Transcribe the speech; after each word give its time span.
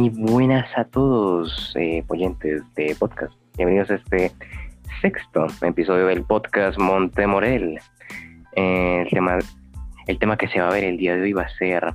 Muy 0.00 0.08
buenas 0.08 0.66
a 0.78 0.84
todos, 0.84 1.76
eh, 1.76 2.02
oyentes 2.08 2.62
de 2.74 2.96
podcast. 2.98 3.34
Bienvenidos 3.58 3.90
a 3.90 3.96
este 3.96 4.32
sexto 5.02 5.46
episodio 5.60 6.06
del 6.06 6.24
podcast 6.24 6.78
Montemorel. 6.78 7.78
Eh, 8.56 9.02
el, 9.02 9.10
tema, 9.10 9.38
el 10.06 10.18
tema 10.18 10.38
que 10.38 10.48
se 10.48 10.58
va 10.58 10.68
a 10.68 10.72
ver 10.72 10.84
el 10.84 10.96
día 10.96 11.16
de 11.16 11.20
hoy 11.20 11.34
va 11.34 11.42
a 11.42 11.48
ser 11.50 11.92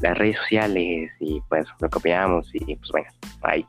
las 0.00 0.18
redes 0.18 0.38
sociales 0.38 1.12
y 1.20 1.40
pues 1.48 1.68
lo 1.78 1.88
que 1.88 1.98
opinamos 1.98 2.50
y 2.52 2.74
pues 2.74 2.90
bueno, 2.90 3.08
ahí. 3.42 3.64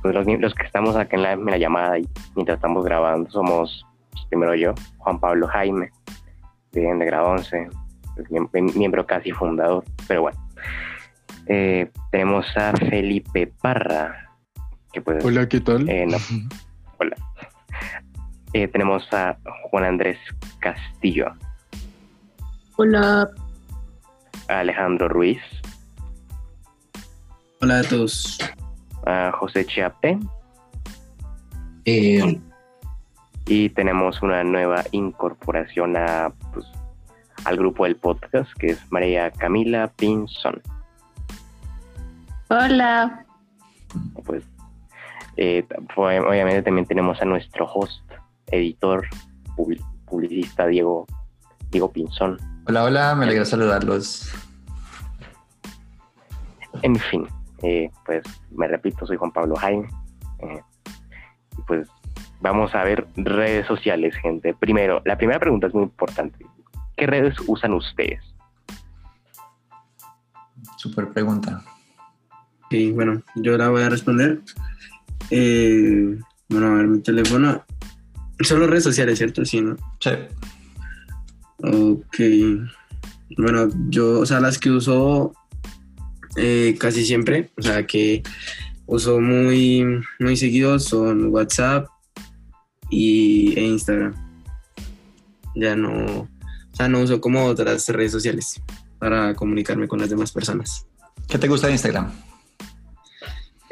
Pues 0.00 0.14
los, 0.14 0.26
los, 0.26 0.54
que 0.54 0.64
estamos 0.64 0.96
acá 0.96 1.16
en 1.16 1.24
la, 1.24 1.32
en 1.32 1.44
la 1.44 1.58
llamada 1.58 1.98
y 1.98 2.08
mientras 2.34 2.56
estamos 2.56 2.82
grabando 2.82 3.30
somos 3.30 3.86
pues, 4.10 4.24
primero 4.30 4.54
yo, 4.54 4.72
Juan 4.96 5.20
Pablo 5.20 5.48
Jaime, 5.48 5.90
de, 6.72 6.80
de 6.80 7.04
Grado 7.04 7.28
11, 7.32 7.68
miembro 8.74 9.06
casi 9.06 9.32
fundador, 9.32 9.84
pero 10.08 10.22
bueno. 10.22 10.40
Eh, 11.46 11.90
tenemos 12.10 12.46
a 12.56 12.72
Felipe 12.72 13.52
Parra. 13.60 14.30
Que 14.92 15.00
pues, 15.00 15.24
hola, 15.24 15.48
¿qué 15.48 15.60
tal? 15.60 15.88
Eh, 15.88 16.06
no. 16.06 16.18
hola. 16.98 17.16
Eh, 18.52 18.68
tenemos 18.68 19.10
a 19.12 19.38
Juan 19.70 19.84
Andrés 19.84 20.18
Castillo. 20.60 21.32
Hola. 22.76 23.28
A 24.48 24.60
Alejandro 24.60 25.08
Ruiz. 25.08 25.40
Hola 27.60 27.78
a 27.78 27.82
todos. 27.82 28.38
A 29.06 29.32
José 29.32 29.64
Chiape. 29.64 30.18
Eh, 31.84 32.40
y 33.46 33.68
tenemos 33.70 34.22
una 34.22 34.44
nueva 34.44 34.84
incorporación 34.92 35.96
a, 35.96 36.32
pues, 36.52 36.66
al 37.44 37.56
grupo 37.56 37.84
del 37.84 37.96
podcast, 37.96 38.52
que 38.58 38.68
es 38.68 38.92
María 38.92 39.30
Camila 39.30 39.92
Pinzón. 39.96 40.62
Hola. 42.52 43.24
Pues, 44.26 44.44
eh, 45.38 45.66
obviamente 45.96 46.60
también 46.60 46.86
tenemos 46.86 47.22
a 47.22 47.24
nuestro 47.24 47.64
host, 47.64 48.02
editor, 48.48 49.06
publicista 50.04 50.66
Diego, 50.66 51.06
Diego 51.70 51.90
Pinzón. 51.90 52.36
Hola, 52.66 52.84
hola, 52.84 53.14
me 53.14 53.24
alegra 53.24 53.46
saludarlos. 53.46 54.30
En 56.82 56.96
fin, 56.96 57.26
eh, 57.62 57.90
pues 58.04 58.22
me 58.50 58.68
repito, 58.68 59.06
soy 59.06 59.16
Juan 59.16 59.32
Pablo 59.32 59.56
Jaime. 59.56 59.88
Eh, 60.40 60.60
y 61.56 61.62
pues 61.62 61.88
vamos 62.42 62.74
a 62.74 62.84
ver 62.84 63.06
redes 63.16 63.66
sociales, 63.66 64.14
gente. 64.16 64.52
Primero, 64.52 65.00
la 65.06 65.16
primera 65.16 65.40
pregunta 65.40 65.68
es 65.68 65.74
muy 65.74 65.84
importante. 65.84 66.44
¿Qué 66.98 67.06
redes 67.06 67.34
usan 67.46 67.72
ustedes? 67.72 68.22
Super 70.76 71.08
pregunta. 71.08 71.62
Sí, 72.72 72.90
bueno, 72.90 73.22
yo 73.34 73.58
la 73.58 73.68
voy 73.68 73.82
a 73.82 73.90
responder. 73.90 74.40
Eh, 75.28 76.18
bueno, 76.48 76.68
a 76.68 76.74
ver, 76.76 76.86
mi 76.86 77.00
teléfono. 77.00 77.62
Solo 78.40 78.66
redes 78.66 78.84
sociales, 78.84 79.18
¿cierto? 79.18 79.44
Sí, 79.44 79.60
¿no? 79.60 79.76
Sí. 80.00 80.10
Ok. 81.62 82.16
Bueno, 83.36 83.68
yo, 83.90 84.20
o 84.20 84.24
sea, 84.24 84.40
las 84.40 84.56
que 84.56 84.70
uso 84.70 85.34
eh, 86.36 86.74
casi 86.80 87.04
siempre, 87.04 87.50
o 87.58 87.62
sea, 87.62 87.86
que 87.86 88.22
uso 88.86 89.20
muy, 89.20 89.84
muy 90.18 90.38
seguido 90.38 90.78
son 90.78 91.26
WhatsApp 91.26 91.88
y, 92.88 93.52
e 93.54 93.66
Instagram. 93.66 94.14
Ya 95.56 95.76
no, 95.76 95.90
o 96.22 96.28
sea, 96.72 96.88
no 96.88 97.00
uso 97.00 97.20
como 97.20 97.44
otras 97.44 97.86
redes 97.90 98.12
sociales 98.12 98.62
para 98.98 99.34
comunicarme 99.34 99.88
con 99.88 100.00
las 100.00 100.08
demás 100.08 100.32
personas. 100.32 100.86
¿Qué 101.28 101.36
te 101.36 101.48
gusta 101.48 101.66
de 101.66 101.74
Instagram? 101.74 102.31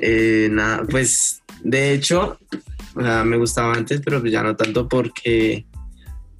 Eh, 0.03 0.49
nada, 0.51 0.85
pues 0.89 1.43
de 1.63 1.93
hecho, 1.93 2.39
o 2.95 3.03
sea, 3.03 3.23
me 3.25 3.37
gustaba 3.37 3.75
antes, 3.75 4.01
pero 4.03 4.25
ya 4.25 4.43
no 4.43 4.57
tanto 4.57 4.89
porque 4.89 5.67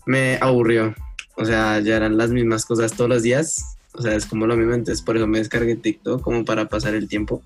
me 0.07 0.39
aburrió. 0.41 0.95
O 1.37 1.45
sea, 1.45 1.81
ya 1.81 1.97
eran 1.97 2.17
las 2.17 2.31
mismas 2.31 2.65
cosas 2.65 2.93
todos 2.93 3.11
los 3.11 3.23
días. 3.23 3.77
O 3.93 4.03
sea, 4.03 4.15
es 4.15 4.25
como 4.25 4.47
lo 4.47 4.57
mismo, 4.57 4.73
entonces 4.73 5.03
por 5.03 5.17
eso 5.17 5.27
me 5.27 5.39
descargué 5.39 5.77
TikTok 5.77 6.23
como 6.23 6.45
para 6.45 6.69
pasar 6.69 6.95
el 6.95 7.09
tiempo. 7.09 7.43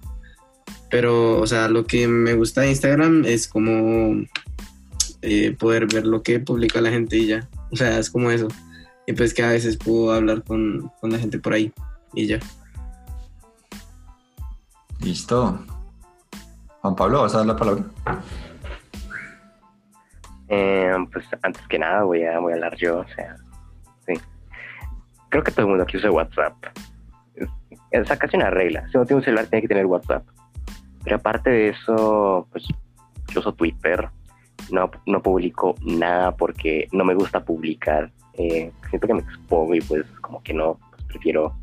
Pero, 0.90 1.40
o 1.40 1.46
sea, 1.46 1.68
lo 1.68 1.84
que 1.84 2.06
me 2.06 2.34
gusta 2.34 2.60
de 2.60 2.70
Instagram 2.70 3.24
es 3.24 3.48
como 3.48 4.24
eh, 5.22 5.56
poder 5.58 5.86
ver 5.86 6.06
lo 6.06 6.22
que 6.22 6.38
publica 6.38 6.80
la 6.80 6.90
gente 6.90 7.16
y 7.16 7.26
ya. 7.26 7.48
O 7.72 7.76
sea, 7.76 7.98
es 7.98 8.10
como 8.10 8.30
eso. 8.30 8.48
Y 9.06 9.14
pues 9.14 9.34
que 9.34 9.42
a 9.42 9.50
veces 9.50 9.76
puedo 9.76 10.12
hablar 10.12 10.44
con, 10.44 10.92
con 11.00 11.10
la 11.10 11.18
gente 11.18 11.38
por 11.38 11.54
ahí 11.54 11.72
y 12.14 12.26
ya. 12.26 12.38
Listo. 15.00 15.73
Juan 16.84 16.96
Pablo, 16.96 17.22
¿vas 17.22 17.34
a 17.34 17.38
dar 17.38 17.46
la 17.46 17.56
palabra? 17.56 17.82
Eh, 20.48 20.92
pues 21.10 21.24
antes 21.40 21.66
que 21.66 21.78
nada 21.78 22.02
voy 22.02 22.24
a, 22.24 22.38
voy 22.40 22.52
a 22.52 22.56
hablar 22.56 22.76
yo, 22.76 22.98
o 22.98 23.08
sea, 23.08 23.36
sí. 24.06 24.12
Creo 25.30 25.42
que 25.42 25.50
todo 25.50 25.62
el 25.62 25.68
mundo 25.68 25.84
aquí 25.84 25.96
usa 25.96 26.10
WhatsApp. 26.10 26.52
Es, 27.36 27.48
es 27.90 28.18
casi 28.18 28.36
una 28.36 28.50
regla. 28.50 28.86
Si 28.92 28.98
no 28.98 29.06
tiene 29.06 29.20
un 29.20 29.24
celular, 29.24 29.46
tiene 29.46 29.62
que 29.62 29.68
tener 29.68 29.86
WhatsApp. 29.86 30.26
Pero 31.02 31.16
aparte 31.16 31.48
de 31.48 31.68
eso, 31.70 32.46
pues 32.52 32.68
yo 33.28 33.40
uso 33.40 33.54
Twitter. 33.54 34.10
No, 34.70 34.90
no 35.06 35.22
publico 35.22 35.76
nada 35.86 36.36
porque 36.36 36.86
no 36.92 37.06
me 37.06 37.14
gusta 37.14 37.42
publicar. 37.42 38.12
Eh, 38.34 38.70
siento 38.90 39.06
que 39.06 39.14
me 39.14 39.20
expongo 39.20 39.74
y 39.74 39.80
pues 39.80 40.04
como 40.20 40.42
que 40.42 40.52
no, 40.52 40.78
pues 40.90 41.02
prefiero 41.04 41.56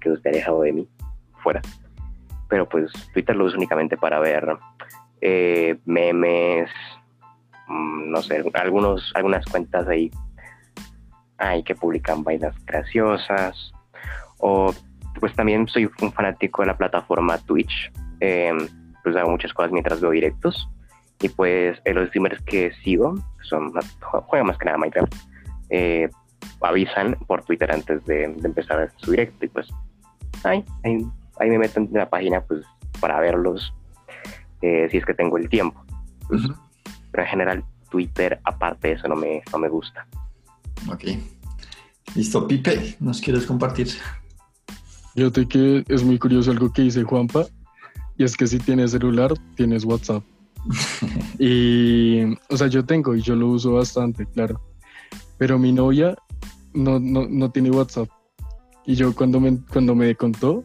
que 0.00 0.12
esté 0.12 0.28
alejado 0.28 0.60
de 0.60 0.72
mí, 0.74 0.88
fuera 1.42 1.62
pero 2.48 2.68
pues 2.68 2.90
Twitter 3.12 3.36
lo 3.36 3.44
uso 3.44 3.56
únicamente 3.56 3.96
para 3.96 4.18
ver 4.20 4.56
eh, 5.20 5.78
memes, 5.84 6.70
mmm, 7.68 8.10
no 8.10 8.22
sé, 8.22 8.44
algunos, 8.54 9.12
algunas 9.14 9.44
cuentas 9.46 9.88
ahí, 9.88 10.10
ahí 11.38 11.62
que 11.62 11.74
publican 11.74 12.22
vainas 12.22 12.54
graciosas, 12.64 13.72
o 14.38 14.74
pues 15.20 15.34
también 15.34 15.66
soy 15.66 15.90
un 16.00 16.12
fanático 16.12 16.62
de 16.62 16.68
la 16.68 16.76
plataforma 16.76 17.38
Twitch, 17.38 17.92
eh, 18.20 18.52
pues 19.02 19.16
hago 19.16 19.30
muchas 19.30 19.52
cosas 19.52 19.72
mientras 19.72 20.00
veo 20.00 20.10
directos, 20.10 20.68
y 21.20 21.28
pues 21.28 21.80
eh, 21.84 21.94
los 21.94 22.08
streamers 22.08 22.40
que 22.42 22.72
sigo, 22.84 23.14
son 23.42 23.72
juegan 24.00 24.46
más 24.46 24.58
que 24.58 24.66
nada 24.66 24.78
Minecraft, 24.78 25.14
eh, 25.70 26.10
avisan 26.60 27.16
por 27.26 27.42
Twitter 27.44 27.72
antes 27.72 28.04
de, 28.04 28.24
empezar 28.24 28.92
su 28.96 29.12
directo, 29.12 29.44
y 29.46 29.48
pues 29.48 29.68
ahí, 30.44 30.64
ahí 30.84 31.06
ahí 31.40 31.50
me 31.50 31.58
meto 31.58 31.80
en 31.80 31.88
la 31.92 32.08
página 32.08 32.40
pues 32.40 32.64
para 33.00 33.20
verlos 33.20 33.72
eh, 34.62 34.88
si 34.90 34.96
es 34.96 35.04
que 35.04 35.14
tengo 35.14 35.36
el 35.38 35.48
tiempo. 35.48 35.84
Pues, 36.28 36.44
uh 36.44 36.48
-huh. 36.48 36.56
Pero 37.10 37.22
en 37.22 37.28
general 37.28 37.64
Twitter, 37.90 38.40
aparte 38.44 38.88
de 38.88 38.94
eso, 38.94 39.08
no 39.08 39.16
me, 39.16 39.42
no 39.52 39.58
me 39.58 39.68
gusta. 39.68 40.06
Ok. 40.90 41.04
Listo, 42.14 42.46
Pipe, 42.46 42.96
¿nos 43.00 43.20
quieres 43.20 43.46
compartir? 43.46 43.88
Fíjate 45.14 45.46
que 45.48 45.84
es 45.88 46.04
muy 46.04 46.18
curioso 46.18 46.50
algo 46.50 46.72
que 46.72 46.82
dice 46.82 47.02
Juanpa, 47.02 47.46
y 48.18 48.24
es 48.24 48.36
que 48.36 48.46
si 48.46 48.58
tienes 48.58 48.90
celular, 48.90 49.32
tienes 49.54 49.84
WhatsApp. 49.84 50.22
y, 51.38 52.34
o 52.50 52.56
sea, 52.56 52.66
yo 52.66 52.84
tengo 52.84 53.14
y 53.14 53.22
yo 53.22 53.34
lo 53.34 53.48
uso 53.48 53.72
bastante, 53.72 54.26
claro. 54.26 54.60
Pero 55.38 55.58
mi 55.58 55.72
novia 55.72 56.16
no, 56.74 56.98
no, 56.98 57.26
no 57.28 57.50
tiene 57.50 57.70
WhatsApp. 57.70 58.08
Y 58.84 58.94
yo 58.94 59.14
cuando 59.14 59.40
me, 59.40 59.58
cuando 59.72 59.94
me 59.94 60.14
contó, 60.14 60.64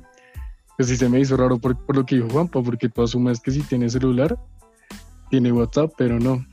pues 0.82 0.90
sí 0.90 0.98
se 0.98 1.10
me 1.10 1.20
hizo 1.20 1.38
raro 1.38 1.60
por, 1.60 1.78
por, 1.78 1.96
lo 1.96 2.08
que 2.08 2.16
dijo 2.16 2.28
Juanpa, 2.30 2.60
porque 2.64 2.90
tú 2.90 3.04
asumes 3.04 3.40
que 3.40 3.52
si 3.52 3.62
tiene 3.62 3.88
celular, 3.88 4.36
tiene 5.30 5.52
WhatsApp, 5.52 5.94
pero 5.96 6.20
no. 6.20 6.44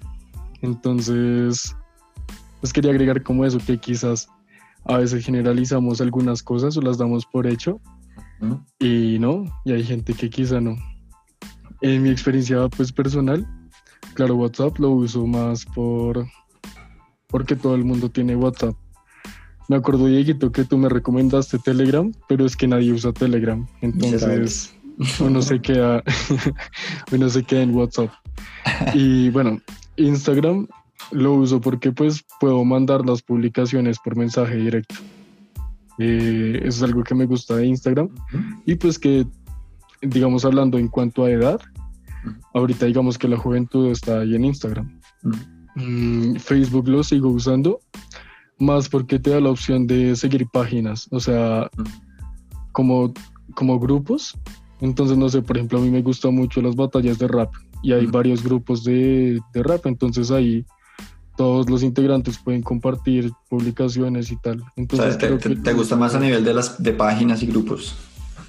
Entonces, 0.61 1.75
pues 2.61 2.71
quería 2.71 2.91
agregar 2.91 3.23
como 3.23 3.47
eso, 3.47 3.57
que 3.57 3.79
quizás 3.79 4.29
a 4.85 4.99
veces 4.99 5.25
generalizamos 5.25 6.03
algunas 6.03 6.43
cosas 6.43 6.77
o 6.77 6.83
las 6.83 6.99
damos 6.99 7.25
por 7.25 7.47
hecho 7.47 7.81
y 8.79 9.17
no, 9.19 9.47
y 9.65 9.73
hay 9.73 9.83
gente 9.83 10.13
que 10.13 10.29
quizá 10.29 10.61
no. 10.61 10.77
En 11.81 12.03
mi 12.03 12.11
experiencia 12.11 12.69
pues 12.69 12.93
personal, 12.93 13.49
claro, 14.13 14.37
WhatsApp 14.37 14.79
lo 14.79 14.91
uso 14.91 15.27
más 15.27 15.65
por 15.65 16.27
porque 17.29 17.57
todo 17.57 17.75
el 17.75 17.85
mundo 17.85 18.11
tiene 18.11 18.37
WhatsApp 18.37 18.75
me 19.69 19.77
acuerdo, 19.77 20.07
Dieguito, 20.07 20.51
que 20.51 20.65
tú 20.65 20.79
me 20.79 20.89
recomendaste 20.89 21.59
Telegram, 21.59 22.11
pero 22.27 22.47
es 22.47 22.57
que 22.57 22.67
nadie 22.67 22.93
usa 22.93 23.13
Telegram. 23.13 23.67
Entonces, 23.83 24.75
uno 25.21 25.43
se 25.43 25.61
queda, 25.61 26.03
uno 27.13 27.29
se 27.29 27.43
queda 27.45 27.63
en 27.63 27.75
WhatsApp. 27.75 28.11
Y 28.95 29.29
bueno, 29.29 29.61
Instagram 29.97 30.67
lo 31.13 31.35
uso 31.35 31.61
porque 31.61 31.93
pues 31.93 32.25
puedo 32.41 32.65
mandar 32.65 33.05
las 33.05 33.23
publicaciones 33.23 33.99
por 33.99 34.17
mensaje 34.17 34.57
directo. 34.57 34.95
Eh, 35.99 36.61
eso 36.63 36.69
es 36.69 36.83
algo 36.83 37.05
que 37.05 37.15
me 37.15 37.27
gusta 37.27 37.57
de 37.57 37.67
Instagram. 37.67 38.07
Uh 38.07 38.37
-huh. 38.37 38.63
Y 38.67 38.75
pues 38.77 38.99
que, 38.99 39.27
digamos, 40.01 40.45
hablando 40.45 40.79
en 40.79 40.89
cuanto 40.89 41.25
a 41.25 41.31
edad, 41.31 41.61
uh 41.61 42.29
-huh. 42.29 42.41
ahorita 42.55 42.87
digamos 42.87 43.19
que 43.19 43.29
la 43.29 43.37
juventud 43.37 43.91
está 43.91 44.21
ahí 44.21 44.35
en 44.35 44.45
Instagram. 44.47 44.99
Uh 45.25 45.31
-huh. 45.31 46.33
mm, 46.33 46.37
Facebook 46.37 46.89
lo 46.89 47.03
sigo 47.03 47.29
usando 47.29 47.81
más 48.59 48.89
porque 48.89 49.19
te 49.19 49.31
da 49.31 49.41
la 49.41 49.51
opción 49.51 49.87
de 49.87 50.15
seguir 50.17 50.47
páginas, 50.53 51.07
o 51.11 51.21
sea, 51.21 51.69
como, 52.73 53.13
como 53.55 53.79
grupos, 53.79 54.37
Entonces, 54.81 55.17
no 55.19 55.29
sé, 55.29 55.43
por 55.43 55.57
ejemplo, 55.57 55.79
a 55.79 55.83
mí 55.83 55.91
me 55.91 56.03
gustan 56.03 56.35
mucho 56.37 56.63
las 56.63 56.77
batallas 56.77 57.19
de 57.19 57.27
rap 57.27 57.53
y 57.83 57.93
hay 57.93 58.07
varios 58.07 58.43
grupos 58.45 58.85
de, 58.85 59.41
de 59.53 59.63
rap, 59.65 59.87
entonces 59.87 60.31
ahí 60.31 60.65
todos 61.37 61.69
los 61.71 61.83
integrantes 61.83 62.39
pueden 62.39 62.63
compartir 62.63 63.31
publicaciones 63.49 64.31
y 64.33 64.37
tal. 64.37 64.59
O 64.61 64.63
sea, 64.65 64.73
Entonces, 64.77 65.19
te, 65.19 65.27
creo 65.27 65.39
te- 65.39 65.49
que- 65.51 65.57
te 65.57 65.73
gusta 65.73 65.97
más 65.97 66.15
a 66.15 66.21
nivel 66.21 66.45
de 66.45 66.55
las 66.55 66.81
de 66.83 66.93
páginas 66.93 67.43
y 67.43 67.47
grupos. 67.47 67.97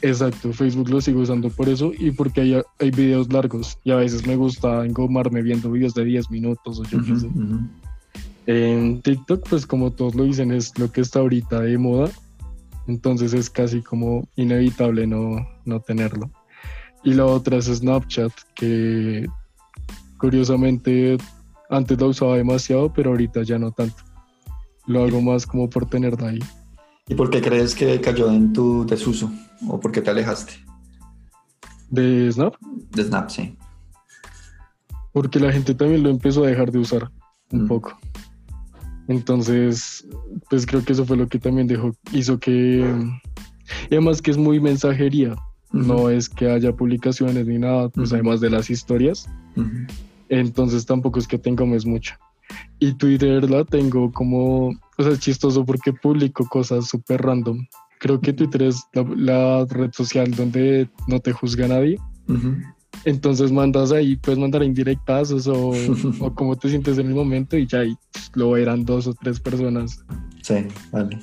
Exacto, 0.02 0.54
Facebook 0.54 0.90
lo 0.90 1.02
sigo 1.02 1.20
usando 1.22 1.50
por 1.50 1.68
eso 1.68 1.92
y 1.98 2.12
porque 2.12 2.42
hay, 2.42 2.62
hay 2.80 2.92
videos 2.92 3.32
largos 3.34 3.78
y 3.84 3.92
a 3.92 3.96
veces 3.98 4.26
me 4.26 4.36
gusta 4.38 4.86
engomarme 4.86 5.42
viendo 5.42 5.70
videos 5.72 5.94
de 5.94 6.06
10 6.06 6.30
minutos 6.32 6.80
o 6.80 6.84
yo 6.86 7.04
qué 7.04 7.16
sé. 7.20 7.28
En 8.52 9.04
TikTok, 9.04 9.48
pues 9.48 9.68
como 9.68 9.92
todos 9.92 10.16
lo 10.16 10.24
dicen, 10.24 10.52
es 10.52 10.76
lo 10.80 10.92
que 10.92 11.02
está 11.02 11.20
ahorita 11.20 11.60
de 11.62 11.78
moda, 11.78 12.10
entonces 12.88 13.32
es 13.34 13.48
casi 13.48 13.84
como 13.84 14.28
inevitable 14.38 15.06
no, 15.06 15.48
no 15.66 15.80
tenerlo. 15.82 16.32
Y 17.04 17.14
la 17.14 17.26
otra 17.28 17.58
es 17.58 17.66
Snapchat, 17.66 18.32
que 18.56 19.28
curiosamente 20.18 21.18
antes 21.70 22.00
lo 22.00 22.08
usaba 22.08 22.38
demasiado, 22.38 22.92
pero 22.92 23.12
ahorita 23.12 23.44
ya 23.44 23.60
no 23.60 23.72
tanto. 23.72 24.04
Lo 24.88 25.04
hago 25.04 25.22
más 25.22 25.46
como 25.46 25.70
por 25.70 25.86
tenerla 25.88 26.30
ahí. 26.30 26.40
¿Y 27.08 27.14
por 27.14 27.30
qué 27.30 27.42
crees 27.44 27.76
que 27.76 28.02
cayó 28.02 28.32
en 28.32 28.52
tu 28.52 28.84
desuso? 28.84 29.32
¿O 29.68 29.80
por 29.80 29.92
qué 29.92 30.02
te 30.02 30.10
alejaste 30.10 30.54
De 31.92 32.32
Snap, 32.32 32.56
de 32.96 33.04
Snap? 33.04 33.30
Sí. 33.30 33.56
porque 35.14 35.40
la 35.40 35.52
gente 35.52 35.76
también 35.76 36.02
lo 36.02 36.10
empezó 36.10 36.46
a 36.46 36.48
dejar 36.48 36.72
de 36.72 36.80
usar 36.80 37.12
un 37.52 37.66
Mm. 37.66 37.68
poco. 37.68 38.00
Entonces, 39.10 40.08
pues 40.52 40.68
creo 40.68 40.86
que 40.86 40.94
eso 40.94 41.04
fue 41.04 41.18
lo 41.18 41.28
que 41.28 41.40
también 41.40 41.68
dejó, 41.68 41.92
hizo 42.14 42.40
que... 42.40 42.96
Y 43.90 43.96
además 43.96 44.22
que 44.22 44.32
es 44.32 44.38
muy 44.38 44.60
mensajería, 44.60 45.36
no 45.72 46.10
es 46.10 46.30
que 46.30 46.50
haya 46.50 46.76
publicaciones 46.76 47.46
ni 47.46 47.58
nada, 47.58 47.90
pues 47.90 48.14
además 48.14 48.40
de 48.40 48.52
las 48.52 48.70
historias, 48.70 49.28
entonces 50.30 50.86
tampoco 50.86 51.20
es 51.20 51.28
que 51.28 51.38
tengamos 51.38 51.86
mucho. 51.86 52.16
Y 52.80 52.94
Twitter 52.94 53.50
la 53.50 53.66
tengo 53.66 54.12
como, 54.12 54.70
o 54.70 55.04
sea, 55.04 55.12
es 55.12 55.20
chistoso 55.20 55.66
porque 55.66 55.92
publico 55.92 56.48
cosas 56.48 56.88
súper 56.88 57.22
random. 57.22 57.66
Creo 58.00 58.22
que 58.22 58.34
Twitter 58.34 58.64
es 58.64 58.84
la, 58.94 59.04
la 59.16 59.66
red 59.66 59.92
social 59.92 60.32
donde 60.32 60.88
no 61.08 61.20
te 61.20 61.34
juzga 61.34 61.68
nadie. 61.68 61.98
Entonces 63.06 63.52
mandas 63.52 63.92
ahí, 63.92 64.16
puedes 64.18 64.40
mandar 64.40 64.64
indirectazos 64.64 65.48
o, 65.48 65.72
o 66.20 66.36
cómo 66.36 66.56
te 66.58 66.70
sientes 66.70 66.98
en 66.98 67.08
el 67.08 67.14
momento 67.14 67.58
y 67.58 67.66
ya 67.66 67.80
ahí 67.80 67.96
lo 68.36 68.52
verán 68.52 68.86
dos 68.86 69.08
o 69.08 69.14
tres 69.14 69.40
personas. 69.40 70.04
Sí, 70.42 70.56
vale. 70.92 71.20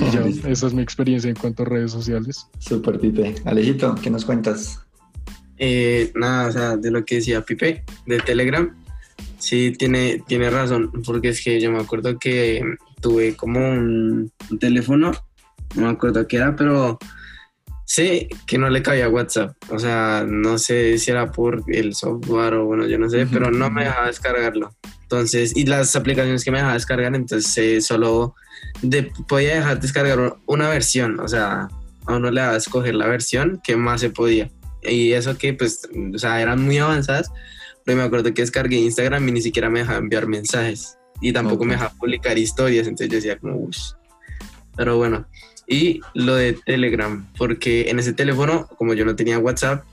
Y 0.00 0.10
ya, 0.10 0.20
Listo. 0.26 0.48
esa 0.48 0.66
es 0.66 0.74
mi 0.74 0.82
experiencia 0.82 1.28
en 1.28 1.36
cuanto 1.36 1.62
a 1.62 1.66
redes 1.66 1.92
sociales. 1.92 2.46
Super 2.58 2.98
Pipe. 2.98 3.34
Alejito, 3.44 3.94
¿qué 3.96 4.10
nos 4.10 4.24
cuentas? 4.24 4.80
Eh, 5.58 6.12
nada, 6.14 6.48
o 6.48 6.52
sea, 6.52 6.76
de 6.76 6.90
lo 6.90 7.04
que 7.04 7.16
decía 7.16 7.42
Pipe, 7.42 7.84
de 8.06 8.18
Telegram, 8.20 8.76
sí 9.38 9.72
tiene, 9.76 10.22
tiene 10.26 10.50
razón, 10.50 10.90
porque 11.04 11.30
es 11.30 11.42
que 11.42 11.60
yo 11.60 11.72
me 11.72 11.80
acuerdo 11.80 12.18
que 12.18 12.62
tuve 13.00 13.34
como 13.34 13.58
un, 13.58 14.30
un 14.50 14.58
teléfono, 14.58 15.12
no 15.74 15.82
me 15.82 15.88
acuerdo 15.88 16.26
qué 16.28 16.36
era, 16.36 16.54
pero 16.54 16.98
sé 17.88 18.28
que 18.46 18.58
no 18.58 18.68
le 18.68 18.82
cabía 18.82 19.08
WhatsApp, 19.08 19.56
o 19.70 19.78
sea, 19.78 20.22
no 20.28 20.58
sé 20.58 20.98
si 20.98 21.10
era 21.10 21.32
por 21.32 21.64
el 21.68 21.94
software 21.94 22.52
o 22.54 22.66
bueno, 22.66 22.86
yo 22.86 22.98
no 22.98 23.08
sé, 23.08 23.26
pero 23.26 23.50
no 23.50 23.70
me 23.70 23.84
dejaba 23.84 24.08
descargarlo. 24.08 24.74
Entonces, 25.02 25.56
y 25.56 25.64
las 25.64 25.96
aplicaciones 25.96 26.44
que 26.44 26.50
me 26.50 26.58
dejaba 26.58 26.74
descargar, 26.74 27.14
entonces 27.14 27.56
eh, 27.56 27.80
solo 27.80 28.34
de, 28.82 29.10
podía 29.26 29.54
dejar 29.54 29.80
descargar 29.80 30.36
una 30.44 30.68
versión, 30.68 31.18
o 31.18 31.28
sea, 31.28 31.68
a 32.04 32.14
uno 32.14 32.30
le 32.30 32.42
daba 32.42 32.52
a 32.52 32.58
escoger 32.58 32.94
la 32.94 33.06
versión 33.06 33.58
que 33.64 33.74
más 33.74 34.02
se 34.02 34.10
podía. 34.10 34.50
Y 34.82 35.12
eso 35.12 35.38
que, 35.38 35.54
pues, 35.54 35.88
o 36.14 36.18
sea, 36.18 36.42
eran 36.42 36.62
muy 36.62 36.76
avanzadas, 36.76 37.32
pero 37.86 37.96
me 37.96 38.04
acuerdo 38.04 38.34
que 38.34 38.42
descargué 38.42 38.76
Instagram 38.76 39.26
y 39.30 39.32
ni 39.32 39.40
siquiera 39.40 39.70
me 39.70 39.78
dejaba 39.78 39.98
enviar 39.98 40.26
mensajes. 40.26 40.98
Y 41.22 41.32
tampoco 41.32 41.62
Ok. 41.62 41.68
me 41.68 41.72
dejaba 41.72 41.94
publicar 41.98 42.36
historias, 42.36 42.86
entonces 42.86 43.08
yo 43.08 43.16
decía 43.16 43.38
como, 43.38 43.56
uff. 43.56 43.78
Pero 44.76 44.98
bueno, 44.98 45.26
y 45.68 46.00
lo 46.14 46.34
de 46.34 46.54
Telegram, 46.54 47.26
porque 47.36 47.90
en 47.90 47.98
ese 47.98 48.12
teléfono, 48.12 48.66
como 48.78 48.94
yo 48.94 49.04
no 49.04 49.14
tenía 49.14 49.38
WhatsApp, 49.38 49.84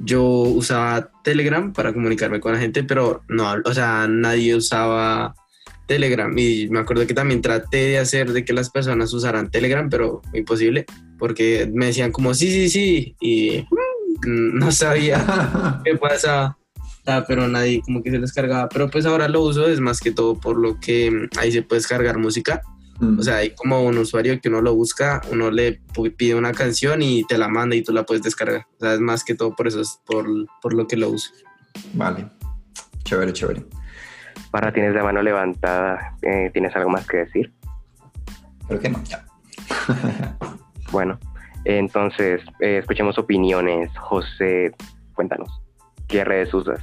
yo 0.00 0.22
usaba 0.22 1.10
Telegram 1.22 1.72
para 1.72 1.92
comunicarme 1.92 2.40
con 2.40 2.52
la 2.52 2.58
gente, 2.58 2.82
pero 2.84 3.22
no, 3.28 3.54
o 3.64 3.74
sea, 3.74 4.06
nadie 4.08 4.54
usaba 4.54 5.34
Telegram. 5.86 6.32
Y 6.38 6.68
me 6.70 6.78
acuerdo 6.78 7.06
que 7.06 7.14
también 7.14 7.42
traté 7.42 7.88
de 7.88 7.98
hacer 7.98 8.32
de 8.32 8.44
que 8.44 8.54
las 8.54 8.70
personas 8.70 9.12
usaran 9.12 9.50
Telegram, 9.50 9.90
pero 9.90 10.22
imposible, 10.32 10.86
porque 11.18 11.70
me 11.72 11.86
decían 11.86 12.12
como, 12.12 12.32
sí, 12.32 12.50
sí, 12.50 12.70
sí, 12.70 13.16
y 13.20 13.66
no 14.26 14.72
sabía 14.72 15.80
qué 15.84 15.96
pasaba. 15.96 16.56
Ah, 17.06 17.24
pero 17.26 17.48
nadie 17.48 17.80
como 17.82 18.02
que 18.02 18.10
se 18.10 18.18
descargaba. 18.18 18.68
Pero 18.68 18.88
pues 18.88 19.04
ahora 19.04 19.28
lo 19.28 19.42
uso 19.42 19.66
es 19.68 19.80
más 19.80 20.00
que 20.00 20.12
todo 20.12 20.38
por 20.38 20.58
lo 20.58 20.78
que 20.78 21.28
ahí 21.38 21.50
se 21.50 21.62
puede 21.62 21.80
descargar 21.80 22.18
música. 22.18 22.62
O 23.18 23.22
sea, 23.22 23.36
hay 23.36 23.54
como 23.54 23.82
un 23.82 23.96
usuario 23.96 24.38
que 24.40 24.48
uno 24.48 24.60
lo 24.60 24.74
busca, 24.74 25.22
uno 25.30 25.50
le 25.50 25.80
pide 26.16 26.34
una 26.34 26.52
canción 26.52 27.00
y 27.00 27.24
te 27.24 27.38
la 27.38 27.48
manda 27.48 27.74
y 27.74 27.82
tú 27.82 27.92
la 27.92 28.04
puedes 28.04 28.22
descargar. 28.22 28.66
O 28.76 28.80
sea, 28.80 28.94
es 28.94 29.00
más 29.00 29.24
que 29.24 29.34
todo 29.34 29.56
por 29.56 29.66
eso, 29.66 29.80
es 29.80 30.00
por, 30.04 30.26
por 30.60 30.74
lo 30.74 30.86
que 30.86 30.96
lo 30.96 31.08
uso. 31.08 31.30
Vale. 31.94 32.28
Chévere, 33.04 33.32
chévere. 33.32 33.64
Para 34.50 34.72
tienes 34.72 34.94
la 34.94 35.02
mano 35.02 35.22
levantada, 35.22 36.16
eh, 36.22 36.50
¿tienes 36.52 36.74
algo 36.76 36.90
más 36.90 37.06
que 37.06 37.18
decir? 37.18 37.52
Creo 38.68 38.80
que 38.80 38.88
no, 38.90 39.02
ya. 39.04 39.24
Bueno, 40.90 41.20
entonces 41.64 42.42
eh, 42.58 42.78
escuchemos 42.78 43.16
opiniones. 43.16 43.96
José, 43.96 44.72
cuéntanos, 45.14 45.62
¿qué 46.08 46.24
redes 46.24 46.52
usas? 46.52 46.80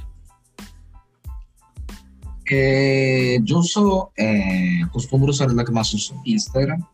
Yo 3.44 3.58
uso, 3.58 4.12
eh, 4.16 4.82
acostumbro 4.84 5.30
usar 5.30 5.52
la 5.52 5.64
que 5.64 5.72
más 5.72 5.92
uso, 5.92 6.20
Instagram. 6.24 6.84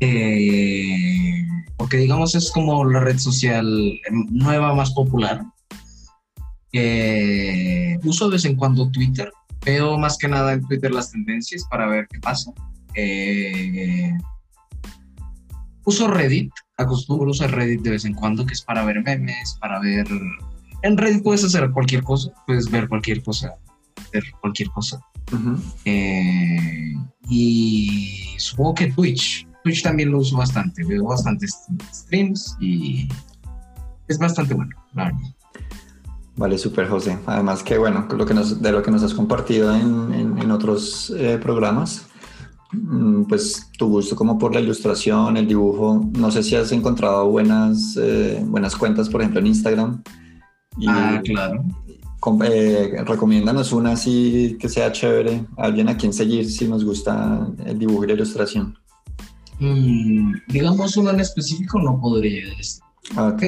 Eh, 0.00 1.46
porque 1.76 1.96
digamos 1.96 2.34
es 2.34 2.50
como 2.50 2.84
la 2.84 3.00
red 3.00 3.18
social 3.18 3.66
nueva 4.30 4.74
más 4.74 4.92
popular. 4.92 5.44
Eh, 6.72 7.98
uso 8.04 8.26
de 8.26 8.32
vez 8.32 8.44
en 8.44 8.56
cuando 8.56 8.90
Twitter. 8.90 9.30
Veo 9.64 9.98
más 9.98 10.16
que 10.16 10.28
nada 10.28 10.52
en 10.52 10.66
Twitter 10.66 10.92
las 10.92 11.10
tendencias 11.10 11.64
para 11.70 11.86
ver 11.86 12.06
qué 12.08 12.20
pasa. 12.20 12.52
Eh, 12.94 14.12
uso 15.84 16.08
Reddit. 16.08 16.52
Acostumbro 16.76 17.30
usar 17.30 17.50
Reddit 17.50 17.80
de 17.80 17.90
vez 17.90 18.04
en 18.04 18.14
cuando, 18.14 18.44
que 18.44 18.52
es 18.52 18.62
para 18.62 18.84
ver 18.84 19.02
memes, 19.02 19.56
para 19.60 19.80
ver... 19.80 20.06
En 20.82 20.96
Reddit 20.96 21.22
puedes 21.22 21.42
hacer 21.42 21.70
cualquier 21.70 22.02
cosa, 22.02 22.30
puedes 22.46 22.70
ver 22.70 22.88
cualquier 22.88 23.22
cosa 23.22 23.54
hacer 24.06 24.24
cualquier 24.40 24.70
cosa. 24.70 25.00
Eh, 25.84 26.94
y 27.28 28.34
supongo 28.38 28.74
que 28.74 28.92
Twitch. 28.92 29.46
Twitch 29.64 29.82
también 29.82 30.10
lo 30.12 30.18
uso 30.18 30.36
bastante. 30.36 30.84
Veo 30.84 31.04
bastantes 31.04 31.64
streams 31.92 32.56
y 32.60 33.08
es 34.08 34.18
bastante 34.18 34.54
bueno, 34.54 34.70
la 34.94 35.04
verdad. 35.06 35.20
Vale, 36.36 36.58
súper, 36.58 36.86
José. 36.88 37.18
Además 37.26 37.62
que, 37.62 37.78
bueno, 37.78 38.06
lo 38.16 38.26
que 38.26 38.34
nos, 38.34 38.60
de 38.60 38.70
lo 38.70 38.82
que 38.82 38.90
nos 38.90 39.02
has 39.02 39.14
compartido 39.14 39.74
en, 39.74 40.12
en- 40.12 40.38
en 40.38 40.50
otros 40.50 41.12
eh, 41.16 41.38
programas, 41.42 42.06
mm, 42.72 43.22
pues 43.24 43.70
tu 43.78 43.88
gusto 43.88 44.14
como 44.14 44.38
por 44.38 44.54
la 44.54 44.60
ilustración, 44.60 45.36
el 45.38 45.48
dibujo, 45.48 46.04
no 46.12 46.30
sé 46.30 46.42
si 46.42 46.54
has 46.54 46.70
encontrado 46.72 47.28
buenas, 47.30 47.96
eh, 48.00 48.42
buenas 48.46 48.76
cuentas, 48.76 49.08
por 49.08 49.22
ejemplo, 49.22 49.40
en 49.40 49.46
Instagram. 49.48 50.02
Y 50.78 50.86
Ah, 50.88 51.20
claro. 51.24 51.64
Eh, 52.44 53.02
recomiéndanos 53.04 53.72
una 53.72 53.92
así 53.92 54.56
que 54.58 54.68
sea 54.68 54.92
chévere, 54.92 55.44
alguien 55.56 55.88
a 55.88 55.96
quien 55.96 56.12
seguir 56.12 56.50
si 56.50 56.66
nos 56.66 56.84
gusta 56.84 57.46
el 57.64 57.78
dibujo 57.78 58.04
y 58.04 58.08
la 58.08 58.14
ilustración. 58.14 58.76
Mm, 59.58 60.34
digamos 60.48 60.96
uno 60.96 61.10
en 61.10 61.20
específico 61.20 61.78
no 61.80 62.00
podría 62.00 62.46
decir. 62.56 62.82
Ah, 63.16 63.28
ok. 63.28 63.42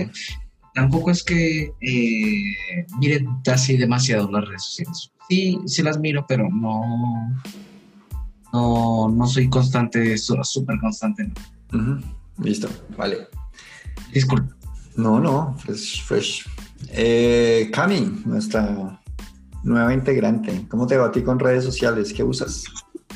Tampoco 0.75 1.10
es 1.10 1.25
que 1.25 1.72
eh, 1.80 2.87
mire 2.98 3.26
así 3.52 3.76
demasiado 3.76 4.30
las 4.30 4.46
redes 4.46 4.64
sociales. 4.64 5.10
Sí, 5.28 5.58
sí 5.66 5.82
las 5.82 5.98
miro, 5.98 6.25
pero 6.28 6.48
no, 6.48 6.80
no, 8.52 9.08
no 9.08 9.26
soy 9.26 9.48
constante, 9.48 10.16
súper 10.16 10.78
constante. 10.80 11.30
no. 11.72 12.18
Listo, 12.40 12.68
vale. 12.96 13.26
Disculpa. 14.12 14.54
No, 14.96 15.18
no, 15.18 15.56
fresh, 15.58 16.02
fresh. 16.04 16.46
Eh, 16.90 17.70
Cami, 17.73 18.23
nuestra 18.25 19.00
nueva 19.62 19.92
integrante, 19.92 20.66
¿cómo 20.68 20.87
te 20.87 20.97
va 20.97 21.06
a 21.06 21.12
ti 21.12 21.23
con 21.23 21.38
redes 21.38 21.64
sociales? 21.64 22.12
¿Qué 22.12 22.23
usas? 22.23 22.64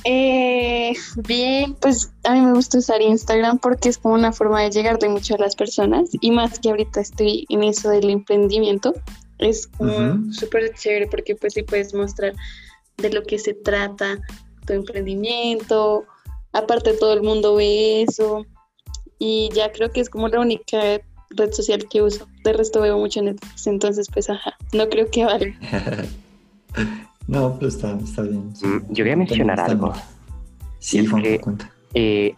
Eh, 0.05 0.95
bien, 1.29 1.75
pues 1.81 2.13
a 2.25 2.35
mí 2.35 2.41
me 2.41 2.53
gusta 2.53 2.79
usar 2.79 3.01
Instagram 3.01 3.59
porque 3.59 3.89
es 3.89 3.99
como 3.99 4.15
una 4.15 4.33
forma 4.33 4.63
de 4.63 4.71
llegarle 4.71 5.09
mucho 5.09 5.37
a 5.37 5.39
las 5.39 5.55
personas 5.55 6.11
y 6.21 6.33
más 6.33 6.59
que 6.59 6.71
ahorita 6.71 7.01
estoy 7.01 7.47
en 7.49 7.63
eso 7.63 7.91
del 7.91 8.11
emprendimiento, 8.11 8.95
es 9.39 9.69
como 9.69 9.97
Ujú. 9.97 10.33
súper 10.33 10.75
chévere 10.75 11.07
porque 11.07 11.37
pues 11.37 11.55
sí 11.55 11.63
puedes 11.63 11.95
mostrar 11.95 12.35
de 12.97 13.11
lo 13.11 13.23
que 13.23 13.39
se 13.39 13.55
trata 13.55 14.19
tu 14.67 14.73
emprendimiento, 14.73 16.05
aparte 16.53 16.95
todo 16.95 17.13
el 17.13 17.23
mundo 17.23 17.55
ve 17.55 18.03
eso 18.03 18.45
y 19.19 19.51
ya 19.55 19.71
creo 19.71 19.93
que 19.93 20.01
es 20.01 20.11
como 20.11 20.27
la 20.27 20.41
única 20.41 21.01
red 21.37 21.53
social 21.53 21.87
que 21.91 22.03
uso. 22.03 22.27
De 22.45 22.53
resto 22.53 22.81
veo 22.81 22.99
mucho 22.99 23.23
Netflix, 23.23 23.67
entonces 23.67 24.09
pues 24.13 24.29
ajá, 24.31 24.55
no 24.73 24.89
creo 24.89 25.11
que 25.11 25.25
vale. 25.25 25.57
no, 27.27 27.55
pero 27.57 27.69
está, 27.69 27.97
está 28.03 28.23
bien. 28.23 28.55
sí. 28.55 28.67
Mm, 28.67 28.83
yo 28.91 29.05
voy 29.05 29.13
a 29.13 29.17
mencionar 29.17 29.59
Está 29.59 29.71
algo. 29.73 29.91
bien. 29.93 30.05
Sí, 30.79 30.99
Es 30.99 31.11
Juan, 31.11 31.23
que- 31.23 31.41
cuenta. 31.41 31.71
Eh, 31.95 32.35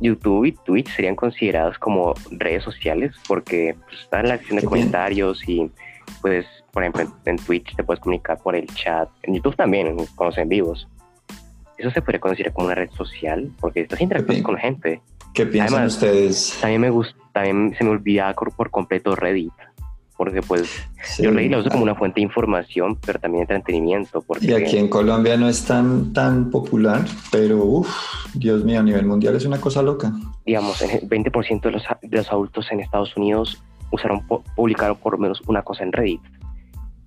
YouTube 0.00 0.44
y 0.46 0.52
Twitch 0.52 0.94
serían 0.94 1.14
considerados 1.16 1.78
como 1.78 2.14
redes 2.30 2.64
sociales 2.64 3.14
porque 3.28 3.76
pues, 3.88 4.00
está 4.02 4.20
en 4.20 4.28
la 4.28 4.36
sección 4.36 4.56
de 4.56 4.60
bien. 4.62 4.68
comentarios 4.70 5.48
y 5.48 5.70
pues, 6.20 6.44
por 6.72 6.82
ejemplo, 6.82 7.02
en, 7.02 7.10
en 7.24 7.36
Twitch 7.44 7.74
te 7.76 7.84
puedes 7.84 8.00
comunicar 8.00 8.38
por 8.42 8.54
el 8.56 8.66
chat. 8.68 9.08
En 9.22 9.34
YouTube 9.34 9.56
también, 9.56 9.94
con 10.16 10.26
los 10.26 10.38
en 10.38 10.48
vivos. 10.48 10.88
Eso 11.78 11.90
se 11.90 12.02
puede 12.02 12.20
considerar 12.20 12.52
como 12.52 12.66
una 12.66 12.74
red 12.74 12.90
social 12.90 13.50
porque 13.60 13.80
estás 13.82 14.00
interactuando 14.00 14.42
con 14.44 14.56
gente. 14.56 15.00
¿Qué 15.34 15.46
piensan 15.46 15.74
además- 15.78 15.94
ustedes? 15.94 16.58
También 16.60 16.80
me 16.82 16.90
gusta, 16.90 17.16
también 17.32 17.74
se 17.76 17.84
me 17.84 17.90
olvidaba 17.90 18.34
por, 18.34 18.70
completo 18.70 19.14
Reddit. 19.16 19.52
Porque 20.16 20.42
pues 20.42 20.68
Sí, 21.02 21.24
yo 21.24 21.30
Reddit 21.32 21.50
lo 21.52 21.58
uso 21.60 21.70
como 21.70 21.80
ah, 21.80 21.84
una 21.84 21.94
fuente 21.94 22.20
de 22.20 22.22
información, 22.26 22.96
pero 23.04 23.18
también 23.18 23.46
de 23.46 23.54
entretenimiento. 23.54 24.22
Porque 24.22 24.46
Y 24.46 24.52
aquí 24.52 24.76
en 24.78 24.88
Colombia 24.88 25.36
no 25.36 25.48
es 25.48 25.64
tan, 25.64 26.12
tan 26.12 26.50
popular, 26.50 27.04
pero 27.32 27.64
uff, 27.64 27.88
Dios 28.34 28.64
mío, 28.64 28.80
a 28.80 28.82
nivel 28.82 29.06
mundial 29.06 29.34
es 29.34 29.44
una 29.46 29.60
cosa 29.60 29.82
loca. 29.82 30.12
digamos, 30.46 30.80
el 30.82 31.08
20% 31.08 31.60
de 31.62 31.70
los, 31.72 31.82
de 32.02 32.16
los 32.18 32.30
adultos 32.30 32.70
en 32.70 32.80
Estados 32.80 33.16
Unidos 33.16 33.62
usaron, 33.90 34.20
pu- 34.28 34.42
publicaron 34.54 34.96
por 34.96 35.14
lo 35.14 35.18
menos 35.18 35.40
una 35.46 35.62
cosa 35.62 35.82
en 35.82 35.92
Reddit. 35.92 36.20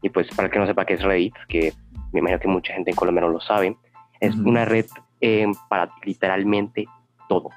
Y 0.02 0.10
pues 0.10 0.28
para 0.36 0.48
el 0.48 0.52
que 0.52 0.60
no 0.60 0.66
sepa 0.68 0.86
qué 0.86 0.96
es 0.96 1.02
Reddit, 1.04 1.34
que 1.48 1.74
me 2.12 2.20
imagino 2.20 2.40
que 2.40 2.48
mucha 2.48 2.74
gente 2.74 2.92
en 2.92 2.96
Colombia 2.98 3.22
no 3.22 3.30
lo 3.30 3.40
sabe, 3.40 3.78
es 4.20 4.36
una 4.36 4.66
red 4.66 4.86
eh, 5.22 5.48
para 5.70 5.90
literalmente 6.04 6.86
todo. 7.30 7.50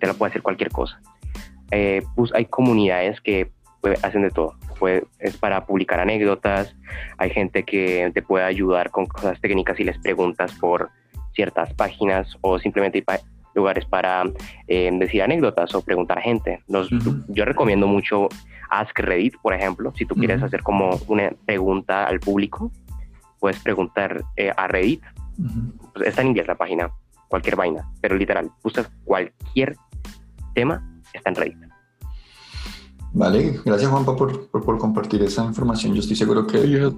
Te 0.00 0.06
la 0.06 0.14
puede 0.14 0.30
hacer 0.30 0.42
cualquier 0.42 0.70
cosa. 0.70 1.00
Eh, 1.70 2.02
pues 2.14 2.32
hay 2.34 2.46
comunidades 2.46 3.20
que 3.20 3.50
pues, 3.80 4.02
hacen 4.04 4.22
de 4.22 4.30
todo. 4.30 4.54
Es 5.18 5.36
para 5.38 5.64
publicar 5.64 6.00
anécdotas, 6.00 6.76
hay 7.18 7.30
gente 7.30 7.62
que 7.64 8.10
te 8.12 8.22
puede 8.22 8.44
ayudar 8.44 8.90
con 8.90 9.06
cosas 9.06 9.40
técnicas 9.40 9.80
y 9.80 9.84
les 9.84 9.98
preguntas 9.98 10.52
por 10.60 10.90
ciertas 11.34 11.72
páginas 11.74 12.36
o 12.40 12.58
simplemente 12.58 13.02
hay 13.06 13.18
lugares 13.54 13.84
para 13.86 14.24
eh, 14.68 14.90
decir 14.92 15.22
anécdotas 15.22 15.74
o 15.74 15.82
preguntar 15.82 16.18
a 16.18 16.22
gente. 16.22 16.62
Yo 17.28 17.44
recomiendo 17.44 17.86
mucho 17.86 18.28
Ask 18.68 18.98
Reddit, 18.98 19.36
por 19.40 19.54
ejemplo, 19.54 19.92
si 19.96 20.04
tú 20.04 20.14
quieres 20.14 20.42
hacer 20.42 20.62
como 20.62 20.98
una 21.08 21.30
pregunta 21.46 22.04
al 22.04 22.20
público, 22.20 22.70
puedes 23.38 23.60
preguntar 23.60 24.22
eh, 24.36 24.52
a 24.56 24.66
Reddit, 24.66 25.02
Ujú. 25.38 25.90
pues, 25.94 26.08
está 26.08 26.22
en 26.22 26.28
inglés 26.28 26.46
la 26.46 26.56
página, 26.56 26.90
cualquier 27.28 27.56
vaina, 27.56 27.88
pero 28.00 28.16
literal, 28.16 28.50
buscas 28.62 28.90
cualquier 29.04 29.76
tema, 30.54 30.82
está 31.16 31.30
en 31.30 31.36
Reddit. 31.36 31.56
Vale, 33.12 33.60
gracias 33.64 33.90
Juanpa 33.90 34.14
por, 34.14 34.48
por, 34.48 34.64
por 34.64 34.78
compartir 34.78 35.22
esa 35.22 35.44
información. 35.44 35.94
Yo 35.94 36.00
estoy 36.00 36.16
seguro 36.16 36.46
que... 36.46 36.92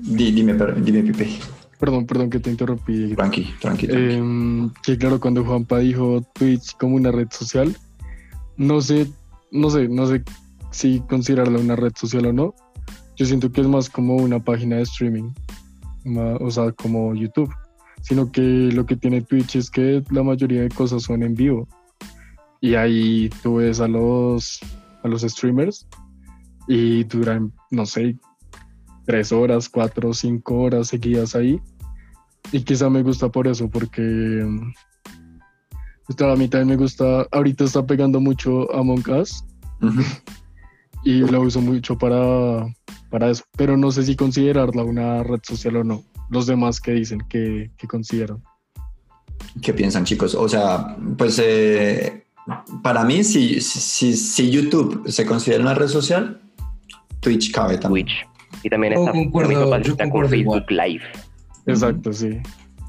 Di- 0.00 0.32
dime, 0.32 0.54
per- 0.54 0.82
dime, 0.82 1.02
Pipe. 1.02 1.38
Perdón, 1.78 2.06
perdón 2.06 2.30
que 2.30 2.38
te 2.38 2.50
interrumpí. 2.50 3.14
Tranqui, 3.14 3.54
tranqui. 3.60 3.86
tranqui. 3.88 4.14
Em, 4.14 4.70
que 4.82 4.96
claro, 4.96 5.18
cuando 5.20 5.44
Juanpa 5.44 5.78
dijo 5.78 6.22
Twitch 6.34 6.76
como 6.78 6.96
una 6.96 7.10
red 7.10 7.28
social, 7.30 7.76
no 8.56 8.80
sé, 8.80 9.08
no 9.50 9.68
sé, 9.68 9.88
no 9.88 10.06
sé 10.06 10.22
si 10.70 11.00
considerarla 11.08 11.58
una 11.58 11.76
red 11.76 11.92
social 11.96 12.26
o 12.26 12.32
no. 12.32 12.54
Yo 13.16 13.26
siento 13.26 13.50
que 13.52 13.60
es 13.60 13.66
más 13.66 13.90
como 13.90 14.16
una 14.16 14.38
página 14.42 14.76
de 14.76 14.82
streaming, 14.82 15.30
ma- 16.04 16.36
o 16.40 16.50
sea, 16.50 16.72
como 16.72 17.14
YouTube. 17.14 17.52
Sino 18.00 18.32
que 18.32 18.40
lo 18.40 18.86
que 18.86 18.96
tiene 18.96 19.20
Twitch 19.20 19.56
es 19.56 19.70
que 19.70 20.02
la 20.10 20.22
mayoría 20.22 20.62
de 20.62 20.68
cosas 20.70 21.02
son 21.04 21.22
en 21.22 21.34
vivo. 21.34 21.68
Y 22.62 22.76
ahí 22.76 23.28
tú 23.42 23.56
ves 23.56 23.80
a 23.80 23.88
los, 23.88 24.60
a 25.02 25.08
los 25.08 25.22
streamers 25.22 25.84
y 26.68 27.02
duran, 27.02 27.52
no 27.72 27.84
sé, 27.84 28.16
tres 29.04 29.32
horas, 29.32 29.68
cuatro, 29.68 30.14
cinco 30.14 30.60
horas 30.60 30.86
seguidas 30.86 31.34
ahí. 31.34 31.60
Y 32.52 32.62
quizá 32.62 32.88
me 32.88 33.02
gusta 33.02 33.28
por 33.28 33.48
eso, 33.48 33.68
porque 33.68 34.46
pues, 36.06 36.20
a 36.20 36.36
mí 36.36 36.46
también 36.46 36.68
me 36.68 36.76
gusta, 36.76 37.26
ahorita 37.32 37.64
está 37.64 37.84
pegando 37.84 38.20
mucho 38.20 38.72
Among 38.72 39.10
Us 39.10 39.44
Ujú. 39.80 40.00
y 41.04 41.18
lo 41.18 41.40
uso 41.40 41.60
mucho 41.60 41.98
para, 41.98 42.64
para 43.10 43.28
eso, 43.28 43.42
pero 43.56 43.76
no 43.76 43.90
sé 43.90 44.04
si 44.04 44.14
considerarla 44.14 44.84
una 44.84 45.24
red 45.24 45.40
social 45.42 45.78
o 45.78 45.84
no. 45.84 46.04
Los 46.30 46.46
demás 46.46 46.80
que 46.80 46.92
dicen 46.92 47.22
que, 47.28 47.72
que 47.76 47.88
consideran. 47.88 48.40
¿Qué 49.60 49.74
piensan, 49.74 50.04
chicos? 50.04 50.36
O 50.36 50.48
sea, 50.48 50.96
pues 51.18 51.40
eh, 51.44 52.22
para 52.82 53.04
mí, 53.04 53.22
si, 53.24 53.60
si, 53.60 54.16
si 54.16 54.50
YouTube 54.50 55.04
se 55.10 55.24
considera 55.24 55.62
una 55.62 55.74
red 55.74 55.88
social, 55.88 56.40
Twitch 57.20 57.52
cabe 57.52 57.78
también. 57.78 58.06
Twitch. 58.06 58.28
Y 58.64 58.70
también 58.70 58.92
está, 58.94 59.12
concuerdo, 59.12 59.76
está 59.76 60.10
con 60.10 60.28
Facebook 60.28 60.70
Live. 60.70 61.02
Exacto, 61.66 62.12
sí. 62.12 62.40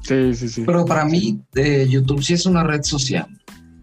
Sí, 0.02 0.34
sí, 0.34 0.48
sí. 0.48 0.62
Pero 0.66 0.84
para 0.84 1.04
mí, 1.04 1.40
eh, 1.54 1.86
YouTube 1.88 2.22
sí 2.22 2.34
es 2.34 2.44
una 2.46 2.62
red 2.62 2.82
social. 2.82 3.26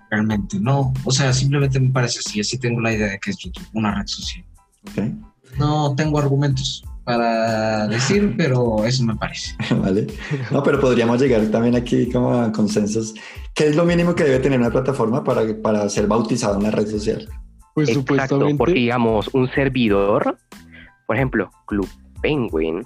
Realmente, 0.10 0.60
no. 0.60 0.94
O 1.06 1.12
sea, 1.12 1.34
simplemente 1.34 1.80
me 1.80 1.90
parece 1.90 2.20
así. 2.20 2.40
Así 2.40 2.58
tengo 2.60 2.80
la 2.82 2.94
idea 2.94 3.08
de 3.08 3.20
que 3.20 3.32
es 3.32 3.38
YouTube, 3.38 3.66
una 3.74 3.96
red 3.96 4.06
social. 4.06 4.46
Ok, 4.88 5.58
No 5.58 5.96
tengo 5.96 6.20
argumentos 6.20 6.84
para 7.04 7.88
decir, 7.88 8.36
pero 8.38 8.86
eso 8.86 9.04
me 9.04 9.16
parece. 9.16 9.56
Vale. 9.76 10.08
No, 10.52 10.62
pero 10.64 10.80
podríamos 10.80 11.20
llegar 11.22 11.46
también 11.48 11.76
aquí 11.76 12.10
como 12.12 12.34
a 12.34 12.52
consensos. 12.52 13.14
¿Qué 13.56 13.68
es 13.68 13.76
lo 13.76 13.86
mínimo 13.86 14.16
que 14.16 14.24
debe 14.24 14.40
tener 14.40 14.60
una 14.60 14.70
plataforma 14.72 15.24
para, 15.24 15.42
para 15.62 15.90
ser 15.90 16.08
bautizada 16.08 16.58
una 16.58 16.72
red 16.72 16.88
social? 16.88 17.28
Pues 17.74 17.90
Exacto, 17.90 18.02
supuestamente. 18.14 18.58
porque 18.58 18.74
digamos, 18.74 19.30
un 19.34 19.50
servidor, 19.52 20.38
por 21.08 21.16
ejemplo, 21.16 21.50
Club 21.66 21.90
Penguin, 22.22 22.84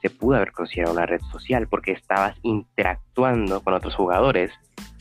se 0.00 0.10
pudo 0.10 0.36
haber 0.36 0.52
considerado 0.52 0.94
una 0.94 1.06
red 1.06 1.20
social 1.32 1.66
porque 1.68 1.92
estabas 1.92 2.36
interactuando 2.42 3.60
con 3.60 3.74
otros 3.74 3.94
jugadores 3.94 4.50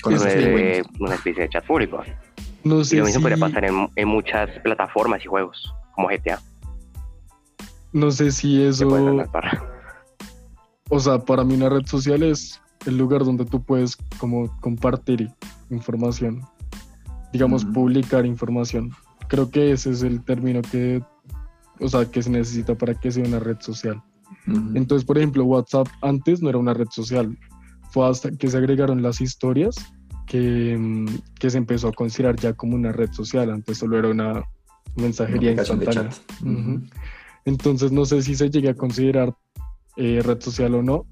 Con 0.02 0.14
en 0.14 0.20
esos 0.20 0.88
una, 1.00 1.16
especie 1.16 1.44
de 1.44 1.50
chat 1.50 1.66
público. 1.66 2.04
no 2.64 2.82
Y 2.82 2.86
sé 2.86 2.98
lo 2.98 3.06
mismo 3.06 3.20
si, 3.20 3.24
podría 3.24 3.38
pasar 3.38 3.66
en, 3.66 3.90
en 3.96 4.08
muchas 4.08 4.50
plataformas 4.64 5.24
y 5.24 5.28
juegos, 5.28 5.74
como 5.96 6.08
GTA. 6.08 6.40
No 7.94 8.12
sé 8.12 8.32
si 8.32 8.62
eso. 8.62 8.90
O 10.90 11.00
sea, 11.00 11.20
para 11.20 11.44
mí 11.44 11.56
una 11.56 11.70
red 11.70 11.86
social 11.86 12.24
es 12.24 12.62
el 12.86 12.98
lugar 12.98 13.24
donde 13.24 13.46
tú 13.46 13.64
puedes 13.64 13.96
como 14.18 14.56
compartir 14.60 15.32
información, 15.70 16.42
digamos, 17.32 17.64
publicar 17.66 18.26
información. 18.26 18.92
Creo 19.28 19.50
que 19.50 19.72
ese 19.72 19.92
es 19.92 20.04
el 20.04 20.24
término 20.24 20.62
que, 20.62 21.02
o 21.80 21.88
sea, 21.88 22.06
que 22.06 22.22
se 22.22 22.30
necesita 22.30 22.76
para 22.76 22.94
que 22.94 23.12
sea 23.12 23.26
una 23.26 23.40
red 23.40 23.58
social. 23.62 24.02
Entonces, 24.74 25.06
por 25.06 25.18
ejemplo, 25.18 25.46
WhatsApp 25.46 25.88
antes 26.02 26.42
no 26.42 26.50
era 26.50 26.58
una 26.58 26.74
red 26.74 26.88
social. 26.92 27.38
Fue 27.92 28.10
hasta 28.10 28.32
que 28.32 28.50
se 28.50 28.58
agregaron 28.58 29.02
las 29.02 29.22
historias 29.22 29.76
que, 30.26 30.76
mm, 30.78 31.06
que 31.40 31.50
se 31.50 31.58
empezó 31.58 31.88
a 31.88 31.94
considerar 31.94 32.36
ya 32.36 32.54
como 32.54 32.76
una 32.76 32.92
red 32.92 33.12
social. 33.12 33.52
Antes 33.52 33.78
solo 33.78 33.98
era 33.98 34.10
una 34.10 34.44
Una 34.96 35.06
mensajería 35.06 35.52
instantánea. 35.54 36.10
Entonces 37.46 37.92
no 37.92 38.06
sé 38.06 38.22
si 38.22 38.36
se 38.36 38.50
llegue 38.50 38.70
a 38.70 38.74
considerar 38.76 39.34
eh, 39.98 40.22
red 40.24 40.40
social 40.42 40.76
o 40.76 40.84
no. 40.84 41.06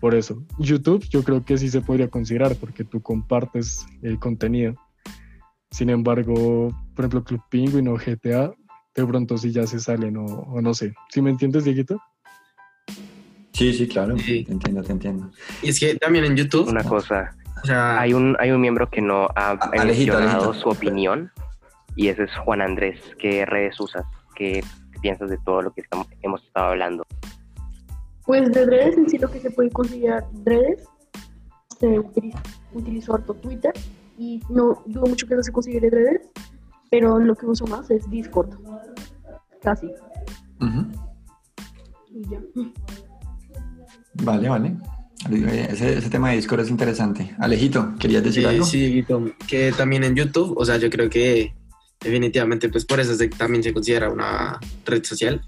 Por 0.00 0.14
eso, 0.14 0.42
YouTube 0.58 1.06
yo 1.10 1.22
creo 1.22 1.44
que 1.44 1.56
sí 1.58 1.68
se 1.68 1.80
podría 1.80 2.08
considerar 2.08 2.56
porque 2.56 2.84
tú 2.84 3.00
compartes 3.00 3.86
el 4.02 4.18
contenido. 4.18 4.74
Sin 5.70 5.90
embargo, 5.90 6.70
por 6.94 7.04
ejemplo, 7.04 7.24
Club 7.24 7.40
Penguin 7.50 7.88
o 7.88 7.94
GTA, 7.96 8.52
de 8.94 9.06
pronto 9.06 9.36
sí 9.38 9.52
ya 9.52 9.66
se 9.66 9.78
salen 9.78 10.16
o, 10.16 10.24
o 10.24 10.60
no 10.60 10.74
sé. 10.74 10.92
¿Sí 11.10 11.20
me 11.22 11.30
entiendes, 11.30 11.64
Dieguito? 11.64 12.00
Sí, 13.52 13.72
sí, 13.72 13.86
claro. 13.88 14.18
Sí. 14.18 14.44
Te 14.44 14.52
entiendo, 14.52 14.82
te 14.82 14.92
entiendo. 14.92 15.30
Y 15.62 15.70
es 15.70 15.80
que 15.80 15.94
también 15.96 16.24
en 16.24 16.36
YouTube, 16.36 16.68
Una 16.68 16.84
cosa, 16.84 17.34
o 17.62 17.66
sea, 17.66 17.98
hay 18.00 18.12
un, 18.12 18.36
hay 18.38 18.50
un 18.50 18.60
miembro 18.60 18.90
que 18.90 19.00
no 19.00 19.24
ha 19.34 19.52
Ah, 19.52 19.70
Alejito, 19.72 20.12
mencionado 20.14 20.44
Alejito. 20.50 20.54
su 20.54 20.68
opinión 20.68 21.30
y 21.94 22.08
ese 22.08 22.24
es 22.24 22.36
Juan 22.44 22.60
Andrés. 22.60 23.00
¿Qué 23.18 23.46
redes 23.46 23.78
usas? 23.80 24.04
¿Qué 24.34 24.62
piensas 25.06 25.30
de 25.30 25.38
todo 25.38 25.62
lo 25.62 25.72
que 25.72 25.82
estamos, 25.82 26.08
hemos 26.20 26.42
estado 26.42 26.70
hablando? 26.70 27.06
Pues 28.24 28.50
de 28.50 28.66
redes 28.66 28.96
en 28.96 29.08
sí 29.08 29.18
lo 29.18 29.30
que 29.30 29.38
se 29.38 29.52
puede 29.52 29.70
considerar 29.70 30.24
redes, 30.44 30.82
se 31.78 32.00
utiliza, 32.00 32.42
utilizo 32.74 33.14
harto 33.14 33.34
Twitter 33.34 33.72
y 34.18 34.40
no 34.48 34.82
dudo 34.84 35.06
mucho 35.06 35.28
que 35.28 35.34
eso 35.34 35.44
se 35.44 35.52
considere 35.52 35.90
redes, 35.90 36.28
pero 36.90 37.20
lo 37.20 37.36
que 37.36 37.46
uso 37.46 37.68
más 37.68 37.88
es 37.88 38.10
Discord, 38.10 38.50
casi, 39.62 39.86
Ujú. 40.60 40.86
y 42.10 42.28
ya. 42.28 42.40
Vale, 44.24 44.48
vale. 44.48 44.76
Ese, 45.70 45.98
ese 45.98 46.10
tema 46.10 46.30
de 46.30 46.36
Discord 46.36 46.60
es 46.60 46.70
interesante. 46.70 47.32
Alejito, 47.38 47.94
¿querías 48.00 48.24
decir 48.24 48.42
eh, 48.42 48.48
algo? 48.48 48.64
sí, 48.64 49.04
que 49.46 49.72
también 49.76 50.02
en 50.02 50.16
YouTube, 50.16 50.56
o 50.56 50.64
sea, 50.64 50.78
yo 50.78 50.90
creo 50.90 51.08
que 51.08 51.54
definitivamente, 52.06 52.68
pues 52.68 52.84
por 52.84 53.00
eso 53.00 53.12
es 53.12 53.18
de 53.18 53.28
que 53.28 53.36
también 53.36 53.62
se 53.62 53.72
considera 53.72 54.10
una 54.10 54.58
red 54.84 55.04
social, 55.04 55.42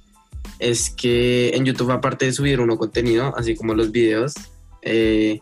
es 0.58 0.90
que 0.90 1.50
en 1.50 1.64
YouTube, 1.64 1.90
aparte 1.92 2.26
de 2.26 2.32
subir 2.32 2.60
uno 2.60 2.76
contenido, 2.76 3.34
así 3.36 3.54
como 3.54 3.74
los 3.74 3.92
videos, 3.92 4.34
eh, 4.82 5.40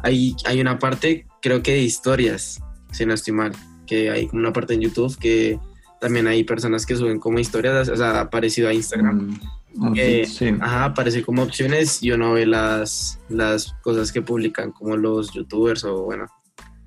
hay, 0.00 0.36
hay 0.44 0.60
una 0.60 0.78
parte, 0.78 1.26
creo 1.42 1.62
que 1.62 1.72
de 1.72 1.82
historias, 1.82 2.60
si 2.92 3.04
no 3.04 3.14
estoy 3.14 3.34
mal, 3.34 3.52
que 3.86 4.10
hay 4.10 4.28
una 4.32 4.52
parte 4.52 4.74
en 4.74 4.80
YouTube 4.80 5.16
que 5.18 5.58
también 6.00 6.26
hay 6.26 6.44
personas 6.44 6.86
que 6.86 6.96
suben 6.96 7.18
como 7.18 7.38
historias, 7.38 7.88
o 7.88 7.96
sea, 7.96 8.12
ha 8.12 8.20
aparecido 8.20 8.68
a 8.68 8.74
Instagram. 8.74 9.38
Mm, 9.74 9.94
Eh, 9.96 10.24
sí. 10.24 10.54
Ajá, 10.60 10.84
aparece 10.84 11.22
como 11.24 11.42
opciones 11.42 12.00
y 12.00 12.12
uno 12.12 12.34
ve 12.34 12.46
las, 12.46 13.18
las 13.28 13.74
cosas 13.82 14.12
que 14.12 14.22
publican 14.22 14.70
como 14.70 14.96
los 14.96 15.32
youtubers 15.32 15.82
o 15.84 16.04
bueno. 16.04 16.26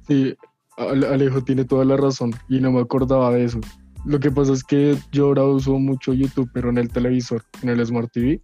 Sí, 0.08 0.38
Alejo 0.78 1.44
tiene 1.44 1.66
toda 1.66 1.86
la 1.86 1.98
razón 1.98 2.34
y 2.48 2.60
no 2.60 2.72
me 2.72 2.82
acordaba 2.82 3.32
de 3.32 3.46
eso. 3.46 3.60
Lo 4.06 4.20
que 4.20 4.32
pasa 4.32 4.54
es 4.54 4.64
que 4.64 4.98
yo 5.12 5.26
ahora 5.26 5.44
uso 5.44 5.78
mucho 5.80 6.14
YouTube, 6.14 6.50
pero 6.54 6.70
en 6.70 6.78
el 6.78 6.90
televisor, 6.90 7.44
en 7.62 7.70
el 7.70 7.86
Smart 7.86 8.12
TV, 8.12 8.42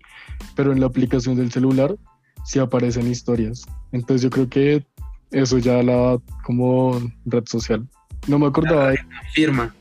pero 0.55 0.71
en 0.71 0.79
la 0.79 0.87
aplicación 0.87 1.35
del 1.35 1.51
celular 1.51 1.95
sí 2.43 2.59
aparecen 2.59 3.09
historias. 3.09 3.63
Entonces 3.91 4.23
yo 4.23 4.29
creo 4.29 4.49
que 4.49 4.85
eso 5.31 5.59
ya 5.59 5.81
la 5.83 5.95
da 5.95 6.17
como 6.43 6.99
red 7.25 7.43
social. 7.45 7.87
No 8.27 8.39
me 8.39 8.47
acordaba 8.47 8.89
de... 8.89 8.99
Firma. 9.33 9.73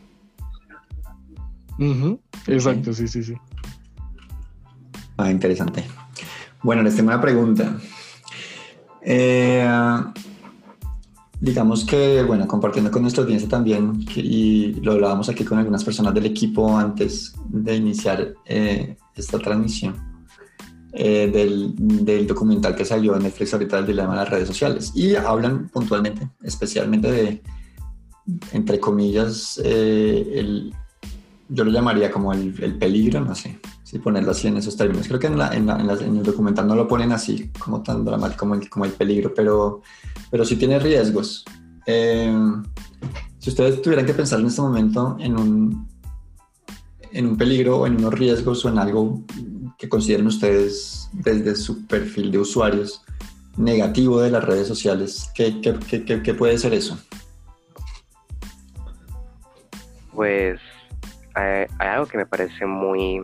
Exacto, 2.46 2.92
sí, 2.92 3.08
sí, 3.08 3.24
sí. 3.24 3.34
Ah, 5.16 5.30
interesante. 5.30 5.84
Bueno, 6.62 6.82
les 6.82 6.94
tengo 6.94 7.08
una 7.08 7.20
pregunta. 7.20 7.76
Eh, 9.00 9.68
digamos 11.42 11.84
que, 11.84 12.22
bueno, 12.22 12.46
compartiendo 12.46 12.88
con 12.92 13.02
nuestra 13.02 13.24
audiencia 13.24 13.48
también, 13.48 13.98
y 14.14 14.74
lo 14.74 14.92
hablábamos 14.92 15.28
aquí 15.28 15.42
con 15.44 15.58
algunas 15.58 15.82
personas 15.82 16.14
del 16.14 16.26
equipo 16.26 16.78
antes 16.78 17.34
de 17.48 17.74
iniciar 17.74 18.34
eh, 18.46 18.96
esta 19.16 19.40
transmisión, 19.40 19.96
eh, 20.92 21.28
del, 21.32 21.74
del 21.76 22.28
documental 22.28 22.76
que 22.76 22.84
salió 22.84 23.16
en 23.16 23.24
Netflix 23.24 23.52
ahorita 23.54 23.78
del 23.78 23.86
dilema 23.86 24.10
de 24.12 24.16
las 24.20 24.30
redes 24.30 24.46
sociales. 24.46 24.92
Y 24.94 25.16
hablan 25.16 25.68
puntualmente, 25.68 26.28
especialmente 26.44 27.10
de, 27.10 27.42
entre 28.52 28.78
comillas, 28.78 29.60
eh, 29.64 30.34
el, 30.36 30.72
yo 31.48 31.64
lo 31.64 31.72
llamaría 31.72 32.08
como 32.12 32.32
el, 32.32 32.54
el 32.62 32.78
peligro, 32.78 33.20
no 33.20 33.34
sé, 33.34 33.58
si 33.82 33.98
ponerlo 33.98 34.30
así 34.30 34.46
en 34.46 34.58
esos 34.58 34.76
términos. 34.76 35.08
Creo 35.08 35.18
que 35.18 35.26
en, 35.26 35.38
la- 35.38 35.52
en, 35.56 35.66
la- 35.66 35.80
en 35.80 35.86
la- 35.88 35.94
en 35.94 36.16
el 36.18 36.22
documental 36.22 36.68
no 36.68 36.76
lo 36.76 36.86
ponen 36.86 37.10
así, 37.10 37.50
como 37.58 37.82
tan 37.82 38.04
dramático 38.04 38.38
como 38.38 38.54
el, 38.54 38.70
como 38.70 38.84
el 38.84 38.92
peligro, 38.92 39.34
pero, 39.34 39.82
pero 40.32 40.46
sí 40.46 40.56
tiene 40.56 40.78
riesgos. 40.78 41.44
Eh, 41.86 42.34
si 43.38 43.50
ustedes 43.50 43.82
tuvieran 43.82 44.06
que 44.06 44.14
pensar 44.14 44.40
en 44.40 44.46
este 44.46 44.62
momento 44.62 45.16
en 45.20 45.38
un, 45.38 45.88
en 47.12 47.26
un 47.26 47.36
peligro 47.36 47.80
o 47.80 47.86
en 47.86 47.96
unos 47.96 48.14
riesgos 48.14 48.64
o 48.64 48.70
en 48.70 48.78
algo 48.78 49.20
que 49.78 49.90
consideren 49.90 50.26
ustedes 50.26 51.10
desde 51.12 51.54
su 51.54 51.86
perfil 51.86 52.30
de 52.32 52.38
usuarios 52.38 53.04
negativo 53.58 54.22
de 54.22 54.30
las 54.30 54.42
redes 54.42 54.66
sociales, 54.66 55.30
¿qué, 55.34 55.60
qué, 55.60 56.22
qué- 56.22 56.34
puede 56.34 56.56
ser 56.56 56.72
eso? 56.72 56.98
Pues 60.14 60.58
eh, 61.38 61.66
hay 61.78 61.88
algo 61.88 62.06
que 62.06 62.16
me 62.16 62.24
parece 62.24 62.64
muy 62.64 63.22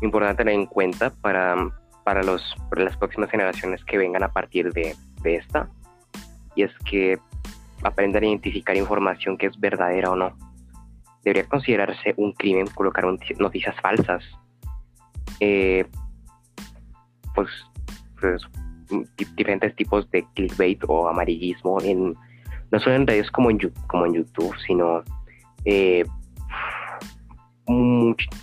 importante 0.00 0.44
tener 0.44 0.54
en 0.54 0.66
cuenta 0.66 1.10
para, 1.10 1.56
para, 2.04 2.22
los, 2.22 2.54
para 2.68 2.84
las 2.84 2.96
próximas 2.96 3.28
generaciones 3.30 3.84
que 3.84 3.98
vengan 3.98 4.22
a 4.22 4.32
partir 4.32 4.72
de, 4.72 4.94
de 5.22 5.34
esta, 5.34 5.68
es 6.62 6.72
que 6.84 7.18
aprender 7.82 8.22
a 8.22 8.26
identificar 8.26 8.76
información 8.76 9.36
que 9.36 9.46
es 9.46 9.58
verdadera 9.58 10.10
o 10.10 10.16
no. 10.16 10.36
Debería 11.24 11.48
considerarse 11.48 12.14
un 12.16 12.32
crimen 12.32 12.66
colocar 12.68 13.04
noticias 13.38 13.74
falsas. 13.80 14.24
Eh, 15.40 15.86
pues, 17.34 17.48
pues, 18.20 18.42
di- 18.88 19.26
diferentes 19.36 19.74
tipos 19.76 20.10
de 20.10 20.24
clickbait 20.34 20.82
o 20.88 21.08
amarillismo 21.08 21.80
en 21.82 22.14
no 22.70 22.78
solo 22.78 22.96
en 22.96 23.06
redes 23.06 23.30
como 23.30 23.50
en, 23.50 23.58
como 23.86 24.06
en 24.06 24.14
YouTube, 24.14 24.54
sino 24.66 25.02
eh, 25.64 26.04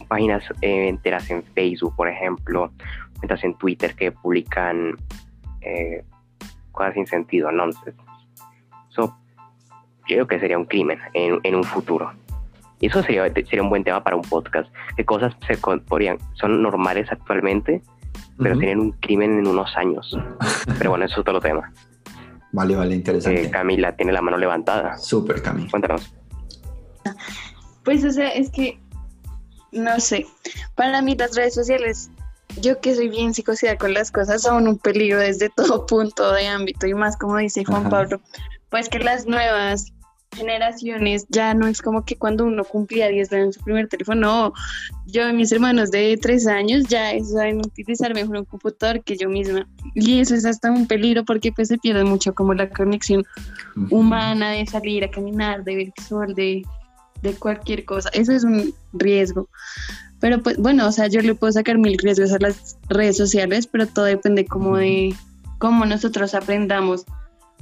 páginas 0.07 0.43
eh, 0.61 0.89
enteras 0.89 1.29
en 1.29 1.43
Facebook, 1.43 1.95
por 1.95 2.09
ejemplo, 2.09 2.71
cuentas 3.17 3.43
en 3.43 3.53
Twitter 3.55 3.95
que 3.95 4.11
publican 4.11 4.95
eh, 5.61 6.03
cosas 6.71 6.93
sin 6.93 7.07
sentido, 7.07 7.51
nonsense. 7.51 8.06
Yo 10.07 10.15
creo 10.15 10.27
que 10.27 10.39
sería 10.39 10.57
un 10.57 10.65
crimen 10.65 10.99
en, 11.13 11.39
en 11.43 11.55
un 11.55 11.63
futuro. 11.63 12.11
Y 12.79 12.87
eso 12.87 13.01
sería, 13.01 13.23
sería 13.33 13.63
un 13.63 13.69
buen 13.69 13.83
tema 13.83 14.03
para 14.03 14.15
un 14.15 14.21
podcast. 14.21 14.69
¿Qué 14.95 15.03
cosas 15.03 15.33
se 15.47 15.57
podrían, 15.57 16.17
son 16.35 16.61
normales 16.61 17.07
actualmente, 17.11 17.81
pero 18.37 18.51
Ujú. 18.51 18.59
serían 18.59 18.79
un 18.79 18.91
crimen 18.93 19.39
en 19.39 19.47
unos 19.47 19.75
años? 19.75 20.15
Pero 20.77 20.91
bueno, 20.91 21.05
eso 21.05 21.15
es 21.15 21.19
otro 21.19 21.39
tema. 21.39 21.71
Vale, 22.51 22.75
vale, 22.75 22.95
interesante. 22.95 23.43
Eh, 23.43 23.51
Camila 23.51 23.95
tiene 23.95 24.11
la 24.13 24.21
mano 24.21 24.37
levantada. 24.37 24.97
Súper, 24.97 25.41
Cami. 25.41 25.69
Cuéntanos. 25.69 26.13
Pues, 27.83 28.03
o 28.03 28.11
sea, 28.11 28.29
es 28.29 28.49
que, 28.49 28.79
no 29.71 29.99
sé, 29.99 30.25
para 30.75 31.01
mí 31.01 31.15
las 31.15 31.35
redes 31.35 31.55
sociales, 31.55 32.11
yo 32.61 32.79
que 32.79 32.95
soy 32.95 33.09
bien 33.09 33.33
psicoseada 33.33 33.77
con 33.77 33.93
las 33.93 34.11
cosas, 34.11 34.41
son 34.41 34.67
un 34.67 34.77
peligro 34.77 35.19
desde 35.19 35.49
todo 35.49 35.85
punto 35.85 36.31
de 36.31 36.47
ámbito 36.47 36.87
y 36.87 36.93
más 36.93 37.17
como 37.17 37.37
dice 37.37 37.63
Juan 37.65 37.81
Ajá. 37.81 37.89
Pablo, 37.89 38.21
pues 38.69 38.89
que 38.89 38.99
las 38.99 39.25
nuevas 39.25 39.93
generaciones 40.35 41.25
ya 41.29 41.53
no 41.53 41.67
es 41.67 41.81
como 41.81 42.05
que 42.05 42.15
cuando 42.15 42.45
uno 42.45 42.63
cumplía 42.63 43.07
10 43.07 43.33
años 43.33 43.55
su 43.55 43.63
primer 43.63 43.87
teléfono, 43.87 44.21
no, 44.21 44.53
yo 45.05 45.27
y 45.29 45.33
mis 45.33 45.51
hermanos 45.51 45.91
de 45.91 46.17
3 46.21 46.47
años 46.47 46.85
ya 46.87 47.11
saben 47.23 47.59
utilizar 47.59 48.13
mejor 48.13 48.37
un 48.37 48.45
computador 48.45 49.03
que 49.03 49.17
yo 49.17 49.29
misma 49.29 49.67
y 49.95 50.19
eso 50.19 50.35
es 50.35 50.45
hasta 50.45 50.71
un 50.71 50.87
peligro 50.87 51.23
porque 51.25 51.51
pues 51.51 51.69
se 51.69 51.77
pierde 51.77 52.03
mucho 52.03 52.33
como 52.33 52.53
la 52.53 52.69
conexión 52.69 53.25
humana 53.89 54.51
de 54.51 54.65
salir 54.65 55.03
a 55.03 55.11
caminar, 55.11 55.63
de 55.63 55.75
ver 55.75 55.93
el 55.95 56.03
sol, 56.03 56.33
de, 56.33 56.63
de 57.21 57.33
cualquier 57.33 57.85
cosa. 57.85 58.09
Eso 58.09 58.31
es 58.31 58.43
un 58.43 58.73
riesgo. 58.93 59.49
Pero 60.19 60.41
pues 60.41 60.57
bueno, 60.57 60.87
o 60.87 60.91
sea, 60.91 61.07
yo 61.07 61.21
le 61.21 61.35
puedo 61.35 61.53
sacar 61.53 61.77
mil 61.77 61.97
riesgos 61.97 62.31
a 62.31 62.39
las 62.39 62.77
redes 62.89 63.17
sociales, 63.17 63.67
pero 63.67 63.85
todo 63.87 64.05
depende 64.05 64.45
como 64.45 64.77
de 64.77 65.13
cómo 65.59 65.85
nosotros 65.85 66.33
aprendamos 66.33 67.05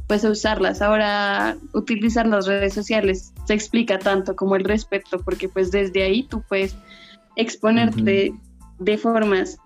pues 0.08 0.24
a 0.24 0.30
usarlas. 0.30 0.82
Ahora 0.82 1.58
utilizar 1.74 2.28
las 2.28 2.46
redes 2.46 2.74
sociales 2.74 3.34
se 3.46 3.54
explica 3.54 4.00
tanto 4.00 4.36
como 4.36 4.56
el 4.56 4.63
respeto, 4.63 5.20
porque 5.24 5.50
pues 5.50 5.72
desde 5.72 6.04
ahí 6.04 6.24
tú 6.24 6.44
puedes 6.48 6.76
exponerte 7.36 8.34
de 8.80 8.98
formas 8.98 9.58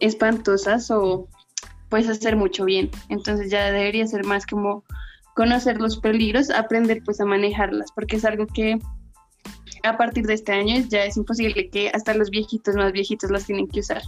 espantosas 0.00 0.90
o 0.90 1.28
puedes 1.88 2.08
hacer 2.08 2.36
mucho 2.36 2.64
bien. 2.64 2.90
Entonces 3.08 3.50
ya 3.50 3.70
debería 3.70 4.06
ser 4.06 4.24
más 4.24 4.46
como 4.46 4.84
conocer 5.34 5.80
los 5.80 5.98
peligros, 5.98 6.50
aprender 6.50 7.02
pues 7.04 7.20
a 7.20 7.24
manejarlas, 7.24 7.90
porque 7.94 8.16
es 8.16 8.24
algo 8.24 8.46
que 8.46 8.78
a 9.82 9.98
partir 9.98 10.26
de 10.26 10.34
este 10.34 10.52
año 10.52 10.82
ya 10.88 11.04
es 11.04 11.16
imposible 11.16 11.68
que 11.68 11.90
hasta 11.90 12.14
los 12.14 12.30
viejitos 12.30 12.74
más 12.74 12.92
viejitos 12.92 13.30
las 13.30 13.44
tienen 13.44 13.68
que 13.68 13.80
usar. 13.80 14.02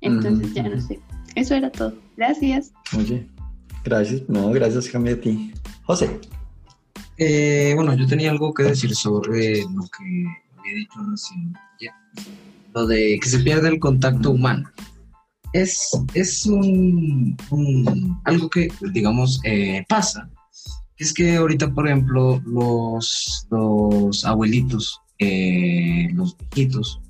Entonces 0.00 0.54
ya 0.54 0.62
no 0.62 0.80
sé. 0.80 1.00
Eso 1.34 1.54
era 1.54 1.70
todo. 1.70 1.94
Gracias. 2.16 2.72
Oye, 2.96 3.26
gracias. 3.84 4.22
No, 4.28 4.50
gracias, 4.50 4.88
Cami, 4.88 5.10
a 5.10 5.20
ti. 5.20 5.52
José. 5.84 6.20
Eh, 7.18 7.72
bueno, 7.76 7.94
yo 7.94 8.06
tenía 8.06 8.30
algo 8.30 8.54
que 8.54 8.62
decir 8.64 8.94
sobre 8.94 9.62
lo 9.62 9.82
que 9.82 10.26
había 10.58 10.74
dicho 10.74 11.00
recién. 11.10 11.52
ya. 11.80 11.94
Lo 12.74 12.86
de 12.86 13.18
que 13.20 13.28
se 13.28 13.40
pierde 13.40 13.68
el 13.68 13.78
contacto 13.80 14.30
humano. 14.30 14.70
Es, 15.52 15.90
es 16.14 16.46
un, 16.46 17.36
un- 17.50 18.20
algo 18.24 18.48
que, 18.48 18.68
digamos, 18.92 19.40
eh, 19.44 19.84
pasa. 19.88 20.30
Es 20.96 21.12
que 21.12 21.36
ahorita, 21.36 21.72
por 21.74 21.88
ejemplo, 21.88 22.40
los, 22.46 23.46
los 23.50 24.24
abuelitos, 24.24 25.00
eh, 25.18 26.08
los 26.14 26.36
viejitos, 26.54 27.00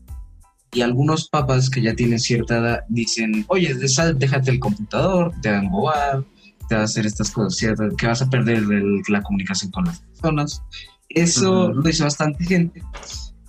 y 0.73 0.81
algunos 0.83 1.29
papás 1.29 1.69
que 1.69 1.83
ya 1.83 1.95
tienen 1.95 2.19
cierta 2.21 2.59
edad 2.59 2.81
dicen, 2.89 3.45
oye, 3.49 3.75
desa- 3.77 4.15
déjate 4.15 4.53
el 4.53 4.61
computador, 4.61 5.33
te 5.43 5.51
va 5.51 5.59
a 5.59 5.63
embobar, 5.63 6.25
te 6.71 6.77
va 6.77 6.83
a 6.83 6.85
hacer 6.85 7.05
estas 7.05 7.33
cosas, 7.33 7.57
¿cierto? 7.57 7.83
Que 7.97 8.07
vas 8.07 8.23
a 8.23 8.31
perder 8.31 8.59
el- 8.59 9.03
la 9.09 9.21
comunicación 9.23 9.73
con 9.73 9.85
las 9.87 9.99
personas. 10.01 10.63
Eso 11.09 11.73
lo 11.73 11.83
dice 11.83 12.05
bastante 12.05 12.45
gente, 12.45 12.81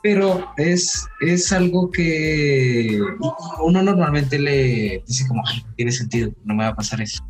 pero 0.01 0.47
es, 0.57 1.05
es 1.21 1.51
algo 1.53 1.91
que 1.91 2.99
uno 3.63 3.83
normalmente 3.83 4.39
le 4.39 5.03
dice 5.07 5.27
como, 5.27 5.43
ay, 5.45 5.63
tiene 5.77 5.91
sentido, 5.91 6.31
no 6.43 6.55
me 6.55 6.63
va 6.63 6.71
a 6.71 6.75
pasar 6.75 6.99
eso. 6.99 7.23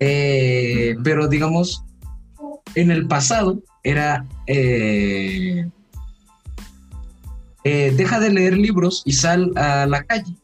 Eh. 0.00 0.94
Pero 1.02 1.26
digamos, 1.28 1.82
en 2.74 2.90
el 2.90 3.06
pasado 3.06 3.62
era... 3.82 4.26
eh, 4.46 5.66
eh, 7.64 7.92
deja 7.96 8.20
de 8.20 8.30
leer 8.30 8.56
libros 8.58 9.02
y 9.06 9.12
sal 9.14 9.50
a 9.56 9.86
la 9.86 10.04
calle. 10.04 10.36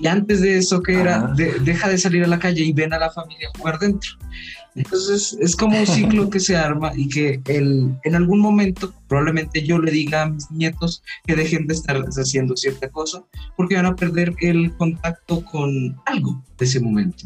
Y 0.00 0.06
antes 0.06 0.40
de 0.40 0.56
eso, 0.58 0.82
que 0.82 0.94
era. 0.94 1.26
De- 1.36 1.58
deja 1.60 1.88
de 1.88 1.98
salir 1.98 2.24
a 2.24 2.26
la 2.26 2.38
calle 2.38 2.62
y 2.64 2.72
ven 2.72 2.92
a 2.92 2.98
la 2.98 3.10
familia 3.10 3.48
a 3.54 3.58
jugar 3.58 3.78
dentro. 3.78 4.10
Entonces 4.76 5.36
es 5.40 5.56
como 5.56 5.78
un 5.78 5.86
ciclo 5.86 6.30
que 6.30 6.38
se 6.38 6.56
arma 6.56 6.92
y 6.94 7.08
que 7.08 7.40
el, 7.46 7.92
en 8.04 8.14
algún 8.14 8.38
momento 8.38 8.94
probablemente 9.08 9.66
yo 9.66 9.78
le 9.80 9.90
diga 9.90 10.22
a 10.22 10.30
mis 10.30 10.48
nietos 10.52 11.02
que 11.26 11.34
dejen 11.34 11.66
de 11.66 11.74
estar 11.74 11.96
haciendo 11.96 12.56
cierta 12.56 12.88
cosa 12.88 13.24
porque 13.56 13.74
van 13.74 13.86
a 13.86 13.96
perder 13.96 14.32
el 14.40 14.72
contacto 14.76 15.44
con 15.44 15.96
algo 16.06 16.42
de 16.56 16.64
ese 16.64 16.78
momento 16.78 17.24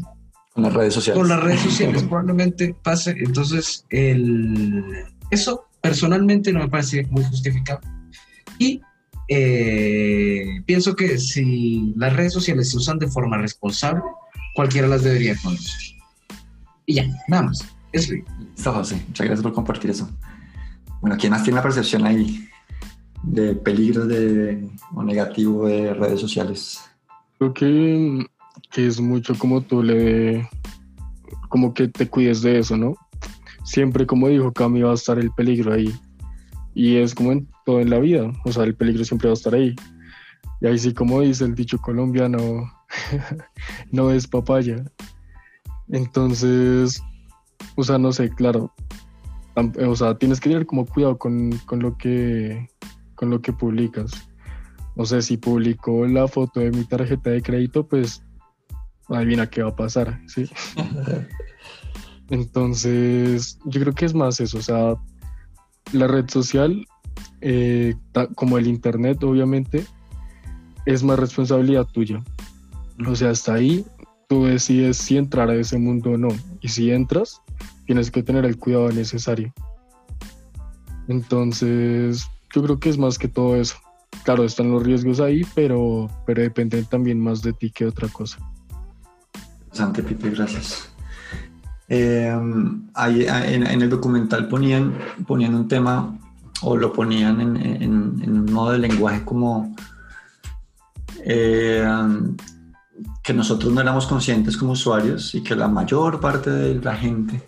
Con 0.53 0.63
las 0.63 0.73
redes 0.73 0.95
sociales. 0.95 1.19
con 1.19 1.29
las 1.29 1.43
redes 1.43 1.59
sociales 1.69 2.01
probablemente 2.03 2.75
pase. 2.83 3.11
Entonces, 3.19 3.85
el, 3.91 4.83
eso 5.29 5.65
personalmente 5.81 6.51
no 6.51 6.61
me 6.61 6.67
parece 6.69 7.05
muy 7.11 7.23
justificable. 7.25 7.87
Y 8.57 8.81
eh, 9.27 10.61
pienso 10.65 10.95
que 10.95 11.17
si 11.17 11.93
las 11.95 12.15
redes 12.15 12.33
sociales 12.33 12.69
se 12.69 12.77
usan 12.77 12.99
de 12.99 13.07
forma 13.07 13.37
responsable, 13.37 14.03
cualquiera 14.53 14.87
las 14.87 15.03
debería 15.03 15.35
conocer. 15.41 15.95
Y 16.85 16.95
ya, 16.95 17.07
nada 17.27 17.43
más. 17.43 17.65
Eso. 17.91 18.13
Listo, 18.13 18.73
José. 18.73 19.01
Muchas 19.07 19.25
gracias 19.25 19.43
por 19.43 19.53
compartir 19.53 19.91
eso. 19.91 20.09
Bueno, 21.01 21.17
¿quién 21.19 21.31
más 21.31 21.43
tiene 21.43 21.57
la 21.57 21.63
percepción 21.63 22.05
ahí 22.05 22.47
de 23.23 23.55
peligro 23.55 24.05
de, 24.05 24.69
o 24.93 25.03
negativo 25.03 25.67
de 25.67 25.93
redes 25.93 26.19
sociales? 26.19 26.81
Creo 27.37 27.53
que, 27.53 28.25
que 28.71 28.87
es 28.87 28.99
mucho 28.99 29.35
como 29.37 29.61
tú 29.61 29.83
le... 29.83 30.47
como 31.49 31.73
que 31.73 31.87
te 31.87 32.07
cuides 32.07 32.41
de 32.41 32.59
eso, 32.59 32.77
¿no? 32.77 32.95
Siempre, 33.63 34.05
como 34.05 34.27
dijo 34.27 34.53
Cami, 34.53 34.81
va 34.81 34.91
a 34.91 34.95
estar 34.95 35.17
el 35.17 35.31
peligro 35.31 35.73
ahí. 35.73 35.93
Y 36.75 36.97
es 36.97 37.15
como 37.15 37.31
en 37.31 37.47
todo 37.65 37.81
en 37.81 37.89
la 37.89 37.99
vida, 37.99 38.31
o 38.45 38.51
sea, 38.51 38.63
el 38.63 38.75
peligro 38.75 39.03
siempre 39.03 39.27
va 39.27 39.33
a 39.33 39.35
estar 39.35 39.53
ahí. 39.55 39.75
Y 40.61 40.67
ahí 40.67 40.77
sí, 40.79 40.93
como 40.93 41.21
dice 41.21 41.43
el 41.45 41.55
dicho 41.55 41.77
colombiano, 41.79 42.71
no 43.91 44.11
es 44.11 44.27
papaya. 44.27 44.83
Entonces, 45.89 47.01
o 47.75 47.83
sea, 47.83 47.97
no 47.97 48.11
sé, 48.13 48.29
claro. 48.29 48.71
Tam- 49.55 49.75
O 49.87 49.95
sea, 49.95 50.17
tienes 50.17 50.39
que 50.39 50.49
tener 50.49 50.65
como 50.65 50.85
cuidado 50.85 51.17
con, 51.17 51.51
con 51.65 51.79
lo 51.79 51.97
que 51.97 52.69
con 53.15 53.29
lo 53.29 53.41
que 53.41 53.53
publicas. 53.53 54.11
O 54.95 55.05
sea, 55.05 55.21
si 55.21 55.37
publico 55.37 56.05
la 56.07 56.27
foto 56.27 56.59
de 56.59 56.71
mi 56.71 56.85
tarjeta 56.85 57.29
de 57.29 57.41
crédito, 57.41 57.87
pues 57.87 58.23
adivina 59.09 59.49
qué 59.49 59.63
va 59.63 59.69
a 59.69 59.75
pasar, 59.75 60.21
¿sí? 60.27 60.49
Entonces, 62.29 63.59
yo 63.65 63.81
creo 63.81 63.93
que 63.93 64.05
es 64.05 64.13
más 64.13 64.39
eso, 64.39 64.57
o 64.57 64.61
sea, 64.61 64.95
la 65.93 66.07
red 66.07 66.27
social, 66.29 66.85
eh, 67.47 67.93
como 68.33 68.57
el 68.57 68.65
internet, 68.65 69.23
obviamente, 69.23 69.85
es 70.87 71.03
más 71.03 71.19
responsabilidad 71.19 71.85
tuya. 71.85 72.23
O 73.07 73.15
sea, 73.15 73.29
hasta 73.29 73.53
ahí 73.53 73.85
tú 74.27 74.45
decides 74.45 74.97
si 74.97 75.15
entrar 75.15 75.51
a 75.51 75.55
ese 75.55 75.77
mundo 75.77 76.11
o 76.11 76.17
no. 76.17 76.29
Y 76.61 76.69
si 76.69 76.89
entras, 76.89 77.43
tienes 77.85 78.09
que 78.09 78.23
tener 78.23 78.45
el 78.45 78.57
cuidado 78.57 78.89
necesario. 78.89 79.53
Entonces, 81.07 82.25
yo 82.51 82.63
creo 82.63 82.79
que 82.79 82.89
es 82.89 82.97
más 82.97 83.19
que 83.19 83.27
todo 83.27 83.55
eso. 83.55 83.75
Claro, 84.23 84.43
están 84.43 84.71
los 84.71 84.81
riesgos 84.81 85.19
ahí, 85.19 85.43
pero, 85.53 86.09
pero 86.25 86.41
dependen 86.41 86.85
también 86.85 87.19
más 87.19 87.43
de 87.43 87.53
ti 87.53 87.69
que 87.69 87.85
otra 87.85 88.07
cosa. 88.07 88.39
Interesante, 89.65 90.01
Pipe, 90.01 90.31
gracias. 90.31 90.89
Eh, 91.89 92.35
ahí, 92.95 93.27
ah, 93.27 93.47
en, 93.47 93.67
en 93.67 93.81
el 93.83 93.89
documental 93.91 94.47
ponían, 94.47 94.95
ponían 95.27 95.53
un 95.53 95.67
tema, 95.67 96.17
o 96.61 96.77
lo 96.77 96.91
ponían 96.93 97.41
en, 97.41 97.57
en- 97.57 98.21
un 98.39 98.53
modo 98.53 98.71
de 98.71 98.79
lenguaje 98.79 99.23
como 99.25 99.75
eh, 101.23 101.85
que 103.23 103.33
nosotros 103.33 103.73
no 103.73 103.81
éramos 103.81 104.05
conscientes 104.07 104.55
como 104.57 104.73
usuarios 104.73 105.35
y 105.35 105.41
que 105.41 105.55
la 105.55 105.67
mayor 105.67 106.19
parte 106.19 106.49
de 106.49 106.75
la 106.75 106.95
gente 106.95 107.41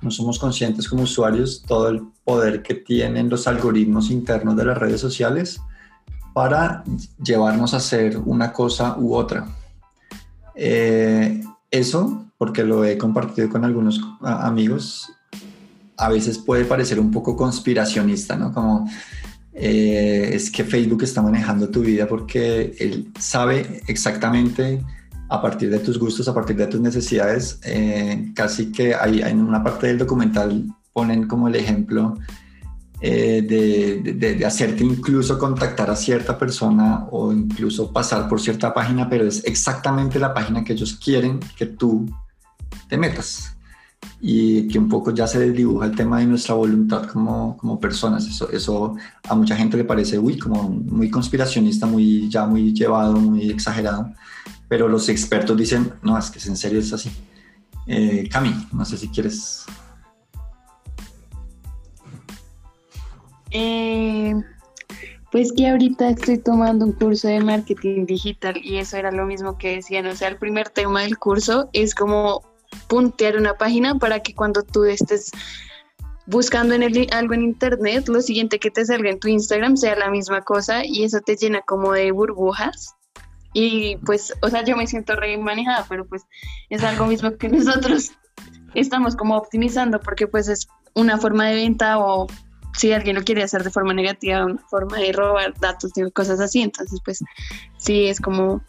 no 0.00 0.10
somos 0.10 0.38
conscientes 0.38 0.88
como 0.88 1.02
usuarios 1.04 1.62
todo 1.66 1.88
el 1.88 2.02
poder 2.24 2.62
que 2.62 2.74
tienen 2.74 3.28
los 3.28 3.46
algoritmos 3.46 4.10
internos 4.10 4.56
de 4.56 4.64
las 4.64 4.78
redes 4.78 5.00
sociales 5.00 5.60
para 6.34 6.82
llevarnos 7.22 7.74
a 7.74 7.76
hacer 7.78 8.18
una 8.18 8.52
cosa 8.52 8.96
u 8.98 9.14
otra. 9.14 9.46
Eh, 10.54 11.42
eso, 11.70 12.26
porque 12.38 12.64
lo 12.64 12.84
he 12.84 12.98
compartido 12.98 13.48
con 13.48 13.64
algunos 13.64 14.00
amigos, 14.20 15.10
a 16.04 16.08
veces 16.08 16.38
puede 16.38 16.64
parecer 16.64 16.98
un 17.00 17.10
poco 17.10 17.36
conspiracionista, 17.36 18.36
¿no? 18.36 18.52
Como 18.52 18.88
eh, 19.54 20.30
es 20.32 20.50
que 20.50 20.64
Facebook 20.64 21.02
está 21.02 21.20
manejando 21.22 21.68
tu 21.68 21.80
vida 21.80 22.06
porque 22.06 22.74
él 22.78 23.08
sabe 23.18 23.82
exactamente 23.86 24.82
a 25.28 25.40
partir 25.40 25.70
de 25.70 25.78
tus 25.78 25.98
gustos, 25.98 26.26
a 26.28 26.34
partir 26.34 26.56
de 26.56 26.66
tus 26.66 26.80
necesidades, 26.80 27.58
eh, 27.64 28.32
casi 28.34 28.70
que 28.72 28.94
hay, 28.94 29.20
en 29.22 29.40
una 29.40 29.62
parte 29.62 29.86
del 29.86 29.98
documental 29.98 30.64
ponen 30.92 31.26
como 31.26 31.48
el 31.48 31.54
ejemplo 31.56 32.18
eh, 33.00 33.42
de, 33.42 34.12
de- 34.12 34.34
de 34.36 34.46
hacerte 34.46 34.84
incluso 34.84 35.38
contactar 35.38 35.90
a 35.90 35.96
cierta 35.96 36.38
persona 36.38 37.06
o 37.10 37.32
incluso 37.32 37.92
pasar 37.92 38.28
por 38.28 38.40
cierta 38.40 38.72
página, 38.72 39.08
pero 39.08 39.26
es 39.26 39.42
exactamente 39.44 40.18
la 40.18 40.32
página 40.34 40.62
que 40.64 40.74
ellos 40.74 40.94
quieren 41.02 41.40
que 41.56 41.66
tú 41.66 42.06
te 42.88 42.96
metas. 42.96 43.51
Y 44.20 44.68
que 44.68 44.78
un 44.78 44.88
poco 44.88 45.10
ya 45.10 45.26
se 45.26 45.38
desdibuja 45.40 45.86
el 45.86 45.96
tema 45.96 46.20
de 46.20 46.26
nuestra 46.26 46.54
voluntad 46.54 47.08
como, 47.08 47.56
como 47.56 47.80
personas. 47.80 48.26
Eso, 48.26 48.50
eso 48.50 48.96
a 49.28 49.34
mucha 49.34 49.56
gente 49.56 49.76
le 49.76 49.84
parece, 49.84 50.18
uy, 50.18 50.38
como 50.38 50.68
muy 50.68 51.10
conspiracionista, 51.10 51.86
muy, 51.86 52.28
ya 52.28 52.46
muy 52.46 52.72
llevado, 52.72 53.14
muy 53.14 53.50
exagerado. 53.50 54.12
Pero 54.68 54.88
los 54.88 55.08
expertos 55.08 55.56
dicen, 55.56 55.92
no, 56.02 56.16
es 56.16 56.30
que 56.30 56.38
en 56.48 56.56
serio 56.56 56.78
es 56.78 56.92
así. 56.92 57.10
Eh, 57.86 58.28
Cami, 58.30 58.54
no 58.72 58.84
sé 58.84 58.96
si 58.96 59.08
quieres 59.08 59.66
Eh, 63.52 64.34
pues 65.30 65.52
que 65.52 65.68
ahorita 65.68 66.10
estoy 66.10 66.38
tomando 66.38 66.84
un 66.84 66.92
curso 66.92 67.28
de 67.28 67.40
marketing 67.40 68.06
digital 68.06 68.54
y 68.62 68.78
eso 68.78 68.96
era 68.96 69.10
lo 69.12 69.26
mismo 69.26 69.58
que 69.58 69.76
decían. 69.76 70.06
O 70.06 70.16
sea, 70.16 70.28
el 70.28 70.36
primer 70.36 70.68
tema 70.70 71.02
del 71.02 71.18
curso 71.18 71.68
es 71.72 71.94
como 71.94 72.42
puntear 72.88 73.36
una 73.36 73.54
página 73.54 73.98
para 73.98 74.20
que 74.20 74.34
cuando 74.34 74.62
tú 74.62 74.84
estés 74.84 75.30
buscando 76.26 76.74
en 76.74 76.82
el- 76.82 77.08
algo 77.12 77.34
en 77.34 77.42
internet, 77.42 78.08
lo 78.08 78.20
siguiente 78.20 78.58
que 78.58 78.70
te 78.70 78.84
salga 78.84 79.10
en 79.10 79.18
tu 79.18 79.28
Instagram 79.28 79.76
sea 79.76 79.96
la 79.96 80.10
misma 80.10 80.42
cosa 80.42 80.84
y 80.84 81.04
eso 81.04 81.20
te 81.20 81.36
llena 81.36 81.62
como 81.62 81.92
de 81.92 82.12
burbujas. 82.12 82.94
Y 83.54 83.96
pues, 84.06 84.32
o 84.40 84.48
sea, 84.48 84.64
yo 84.64 84.76
me 84.76 84.86
siento 84.86 85.14
re 85.14 85.36
manejada, 85.36 85.84
pero 85.88 86.06
pues 86.06 86.22
es 86.70 86.82
algo 86.82 87.06
mismo 87.06 87.36
que 87.36 87.48
nosotros 87.88 88.12
estamos 88.74 89.16
como 89.16 89.36
optimizando 89.36 90.00
porque 90.00 90.26
pues 90.26 90.48
es 90.48 90.68
una 90.94 91.18
forma 91.18 91.46
de 91.48 91.56
venta 91.56 91.98
o 91.98 92.26
si 92.74 92.92
alguien 92.92 93.16
lo 93.16 93.22
quiere 93.22 93.42
hacer 93.42 93.62
de 93.64 93.70
forma 93.70 93.92
negativa, 93.92 94.44
una 94.46 94.62
forma 94.70 94.98
de 94.98 95.12
robar 95.12 95.52
datos 95.60 95.92
y 95.96 96.10
cosas 96.10 96.40
así. 96.40 96.62
Entonces, 96.62 97.00
pues 97.04 97.22
sí, 97.76 98.06
es 98.06 98.20
como, 98.20 98.62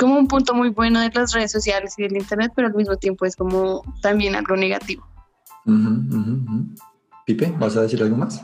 como 0.00 0.18
un 0.18 0.26
punto 0.26 0.54
muy 0.54 0.70
bueno 0.70 0.98
de 0.98 1.10
las 1.10 1.34
redes 1.34 1.52
sociales 1.52 1.92
y 1.98 2.02
del 2.02 2.16
internet, 2.16 2.52
pero 2.56 2.68
al 2.68 2.74
mismo 2.74 2.96
tiempo 2.96 3.26
es 3.26 3.36
como 3.36 3.82
también 4.00 4.34
algo 4.34 4.56
negativo. 4.56 5.06
Ujú. 5.66 6.74
Pipe, 7.26 7.54
¿vas 7.58 7.76
a 7.76 7.82
decir 7.82 8.02
algo 8.02 8.16
más? 8.16 8.42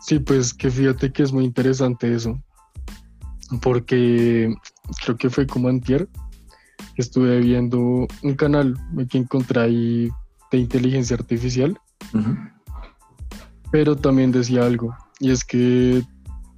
Sí, 0.00 0.20
pues 0.20 0.54
que 0.54 0.70
fíjate 0.70 1.12
que 1.12 1.24
es 1.24 1.32
muy 1.32 1.44
interesante 1.44 2.14
eso, 2.14 2.40
porque 3.60 4.54
creo 5.04 5.16
que 5.16 5.28
fue 5.28 5.44
como 5.44 5.68
antier, 5.68 6.08
que 6.94 7.02
estuve 7.02 7.40
viendo 7.40 8.06
un 8.22 8.34
canal 8.36 8.76
que 9.10 9.18
encontré 9.18 9.60
ahí 9.60 10.08
de 10.52 10.58
inteligencia 10.58 11.16
artificial, 11.16 11.76
pero 13.72 13.96
también 13.96 14.30
decía 14.30 14.64
algo, 14.64 14.96
y 15.18 15.32
es 15.32 15.42
que 15.44 16.04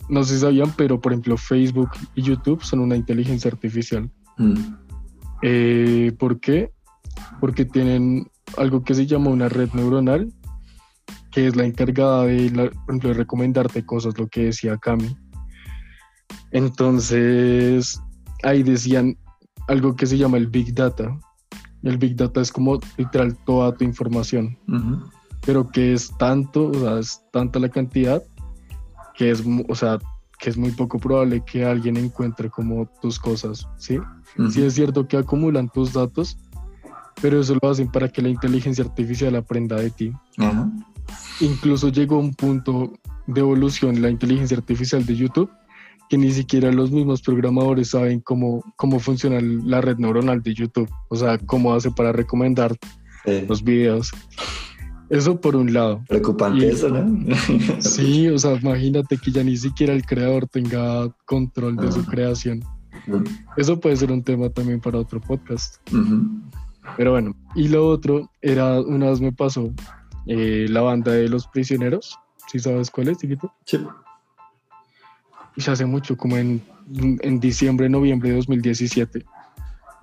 no 0.08 0.24
sé 0.24 0.34
si 0.34 0.40
sabían, 0.40 0.72
pero 0.76 1.00
por 1.00 1.12
ejemplo 1.12 1.36
Facebook 1.36 1.90
y 2.14 2.22
YouTube 2.22 2.62
son 2.62 2.80
una 2.80 2.96
inteligencia 2.96 3.50
artificial. 3.50 4.10
Mm. 4.38 4.54
Eh, 5.42 6.12
¿Por 6.18 6.40
qué? 6.40 6.72
Porque 7.40 7.64
tienen 7.64 8.28
algo 8.56 8.84
que 8.84 8.94
se 8.94 9.06
llama 9.06 9.30
una 9.30 9.48
red 9.48 9.70
neuronal, 9.72 10.32
que 11.30 11.46
es 11.46 11.56
la 11.56 11.64
encargada 11.64 12.24
de, 12.24 12.50
la- 12.50 12.70
por 12.70 12.82
ejemplo, 12.88 13.08
de 13.10 13.14
recomendarte 13.14 13.84
cosas, 13.84 14.18
lo 14.18 14.28
que 14.28 14.44
decía 14.44 14.76
Cami. 14.78 15.16
Entonces, 16.52 18.00
ahí 18.42 18.62
decían 18.62 19.16
algo 19.68 19.96
que 19.96 20.06
se 20.06 20.16
llama 20.16 20.36
el 20.36 20.46
Big 20.46 20.74
Data. 20.74 21.18
El 21.82 21.98
Big 21.98 22.16
Data 22.16 22.40
es 22.40 22.50
como 22.52 22.78
literal 22.96 23.36
toda 23.44 23.72
tu 23.76 23.84
información, 23.84 24.56
pero 25.44 25.68
que 25.68 25.92
es 25.92 26.10
tanto, 26.18 26.68
o 26.68 26.74
sea, 26.74 26.98
es 26.98 27.20
tanta 27.32 27.58
la 27.58 27.68
cantidad 27.68 28.22
que 29.16 29.30
es, 29.30 29.42
o 29.68 29.74
sea, 29.74 29.98
que 30.38 30.50
es 30.50 30.56
muy 30.56 30.70
poco 30.70 30.98
probable 30.98 31.42
que 31.44 31.64
alguien 31.64 31.96
encuentre 31.96 32.50
como 32.50 32.86
tus 33.00 33.18
cosas, 33.18 33.66
¿sí? 33.78 33.98
Sí 34.50 34.62
es 34.62 34.74
cierto 34.74 35.08
que 35.08 35.16
acumulan 35.16 35.68
tus 35.70 35.94
datos, 35.94 36.36
pero 37.22 37.40
eso 37.40 37.56
lo 37.60 37.70
hacen 37.70 37.90
para 37.90 38.08
que 38.08 38.20
la 38.20 38.28
inteligencia 38.28 38.84
artificial 38.84 39.34
aprenda 39.36 39.76
de 39.76 39.90
ti. 39.90 40.12
Ajá. 40.36 40.70
Incluso 41.40 41.88
llegó 41.88 42.18
un 42.18 42.34
punto 42.34 42.92
de 43.26 43.40
evolución 43.40 44.02
la 44.02 44.10
inteligencia 44.10 44.56
artificial 44.56 45.04
de 45.06 45.16
YouTube 45.16 45.50
que 46.08 46.18
ni 46.18 46.30
siquiera 46.30 46.70
los 46.70 46.90
mismos 46.90 47.22
programadores 47.22 47.90
saben 47.90 48.20
cómo, 48.20 48.62
cómo 48.76 49.00
funciona 49.00 49.40
la 49.40 49.80
red 49.80 49.98
neuronal 49.98 50.42
de 50.42 50.54
YouTube, 50.54 50.88
o 51.08 51.16
sea, 51.16 51.38
cómo 51.38 51.74
hace 51.74 51.90
para 51.90 52.12
recomendar 52.12 52.76
Sí. 53.24 53.44
los 53.48 53.64
videos. 53.64 54.12
Eso 55.08 55.40
por 55.40 55.54
un 55.56 55.72
lado. 55.72 56.02
Preocupante 56.08 56.64
Y- 56.66 56.68
eso, 56.68 56.88
¿no? 56.88 57.26
Sí, 57.80 58.28
o 58.34 58.38
sea, 58.38 58.54
imagínate 58.56 59.16
que 59.18 59.30
ya 59.30 59.42
ni 59.44 59.56
siquiera 59.56 59.92
el 59.92 60.04
creador 60.04 60.46
tenga 60.48 61.08
control 61.24 61.76
de 61.76 61.92
su 61.92 62.00
Ah. 62.00 62.06
creación. 62.10 62.64
Eso 63.56 63.78
puede 63.78 63.96
ser 63.96 64.10
un 64.10 64.22
tema 64.22 64.48
también 64.50 64.80
para 64.80 64.98
otro 64.98 65.20
podcast. 65.20 65.76
Pero 66.96 67.12
bueno, 67.12 67.36
y 67.54 67.68
lo 67.68 67.86
otro 67.88 68.30
era, 68.42 68.80
una 68.80 69.10
vez 69.10 69.20
me 69.20 69.32
pasó 69.32 69.72
eh, 70.26 70.66
la 70.68 70.80
banda 70.80 71.12
de 71.12 71.28
los 71.28 71.46
prisioneros, 71.46 72.18
¿Sí 72.50 72.58
sabes 72.60 72.90
cuál 72.92 73.08
es, 73.08 73.18
chiquito? 73.18 73.52
Sí. 73.64 73.78
Y 75.56 75.70
hace 75.70 75.84
mucho, 75.86 76.16
como 76.16 76.36
en, 76.36 76.62
en 77.22 77.40
diciembre, 77.40 77.88
noviembre 77.88 78.30
de 78.30 78.36
2017. 78.36 79.24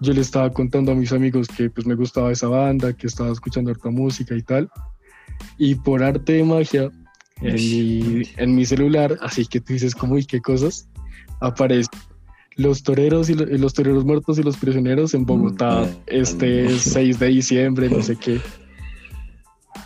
Yo 0.02 0.12
le 0.13 0.20
estaba 0.22 0.52
contando 0.52 0.92
a 0.92 0.96
mis 0.96 1.13
amigos 1.13 1.48
que 1.48 1.70
pues 1.70 1.86
me 1.88 1.96
gustaba 1.96 2.32
esa 2.32 2.48
banda, 2.48 2.92
que 2.94 3.08
estaba 3.08 3.32
escuchando 3.32 3.72
harta 3.72 3.89
música 3.89 4.36
y 4.36 4.42
tal. 4.42 4.70
Y 5.58 5.76
por 5.76 6.04
arte 6.04 6.34
de 6.34 6.44
magia, 6.44 6.92
en 7.42 7.56
mi, 7.56 8.22
en 8.38 8.56
mi 8.56 8.66
celular, 8.66 9.18
así 9.22 9.46
que 9.46 9.60
tú 9.60 9.74
dices 9.74 9.94
como, 9.96 10.18
y 10.18 10.26
qué 10.26 10.42
cosas, 10.42 10.88
aparece 11.42 11.90
los 12.56 12.84
toreros 12.84 13.30
y 13.30 13.34
lo- 13.34 13.46
los 13.46 13.74
toreros 13.74 14.06
muertos 14.06 14.38
y 14.40 14.44
los 14.44 14.58
prisioneros 14.58 15.14
en 15.14 15.26
Bogotá 15.26 15.82
Mm, 15.82 15.88
este 16.08 16.66
mm. 16.66 16.78
6 16.80 17.20
de 17.20 17.28
diciembre, 17.28 17.90
no 17.90 18.02
sé 18.02 18.16
qué. 18.20 18.40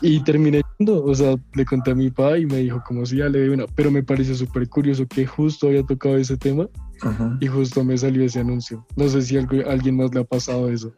Y 0.02 0.24
terminé 0.24 0.62
yendo, 0.78 1.04
o 1.04 1.16
sea, 1.16 1.36
le 1.56 1.66
conté 1.66 1.92
a 1.92 1.96
mi 1.96 2.12
papá 2.12 2.38
y 2.38 2.46
me 2.46 2.58
dijo 2.58 2.84
como 2.86 3.06
si 3.06 3.18
ya 3.18 3.30
le 3.30 3.40
doy 3.40 3.50
una, 3.50 3.66
pero 3.68 3.90
me 3.90 4.04
pareció 4.04 4.36
súper 4.36 4.68
curioso 4.70 5.08
que 5.08 5.26
justo 5.26 5.68
había 5.68 5.82
tocado 5.84 6.18
ese 6.18 6.38
tema 6.38 6.68
Ajá. 7.02 7.36
y 7.40 7.48
justo 7.48 7.84
me 7.84 7.98
salió 7.98 8.24
ese 8.24 8.42
anuncio. 8.42 8.86
No 8.96 9.08
sé 9.10 9.22
si 9.24 9.38
algo- 9.38 9.68
alguien 9.68 9.96
más 9.98 10.14
le 10.14 10.20
ha 10.20 10.24
pasado 10.24 10.70
eso. 10.70 10.94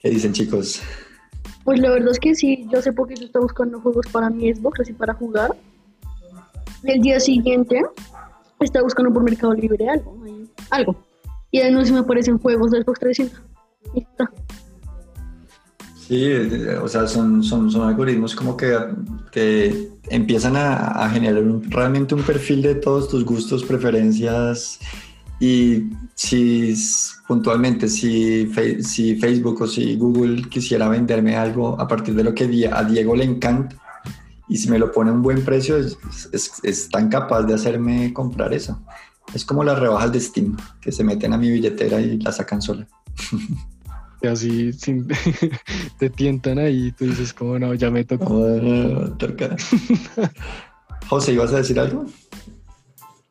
¿Qué 0.00 0.10
dicen, 0.10 0.32
chicos? 0.32 0.80
Pues 1.68 1.80
la 1.80 1.90
verdad 1.90 2.12
es 2.12 2.18
que 2.18 2.34
sí, 2.34 2.66
yo 2.72 2.78
hace 2.78 2.94
poquito 2.94 3.26
estaba 3.26 3.42
buscando 3.42 3.78
juegos 3.78 4.06
para 4.10 4.30
mi 4.30 4.50
Xbox, 4.50 4.80
así 4.80 4.94
para 4.94 5.12
jugar. 5.12 5.54
Y 6.82 6.92
el 6.92 7.02
día 7.02 7.20
siguiente 7.20 7.82
estaba 8.58 8.84
buscando 8.84 9.12
por 9.12 9.22
Mercado 9.22 9.52
Libre 9.52 9.86
algo, 9.86 10.16
ahí, 10.24 10.48
algo. 10.70 10.96
Y 11.50 11.58
de 11.58 11.66
anuncio 11.66 11.92
me 11.92 12.00
aparecen 12.00 12.38
juegos 12.38 12.70
de 12.70 12.82
Xbox 12.82 13.00
360. 13.00 13.42
Y 13.92 14.00
está. 14.00 14.30
Sí, 15.94 16.24
eh, 16.24 16.78
o 16.82 16.88
sea, 16.88 17.06
son, 17.06 17.44
son, 17.44 17.70
son 17.70 17.86
algoritmos 17.86 18.34
como 18.34 18.56
que, 18.56 18.74
que 19.30 19.90
empiezan 20.08 20.56
a, 20.56 21.06
generar 21.10 21.44
realmente 21.68 22.14
un 22.14 22.22
perfil 22.22 22.62
de 22.62 22.76
todos 22.76 23.10
tus 23.10 23.26
gustos, 23.26 23.62
preferencias 23.62 24.80
y 25.40 25.90
si 26.14 26.74
puntualmente 27.26 27.88
si, 27.88 28.50
si 28.82 29.16
Facebook 29.16 29.62
o 29.62 29.66
si 29.66 29.96
Google 29.96 30.48
quisiera 30.48 30.88
venderme 30.88 31.36
algo 31.36 31.80
a 31.80 31.86
partir 31.86 32.14
de 32.14 32.24
lo 32.24 32.34
que 32.34 32.68
a 32.72 32.84
Diego 32.84 33.14
le 33.14 33.24
encanta 33.24 33.76
y 34.48 34.56
si 34.56 34.68
me 34.70 34.78
lo 34.78 34.90
pone 34.90 35.10
a 35.10 35.12
un 35.12 35.22
buen 35.22 35.44
precio 35.44 35.76
es, 35.76 35.96
es, 36.32 36.52
es 36.62 36.88
tan 36.88 37.08
capaz 37.08 37.42
de 37.42 37.54
hacerme 37.54 38.12
comprar 38.12 38.52
eso. 38.52 38.82
Es 39.34 39.44
como 39.44 39.62
las 39.62 39.78
rebajas 39.78 40.10
de 40.10 40.20
Steam 40.20 40.56
que 40.80 40.90
se 40.90 41.04
meten 41.04 41.34
a 41.34 41.38
mi 41.38 41.50
billetera 41.50 42.00
y 42.00 42.18
la 42.18 42.32
sacan 42.32 42.62
sola. 42.62 42.86
Y 44.20 44.26
así 44.26 44.72
sin- 44.72 45.06
te 46.00 46.10
tientan 46.10 46.58
ahí 46.58 46.88
y 46.88 46.92
tú 46.92 47.04
dices 47.04 47.32
como 47.32 47.56
no, 47.56 47.72
ya 47.74 47.88
me 47.88 48.04
tocó. 48.04 48.44
Toca. 49.16 49.56
José, 51.08 51.34
¿ibas 51.34 51.52
a 51.52 51.58
decir 51.58 51.78
algo? 51.78 52.04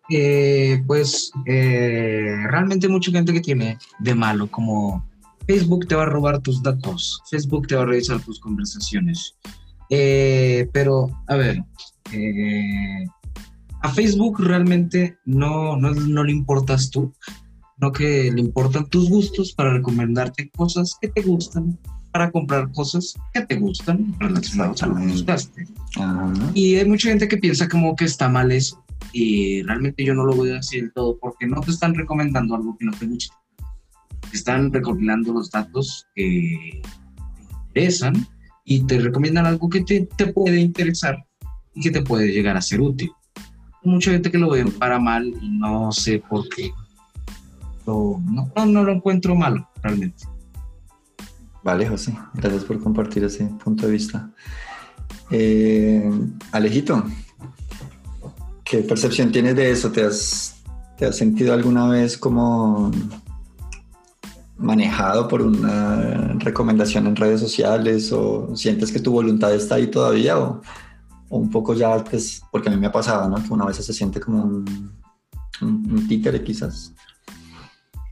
Eh, 0.09 0.81
pues 0.87 1.31
eh, 1.45 2.35
realmente 2.49 2.87
mucha 2.87 3.11
gente 3.11 3.33
que 3.33 3.41
tiene 3.41 3.77
de 3.99 4.15
malo, 4.15 4.47
como 4.49 5.05
Facebook 5.47 5.87
te 5.87 5.95
va 5.95 6.03
a 6.03 6.07
robar 6.07 6.39
tus 6.41 6.61
datos, 6.61 7.21
Facebook 7.29 7.67
te 7.67 7.75
va 7.75 7.83
a 7.83 7.85
revisar 7.85 8.19
tus 8.21 8.39
conversaciones. 8.39 9.35
Eh, 9.89 10.69
pero, 10.73 11.09
a 11.27 11.35
ver, 11.35 11.63
eh, 12.11 13.05
a 13.81 13.89
Facebook 13.89 14.39
realmente 14.39 15.17
no, 15.25 15.77
no, 15.77 15.91
no 15.91 16.23
le 16.23 16.31
importas 16.31 16.89
tú, 16.89 17.13
no 17.77 17.91
que 17.91 18.31
le 18.31 18.41
importan 18.41 18.89
tus 18.89 19.09
gustos 19.09 19.53
para 19.53 19.73
recomendarte 19.73 20.49
cosas 20.49 20.97
que 21.01 21.07
te 21.07 21.21
gustan, 21.21 21.77
para 22.11 22.31
comprar 22.31 22.71
cosas 22.71 23.13
que 23.33 23.45
te 23.45 23.55
gustan 23.55 24.15
relacionadas 24.19 24.83
a 24.83 24.87
lo 24.87 24.95
que 24.95 25.03
Exactamente. 25.03 25.13
gustaste. 25.13 25.67
Ajá. 25.97 26.51
Y 26.53 26.75
hay 26.75 26.85
mucha 26.85 27.09
gente 27.09 27.27
que 27.27 27.37
piensa 27.37 27.69
como 27.69 27.95
que 27.95 28.05
está 28.05 28.27
mal 28.27 28.51
eso. 28.51 28.83
Y 29.11 29.63
realmente 29.63 30.03
yo 30.03 30.13
no 30.13 30.25
lo 30.25 30.35
voy 30.35 30.51
a 30.51 30.55
decir 30.55 30.83
del 30.83 30.93
todo 30.93 31.17
porque 31.17 31.47
no 31.47 31.61
te 31.61 31.71
están 31.71 31.95
recomendando 31.95 32.55
algo 32.55 32.77
que 32.77 32.85
no 32.85 32.91
te 32.91 33.05
gusta. 33.05 33.35
Te 34.29 34.37
están 34.37 34.71
recopilando 34.71 35.33
los 35.33 35.49
datos 35.49 36.05
que 36.15 36.81
te 37.35 37.41
interesan 37.67 38.27
y 38.65 38.85
te 38.85 38.99
recomiendan 38.99 39.45
algo 39.45 39.69
que 39.69 39.81
te, 39.81 40.07
te 40.17 40.27
puede 40.27 40.59
interesar 40.59 41.25
y 41.73 41.81
que 41.81 41.91
te 41.91 42.01
puede 42.01 42.31
llegar 42.31 42.57
a 42.57 42.61
ser 42.61 42.81
útil. 42.81 43.11
Hay 43.83 43.91
mucha 43.91 44.11
gente 44.11 44.29
que 44.29 44.37
lo 44.37 44.49
ve 44.49 44.65
para 44.65 44.99
mal 44.99 45.25
y 45.41 45.49
no 45.49 45.91
sé 45.91 46.19
por 46.19 46.47
qué. 46.49 46.71
No, 47.85 48.21
no, 48.29 48.65
no 48.65 48.83
lo 48.83 48.91
encuentro 48.91 49.35
malo, 49.35 49.69
realmente. 49.81 50.25
Vale, 51.63 51.87
José, 51.87 52.13
gracias 52.33 52.65
por 52.65 52.81
compartir 52.81 53.23
ese 53.23 53.45
punto 53.63 53.85
de 53.85 53.91
vista. 53.93 54.29
Eh, 55.31 56.09
Alejito, 56.51 57.05
¿qué 58.69 58.79
percepción 58.79 59.31
tienes 59.31 59.55
de 59.55 59.71
eso? 59.71 59.91
¿Te 59.91 60.03
has, 60.03 60.55
¿Te 60.97 61.05
has 61.05 61.15
sentido 61.15 61.53
alguna 61.53 61.87
vez 61.87 62.17
como 62.17 62.91
manejado 64.57 65.27
por 65.27 65.41
una 65.41 66.33
recomendación 66.39 67.07
en 67.07 67.15
redes 67.15 67.39
sociales 67.39 68.11
o 68.11 68.55
sientes 68.55 68.91
que 68.91 68.99
tu 68.99 69.11
voluntad 69.11 69.53
está 69.53 69.75
ahí 69.75 69.87
todavía 69.87 70.37
o, 70.37 70.61
un 71.29 71.51
poco 71.51 71.73
ya, 71.73 72.03
pues, 72.03 72.41
porque 72.51 72.69
a 72.69 72.71
mí 72.71 72.77
me 72.77 72.87
ha 72.87 72.91
pasado, 72.91 73.27
¿no? 73.29 73.35
Que 73.43 73.53
una 73.53 73.65
vez 73.65 73.75
se 73.77 73.93
siente 73.93 74.19
como 74.19 74.63
un 75.61 76.07
títere 76.07 76.41
quizás. 76.41 76.93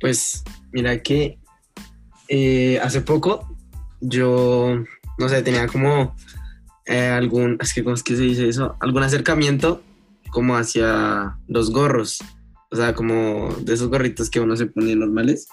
Pues 0.02 0.44
mira 0.74 1.02
que 1.02 1.40
eh, 2.28 2.80
hace 2.84 3.02
poco 3.02 3.56
yo, 4.02 4.76
no 5.18 5.30
sé, 5.30 5.42
tenía 5.42 5.68
como 5.68 6.16
eh, 6.86 7.08
algún, 7.08 7.58
es 7.62 7.74
que 7.74 7.84
¿cómo 7.84 7.96
es 7.96 8.04
que 8.04 8.16
se 8.16 8.24
dice 8.24 8.50
eso? 8.50 8.76
Algún 8.82 9.04
acercamiento 9.04 9.82
como 10.36 10.58
hacia 10.58 11.40
los 11.48 11.72
gorros, 11.72 12.20
o 12.70 12.76
sea, 12.76 12.94
como 12.94 13.56
de 13.62 13.74
esos 13.74 13.88
gorritos 13.88 14.30
que 14.30 14.42
uno 14.42 14.58
se 14.58 14.66
pone 14.66 14.94
normales. 14.94 15.48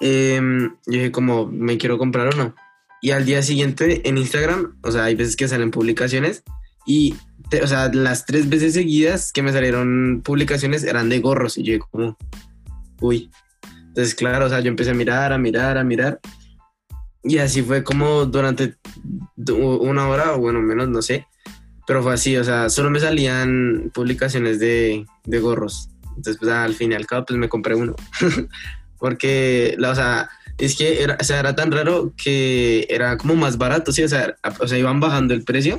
Em, 0.00 0.70
yo 0.86 0.92
dije 0.92 1.12
como, 1.12 1.46
¿me 1.48 1.76
quiero 1.76 1.98
comprar 1.98 2.28
o 2.28 2.36
no? 2.36 2.54
Y 3.02 3.10
al 3.10 3.26
día 3.26 3.42
siguiente 3.42 4.08
en 4.08 4.16
Instagram, 4.16 4.78
o 4.82 4.90
sea, 4.90 5.04
hay 5.04 5.14
veces 5.16 5.36
que 5.36 5.48
salen 5.48 5.70
publicaciones 5.70 6.44
y, 6.86 7.14
te- 7.50 7.62
o 7.62 7.66
sea, 7.66 7.92
las 7.92 8.24
tres 8.24 8.48
veces 8.48 8.72
seguidas 8.72 9.32
que 9.32 9.42
me 9.42 9.52
salieron 9.52 10.22
publicaciones 10.24 10.82
eran 10.82 11.10
de 11.10 11.20
gorros 11.20 11.58
y 11.58 11.62
yo 11.62 11.74
dije 11.74 11.84
como, 11.90 12.16
uy. 13.02 13.30
Entonces, 13.88 14.14
claro, 14.14 14.46
o 14.46 14.48
sea, 14.48 14.60
yo 14.60 14.68
empecé 14.68 14.92
a 14.92 14.94
mirar, 14.94 15.30
a 15.34 15.36
mirar, 15.38 15.76
a 15.76 15.84
mirar. 15.84 16.20
Y 17.22 17.36
así 17.36 17.60
fue 17.60 17.84
como 17.84 18.24
durante 18.24 18.76
du- 19.36 19.76
una 19.82 20.08
hora, 20.08 20.32
o 20.34 20.38
bueno, 20.38 20.62
menos, 20.62 20.88
no 20.88 21.02
sé. 21.02 21.26
Pero 21.86 22.02
fue 22.02 22.14
así, 22.14 22.36
o 22.36 22.44
sea, 22.44 22.68
solo 22.70 22.90
me 22.90 23.00
salían 23.00 23.90
publicaciones 23.92 24.58
de, 24.60 25.04
de 25.24 25.38
gorros. 25.40 25.88
Entonces, 26.16 26.36
pues 26.38 26.50
al 26.50 26.74
fin 26.74 26.92
y 26.92 26.94
al 26.94 27.06
cabo, 27.06 27.26
pues 27.26 27.38
me 27.38 27.48
compré 27.48 27.74
uno. 27.74 27.94
Porque, 28.98 29.74
la, 29.78 29.90
o 29.90 29.94
sea, 29.94 30.30
es 30.58 30.76
que 30.76 31.02
era, 31.02 31.16
o 31.20 31.24
sea, 31.24 31.40
era 31.40 31.56
tan 31.56 31.72
raro 31.72 32.12
que 32.16 32.86
era 32.88 33.16
como 33.16 33.34
más 33.34 33.58
barato, 33.58 33.90
sí, 33.92 34.02
o 34.02 34.08
sea, 34.08 34.36
o 34.60 34.68
sea, 34.68 34.78
iban 34.78 35.00
bajando 35.00 35.34
el 35.34 35.42
precio. 35.42 35.78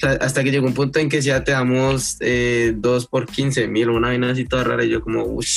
Hasta 0.00 0.44
que 0.44 0.52
llegó 0.52 0.66
un 0.66 0.74
punto 0.74 1.00
en 1.00 1.08
que 1.08 1.20
ya 1.20 1.42
te 1.42 1.50
damos 1.50 2.18
eh, 2.20 2.72
dos 2.76 3.06
por 3.06 3.26
15 3.26 3.66
mil, 3.66 3.90
una 3.90 4.08
vaina 4.08 4.30
así 4.30 4.44
toda 4.44 4.62
rara, 4.62 4.84
y 4.84 4.90
yo 4.90 5.00
como, 5.00 5.24
uff. 5.24 5.48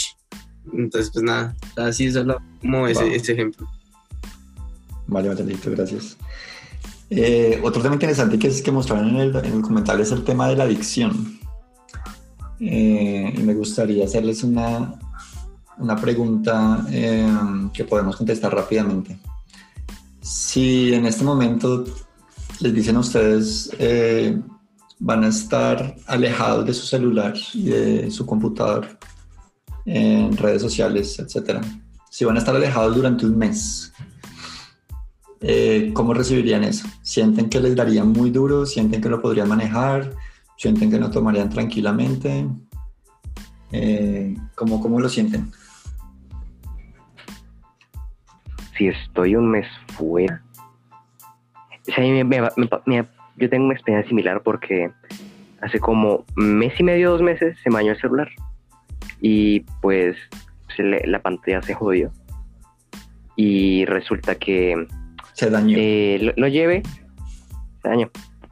Entonces, 0.74 1.12
pues 1.14 1.24
nada, 1.24 1.56
así 1.78 2.12
solo 2.12 2.42
como 2.60 2.88
ese, 2.88 3.04
Wow. 3.04 3.14
ese 3.14 3.34
ejemplo. 3.34 3.68
Vale, 5.08 5.36
listo, 5.44 5.72
gracias. 5.72 6.18
Eh, 7.14 7.60
otro 7.62 7.82
tema 7.82 7.96
interesante 7.96 8.40
que 8.40 8.48
es 8.48 8.62
que 8.62 8.72
mostraron 8.72 9.10
en 9.10 9.18
el, 9.18 9.36
en 9.36 9.54
el 9.54 9.62
comentario 9.62 10.02
es 10.02 10.12
el 10.14 10.24
tema 10.24 10.48
de 10.48 10.56
la 10.56 10.64
adicción. 10.64 11.40
Eh, 12.62 13.34
y 13.38 13.42
me 13.42 13.54
gustaría 13.54 14.06
hacerles 14.06 14.44
una, 14.44 14.98
una 15.78 15.98
pregunta 15.98 16.86
eh, 16.90 17.28
que 17.74 17.84
podemos 17.84 18.16
contestar 18.16 18.56
rápidamente. 18.56 19.18
Si 20.22 20.94
en 20.94 21.06
este 21.06 21.26
momento 21.26 21.84
les 22.62 22.74
dicen 22.74 22.96
a 22.96 23.00
ustedes 23.00 23.72
eh, 23.78 24.40
van 25.00 25.24
a 25.26 25.28
estar 25.28 25.96
alejados 26.06 26.66
de 26.66 26.74
su 26.74 26.86
celular 26.86 27.34
y 27.54 27.64
de 27.64 28.12
su 28.12 28.26
computador 28.26 28.88
en 29.86 30.38
redes 30.38 30.62
sociales, 30.62 31.20
etcétera. 31.20 31.60
Si 32.10 32.24
van 32.24 32.38
a 32.38 32.40
estar 32.40 32.56
alejados 32.56 32.96
durante 32.96 33.26
un 33.26 33.38
mes, 33.38 33.92
eh, 35.42 35.92
¿cómo 35.94 36.14
recibirían 36.14 36.64
eso? 36.64 36.88
¿Sienten 37.02 37.50
que 37.50 37.60
les 37.60 37.76
daría 37.76 38.04
muy 38.04 38.30
duro? 38.30 38.66
¿Sienten 38.66 39.02
que 39.02 39.10
lo 39.10 39.22
podrían 39.22 39.50
manejar? 39.50 40.12
¿Sienten 40.58 40.90
que 40.92 41.00
lo 41.00 41.10
tomarían 41.10 41.50
tranquilamente? 41.50 42.48
Eh, 43.72 44.36
¿cómo, 44.56 44.82
¿Cómo 44.82 45.00
lo 45.00 45.10
sienten? 45.10 45.52
si 48.82 48.88
estoy 48.88 49.36
un 49.36 49.50
mes 49.52 49.68
fuera. 49.96 50.42
Yo 51.86 53.50
tengo 53.50 53.66
una 53.66 53.74
experiencia 53.74 54.10
similar 54.10 54.42
porque 54.42 54.92
hace 55.62 55.80
como 55.80 56.26
mes 56.36 56.74
y 56.80 56.84
medio, 56.84 57.12
dos 57.12 57.22
meses, 57.22 57.58
se 57.64 57.70
me 57.70 57.76
dañó 57.76 57.92
el 57.92 58.00
celular. 58.00 58.30
Y 59.20 59.60
pues 59.82 60.18
la 60.78 61.22
pantalla 61.22 61.62
se 61.62 61.76
jodió. 61.76 62.12
Y 63.36 63.86
resulta 63.86 64.36
que 64.36 64.88
Se 65.34 65.50
dañó. 65.50 65.76
eh, 65.80 66.20
lo, 66.22 66.34
lo 66.36 66.48
llevé, 66.48 66.84
se 67.82 67.88
dañó. 67.90 68.10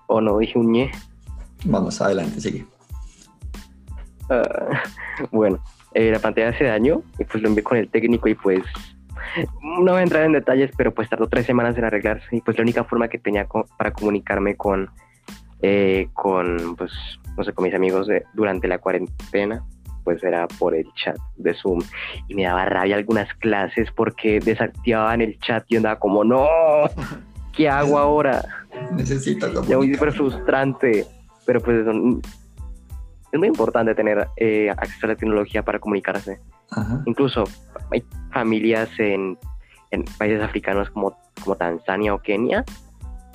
o 0.08 0.22
no 0.22 0.38
dije 0.40 0.58
un 0.58 0.72
ñe. 0.72 0.92
Vamos, 1.66 2.02
adelante, 2.02 2.40
sigue. 2.42 2.66
Ah, 4.30 4.82
bueno, 5.32 5.62
eh, 5.94 6.12
la 6.12 6.20
pantalla 6.20 6.58
se 6.58 6.66
dañó 6.66 7.02
y 7.18 7.24
pues 7.26 7.42
lo 7.44 7.50
envié 7.50 7.64
con 7.64 7.78
el 7.78 7.90
técnico 7.90 8.28
y 8.30 8.36
pues 8.36 8.64
no 9.62 9.92
voy 9.92 10.00
a 10.00 10.04
entrar 10.04 10.24
en 10.24 10.32
detalles, 10.34 10.72
pero 10.78 10.94
pues 10.94 11.10
tardó 11.10 11.28
tres 11.28 11.46
semanas 11.46 11.78
en 11.78 11.84
arreglarse 11.84 12.28
y 12.36 12.42
pues 12.42 12.58
la 12.58 12.64
única 12.64 12.84
forma 12.84 13.08
que 13.10 13.20
tenía 13.20 13.46
co- 13.46 13.68
para 13.78 13.92
comunicarme 13.94 14.56
con, 14.56 14.90
eh, 15.62 16.08
con, 16.14 16.76
pues, 16.78 16.92
no 17.38 17.44
sé, 17.44 17.54
con 17.54 17.66
mis 17.66 17.74
amigos 17.76 18.08
de- 18.08 18.24
durante 18.34 18.68
la 18.68 18.80
cuarentena, 18.80 19.64
pues 20.10 20.24
era 20.24 20.48
por 20.48 20.74
el 20.74 20.92
chat 20.96 21.16
de 21.36 21.54
Zoom 21.54 21.82
y 22.28 22.34
me 22.34 22.46
daba 22.46 22.66
rabia 22.66 22.96
algunas 22.96 23.32
clases 23.36 23.92
porque 23.96 24.40
desactivaban 24.40 25.22
el 25.22 25.38
chat 25.40 25.64
y 25.68 25.76
andaba 25.78 26.00
como, 26.00 26.24
no, 26.24 26.48
¿qué 27.56 27.70
hago 27.70 28.00
ahora? 28.00 28.44
Necesito 28.92 29.64
Ya 29.68 29.78
muy 29.78 29.94
súper 29.94 30.12
frustrante, 30.14 31.06
pero 31.46 31.62
pues 31.62 31.82
eso, 31.82 31.92
es 31.92 33.38
muy 33.38 33.50
importante 33.50 33.94
tener 33.94 34.28
eh, 34.38 34.72
acceso 34.72 35.06
a 35.06 35.10
la 35.10 35.16
tecnología 35.16 35.62
para 35.62 35.78
comunicarse. 35.78 36.40
Ajá. 36.72 37.04
Incluso 37.06 37.44
hay 37.92 38.04
familias 38.34 38.90
en, 38.98 39.38
en 39.92 40.06
países 40.18 40.42
africanos 40.42 40.90
como, 40.90 41.16
como 41.44 41.56
Tanzania 41.56 42.16
o 42.16 42.18
Kenia 42.20 42.66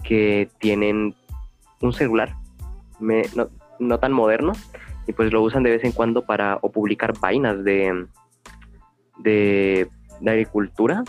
que 0.02 0.48
tienen 0.58 1.14
un 1.80 1.92
celular 1.92 2.34
me- 2.98 3.28
no, 3.36 3.48
no 3.78 3.98
tan 4.00 4.10
moderno 4.10 4.54
y 5.06 5.12
pues 5.12 5.32
lo 5.32 5.42
usan 5.42 5.62
de 5.62 5.70
vez 5.70 5.84
en 5.84 5.92
cuando 5.92 6.22
para 6.24 6.58
o 6.62 6.70
publicar 6.70 7.12
vainas 7.20 7.62
de, 7.64 8.06
de, 9.18 9.88
de 10.20 10.30
agricultura 10.30 11.02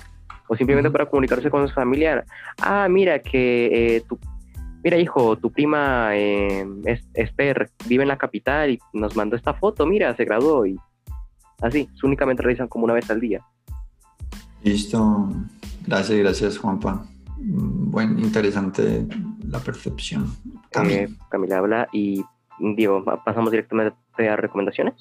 o 0.47 0.55
simplemente 0.55 0.91
para 0.91 1.07
comunicarse 1.09 1.49
con 1.49 1.67
su 1.67 1.73
familiar. 1.73 2.25
Ah, 2.61 2.87
mira 2.89 3.19
que 3.19 3.95
eh, 3.97 4.01
tu, 4.07 4.19
mira 4.83 4.97
hijo, 4.97 5.35
tu 5.37 5.51
prima 5.51 6.09
eh, 6.15 6.65
es- 6.85 7.07
Esther 7.13 7.69
vive 7.87 8.03
en 8.03 8.09
la 8.09 8.17
capital 8.17 8.69
y 8.71 8.79
nos 8.93 9.15
mandó 9.15 9.35
esta 9.35 9.53
foto, 9.53 9.85
mira, 9.85 10.15
se 10.15 10.25
graduó 10.25 10.65
y 10.65 10.77
así, 11.61 11.89
únicamente 12.03 12.43
realizan 12.43 12.67
como 12.67 12.85
una 12.85 12.93
vez 12.93 13.09
al 13.09 13.19
día. 13.19 13.41
Listo. 14.63 15.29
Gracias, 15.87 16.17
gracias, 16.19 16.57
Juanpa. 16.57 17.05
Mm, 17.37 17.91
Buen, 17.91 18.19
interesante 18.19 19.05
la 19.47 19.59
percepción. 19.59 20.27
Cami. 20.71 20.93
Eh, 20.93 21.09
Camila 21.29 21.59
habla 21.59 21.87
y 21.93 22.23
Diego, 22.59 23.03
pa- 23.03 23.23
pasamos 23.23 23.51
directamente 23.51 23.95
a 24.29 24.35
recomendaciones. 24.35 24.95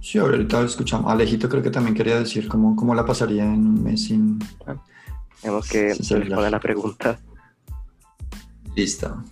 Sí, 0.00 0.18
ahorita 0.18 0.62
escuchamos. 0.62 1.12
Alejito 1.12 1.48
creo 1.48 1.62
que 1.62 1.70
también 1.70 1.94
quería 1.94 2.18
decir 2.18 2.48
cómo, 2.48 2.74
cómo 2.76 2.94
la 2.94 3.04
pasaría 3.04 3.44
en 3.44 3.66
un 3.66 3.84
mes 3.84 4.04
sin... 4.04 4.38
Tenemos 5.42 5.68
que 5.68 5.94
responder 5.94 6.50
la 6.50 6.60
pregunta. 6.60 7.18
Listo. 8.74 9.22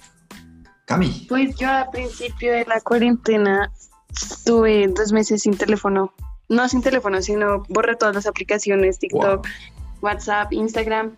Cami. 0.85 1.27
Pues 1.29 1.57
yo 1.57 1.69
a 1.71 1.91
principio 1.91 2.53
de 2.53 2.65
la 2.67 2.81
cuarentena 2.81 3.73
tuve 4.45 4.87
dos 4.89 5.13
meses 5.13 5.43
sin 5.43 5.57
teléfono. 5.57 6.13
No 6.49 6.69
sin 6.69 6.81
teléfono, 6.83 7.21
sino 7.23 7.65
borré 7.69 7.97
todas 7.97 8.15
las 8.15 8.27
aplicaciones, 8.27 8.99
TikTok, 9.01 9.47
WhatsApp, 10.01 10.53
Instagram, 10.53 11.17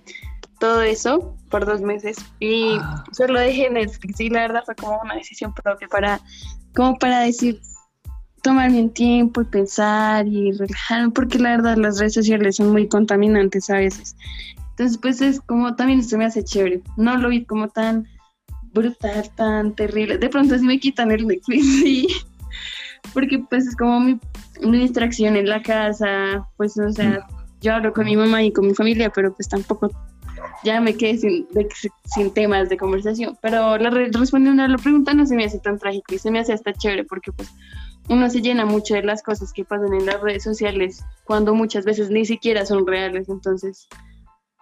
todo 0.58 0.82
eso 0.82 1.36
por 1.50 1.66
dos 1.66 1.80
meses. 1.80 2.16
Y 2.40 2.76
Ah. 2.80 3.04
solo 3.12 3.40
dejé 3.40 3.70
Netflix 3.70 4.20
y 4.20 4.28
la 4.30 4.40
verdad 4.40 4.62
fue 4.64 4.74
como 4.74 5.00
una 5.02 5.14
decisión 5.14 5.52
propia 5.54 5.88
para, 5.88 6.20
como 6.74 6.98
para 6.98 7.20
decir, 7.20 7.60
tomarme 8.42 8.80
un 8.80 8.90
tiempo 8.90 9.40
y 9.42 9.44
pensar 9.44 10.26
y 10.26 10.52
relajarme, 10.52 11.10
porque 11.10 11.38
la 11.38 11.50
verdad 11.50 11.76
las 11.76 11.98
redes 11.98 12.14
sociales 12.14 12.56
son 12.56 12.70
muy 12.70 12.88
contaminantes 12.88 13.68
a 13.70 13.74
veces. 13.74 14.16
Entonces 14.70 14.98
pues 14.98 15.20
es 15.20 15.40
como, 15.40 15.74
también 15.74 16.00
esto 16.00 16.16
me 16.18 16.24
hace 16.26 16.44
chévere. 16.44 16.82
No 16.96 17.16
lo 17.16 17.28
vi 17.28 17.44
como 17.44 17.68
tan 17.68 18.06
brutal, 18.72 19.28
tan 19.34 19.74
terrible. 19.74 20.18
De 20.18 20.28
pronto 20.28 20.56
si 20.56 20.64
me 20.64 20.78
quitan 20.78 21.10
el 21.10 21.26
Netflix, 21.26 21.66
sí. 21.82 22.06
Porque 23.12 23.38
pues 23.50 23.66
es 23.66 23.76
como 23.76 24.00
mi, 24.00 24.20
mi 24.62 24.78
distracción 24.78 25.36
en 25.36 25.48
la 25.48 25.62
casa, 25.62 26.46
pues 26.56 26.78
o 26.78 26.90
sea, 26.92 27.26
yo 27.60 27.74
hablo 27.74 27.92
con 27.92 28.04
mi 28.04 28.16
mamá 28.16 28.42
y 28.42 28.52
con 28.52 28.66
mi 28.66 28.74
familia, 28.74 29.10
pero 29.10 29.32
pues 29.34 29.48
tampoco 29.48 29.90
ya 30.64 30.80
me 30.80 30.94
quedé 30.96 31.18
sin, 31.18 31.46
de- 31.52 31.68
sin 32.04 32.32
temas 32.32 32.68
de 32.68 32.76
conversación. 32.76 33.36
Pero 33.42 33.78
la 33.78 33.90
re- 33.90 34.10
respondiendo 34.12 34.62
a 34.62 34.68
la 34.68 34.78
pregunta 34.78 35.14
no 35.14 35.26
se 35.26 35.36
me 35.36 35.44
hace 35.44 35.58
tan 35.58 35.78
trágico 35.78 36.14
y 36.14 36.18
se 36.18 36.30
me 36.30 36.38
hace 36.40 36.52
hasta 36.52 36.72
chévere 36.72 37.04
porque 37.04 37.32
pues 37.32 37.48
uno 38.08 38.30
se 38.30 38.40
llena 38.40 38.64
mucho 38.64 38.94
de 38.94 39.02
las 39.02 39.22
cosas 39.22 39.52
que 39.52 39.64
pasan 39.64 39.92
en 39.94 40.06
las 40.06 40.20
redes 40.20 40.42
sociales 40.42 41.04
cuando 41.24 41.54
muchas 41.54 41.84
veces 41.84 42.10
ni 42.10 42.24
siquiera 42.24 42.64
son 42.64 42.86
reales, 42.86 43.28
entonces 43.28 43.86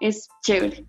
es 0.00 0.28
chévere. 0.42 0.84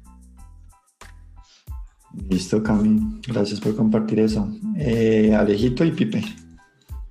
Listo, 2.30 2.64
Cami. 2.64 3.20
Gracias 3.28 3.60
por 3.60 3.76
compartir 3.76 4.20
eso. 4.20 4.50
Eh, 4.78 5.36
Alejito 5.36 5.86
y 5.86 5.92
Pipe. 5.92 6.24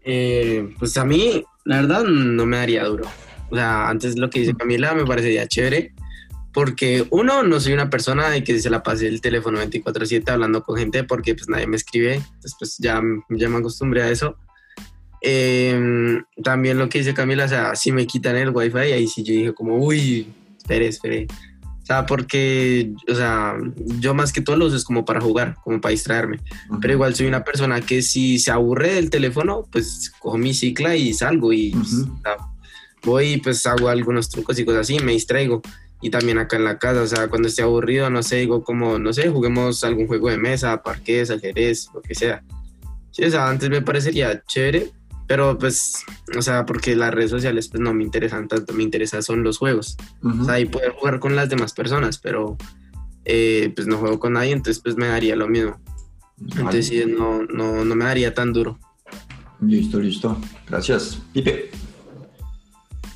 Eh, 0.02 0.68
pues 0.78 0.96
a 0.96 1.04
mí, 1.04 1.44
la 1.64 1.76
verdad, 1.82 2.04
no 2.04 2.44
me 2.46 2.56
daría 2.56 2.84
duro. 2.84 3.04
O 3.50 3.54
sea, 3.54 3.88
antes 3.88 4.18
lo 4.18 4.28
que 4.30 4.40
dice 4.40 4.54
Camila 4.54 4.94
me 4.94 5.04
parecería 5.04 5.46
chévere, 5.46 5.94
porque 6.56 7.06
uno, 7.10 7.42
no 7.42 7.60
soy 7.60 7.74
una 7.74 7.90
persona 7.90 8.30
de 8.30 8.42
que 8.42 8.58
se 8.58 8.70
la 8.70 8.82
pase 8.82 9.06
el 9.08 9.20
teléfono 9.20 9.60
24/7 9.60 10.30
hablando 10.30 10.62
con 10.62 10.78
gente, 10.78 11.04
porque 11.04 11.34
pues 11.34 11.50
nadie 11.50 11.66
me 11.66 11.76
escribe, 11.76 12.14
entonces 12.14 12.56
pues 12.58 12.78
ya, 12.78 13.02
ya 13.28 13.48
me 13.50 13.58
acostumbré 13.58 14.02
a 14.02 14.08
eso. 14.10 14.38
Eh, 15.20 16.18
también 16.42 16.78
lo 16.78 16.88
que 16.88 17.00
dice 17.00 17.12
Camila, 17.12 17.44
o 17.44 17.48
sea, 17.48 17.76
si 17.76 17.92
me 17.92 18.06
quitan 18.06 18.36
el 18.36 18.56
wifi, 18.56 18.78
ahí 18.78 19.06
sí 19.06 19.22
yo 19.22 19.34
dije 19.34 19.52
como, 19.52 19.76
uy, 19.76 20.32
espere, 20.56 20.86
espere. 20.86 21.26
O 21.82 21.84
sea, 21.84 22.06
porque, 22.06 22.90
o 23.06 23.14
sea, 23.14 23.58
yo 24.00 24.14
más 24.14 24.32
que 24.32 24.40
todo 24.40 24.56
lo 24.56 24.64
uso 24.64 24.76
es 24.76 24.84
como 24.84 25.04
para 25.04 25.20
jugar, 25.20 25.56
como 25.62 25.78
para 25.82 25.90
distraerme. 25.90 26.40
Pero 26.80 26.94
igual 26.94 27.14
soy 27.14 27.26
una 27.26 27.44
persona 27.44 27.82
que 27.82 28.00
si 28.00 28.38
se 28.38 28.50
aburre 28.50 28.94
del 28.94 29.10
teléfono, 29.10 29.68
pues 29.70 30.10
cojo 30.20 30.38
mi 30.38 30.54
cicla 30.54 30.96
y 30.96 31.12
salgo 31.12 31.52
y 31.52 31.72
pues, 31.72 32.06
voy 33.04 33.32
y 33.34 33.36
pues 33.36 33.66
hago 33.66 33.90
algunos 33.90 34.30
trucos 34.30 34.58
y 34.58 34.64
cosas 34.64 34.80
así, 34.80 34.98
me 35.00 35.12
distraigo. 35.12 35.60
Y 36.02 36.10
también 36.10 36.38
acá 36.38 36.56
en 36.56 36.64
la 36.64 36.78
casa, 36.78 37.02
o 37.02 37.06
sea, 37.06 37.28
cuando 37.28 37.48
esté 37.48 37.62
aburrido, 37.62 38.10
no 38.10 38.22
sé, 38.22 38.36
digo 38.36 38.62
como, 38.62 38.98
no 38.98 39.12
sé, 39.12 39.28
juguemos 39.30 39.82
algún 39.82 40.06
juego 40.06 40.28
de 40.28 40.38
mesa, 40.38 40.82
parqués, 40.82 41.30
ajedrez, 41.30 41.88
lo 41.94 42.02
que 42.02 42.14
sea. 42.14 42.42
Sí, 43.10 43.24
o 43.24 43.30
sea, 43.30 43.48
antes 43.48 43.70
me 43.70 43.80
parecería 43.80 44.42
chévere, 44.46 44.92
pero 45.26 45.58
pues, 45.58 46.04
o 46.36 46.42
sea, 46.42 46.66
porque 46.66 46.94
las 46.94 47.14
redes 47.14 47.30
sociales 47.30 47.68
pues 47.68 47.80
no 47.80 47.94
me 47.94 48.04
interesan 48.04 48.46
tanto, 48.46 48.74
me 48.74 48.82
interesan 48.82 49.22
son 49.22 49.42
los 49.42 49.58
juegos. 49.58 49.96
Ujú. 50.22 50.42
O 50.42 50.44
sea, 50.44 50.60
y 50.60 50.66
poder 50.66 50.92
jugar 50.92 51.18
con 51.18 51.34
las 51.34 51.48
demás 51.48 51.72
personas, 51.72 52.18
pero 52.18 52.56
eh, 53.24 53.72
pues 53.74 53.86
no 53.88 53.96
juego 53.96 54.18
con 54.18 54.34
nadie, 54.34 54.52
entonces 54.52 54.82
pues 54.82 54.96
me 54.96 55.08
daría 55.08 55.34
lo 55.34 55.48
mismo. 55.48 55.80
Vale. 56.36 56.60
Entonces 56.60 56.86
sí, 56.88 57.02
no, 57.06 57.42
no, 57.44 57.84
no 57.84 57.94
me 57.94 58.04
daría 58.04 58.34
tan 58.34 58.52
duro. 58.52 58.78
Listo, 59.60 59.98
listo. 59.98 60.36
Gracias. 60.68 61.18
Pipe. 61.32 61.70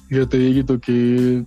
Yo 0.08 0.28
te 0.28 0.38
digo 0.38 0.80
que, 0.80 1.44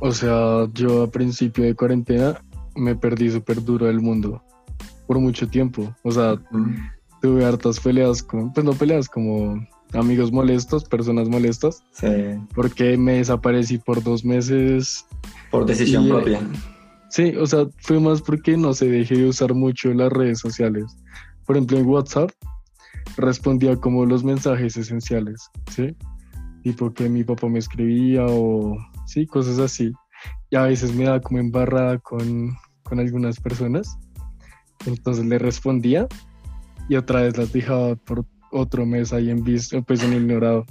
o 0.00 0.12
sea, 0.12 0.66
yo 0.74 1.02
a 1.04 1.10
principio 1.10 1.64
de 1.64 1.74
cuarentena 1.74 2.40
me 2.74 2.94
perdí 2.96 3.30
súper 3.30 3.62
duro 3.62 3.86
del 3.86 4.00
mundo 4.00 4.42
por 5.06 5.18
mucho 5.18 5.48
tiempo. 5.48 5.94
O 6.02 6.12
sea, 6.12 6.40
tuve 7.20 7.44
hartas 7.44 7.80
peleas, 7.80 8.22
con, 8.22 8.52
pues 8.52 8.64
no 8.64 8.72
peleas, 8.72 9.08
como 9.08 9.60
amigos 9.92 10.30
molestos, 10.30 10.84
personas 10.84 11.28
molestas, 11.28 11.82
Sí. 11.92 12.06
porque 12.54 12.96
me 12.96 13.14
desaparecí 13.14 13.78
por 13.78 14.02
dos 14.02 14.24
meses. 14.24 15.04
Por 15.50 15.66
decisión 15.66 16.04
Y, 16.04 16.06
eh, 16.06 16.10
propia. 16.10 16.40
Sí, 17.08 17.34
o 17.36 17.44
sea, 17.44 17.66
fue 17.78 17.98
más 17.98 18.22
porque 18.22 18.56
no 18.56 18.72
se 18.72 18.86
dejé 18.88 19.16
de 19.16 19.28
usar 19.28 19.52
mucho 19.52 19.92
las 19.92 20.12
redes 20.12 20.38
sociales. 20.38 20.96
Por 21.44 21.56
ejemplo, 21.56 21.78
en 21.78 21.86
WhatsApp 21.86 22.30
respondía 23.16 23.74
como 23.76 24.06
los 24.06 24.22
mensajes 24.22 24.76
esenciales, 24.76 25.50
¿sí? 25.70 25.96
Tipo 26.62 26.92
que 26.92 27.08
mi 27.08 27.24
papá 27.24 27.48
me 27.48 27.58
escribía 27.58 28.24
o, 28.28 28.76
sí, 29.10 29.26
cosas 29.26 29.58
así. 29.58 29.92
Y 30.50 30.56
a 30.56 30.62
veces 30.62 30.94
me 30.94 31.04
daba 31.04 31.20
como 31.20 31.38
embarrada 31.38 31.98
con, 31.98 32.56
con 32.82 33.00
algunas 33.00 33.40
personas. 33.40 33.98
Entonces 34.86 35.26
le 35.26 35.38
respondía 35.38 36.06
y 36.88 36.96
otra 36.96 37.22
vez 37.22 37.36
las 37.36 37.52
dejaba 37.52 37.94
por 37.96 38.24
otro 38.50 38.86
mes 38.86 39.12
ahí 39.12 39.30
en 39.30 39.44
visto, 39.44 39.82
pues 39.82 40.02
en 40.02 40.14
ignorado. 40.14 40.64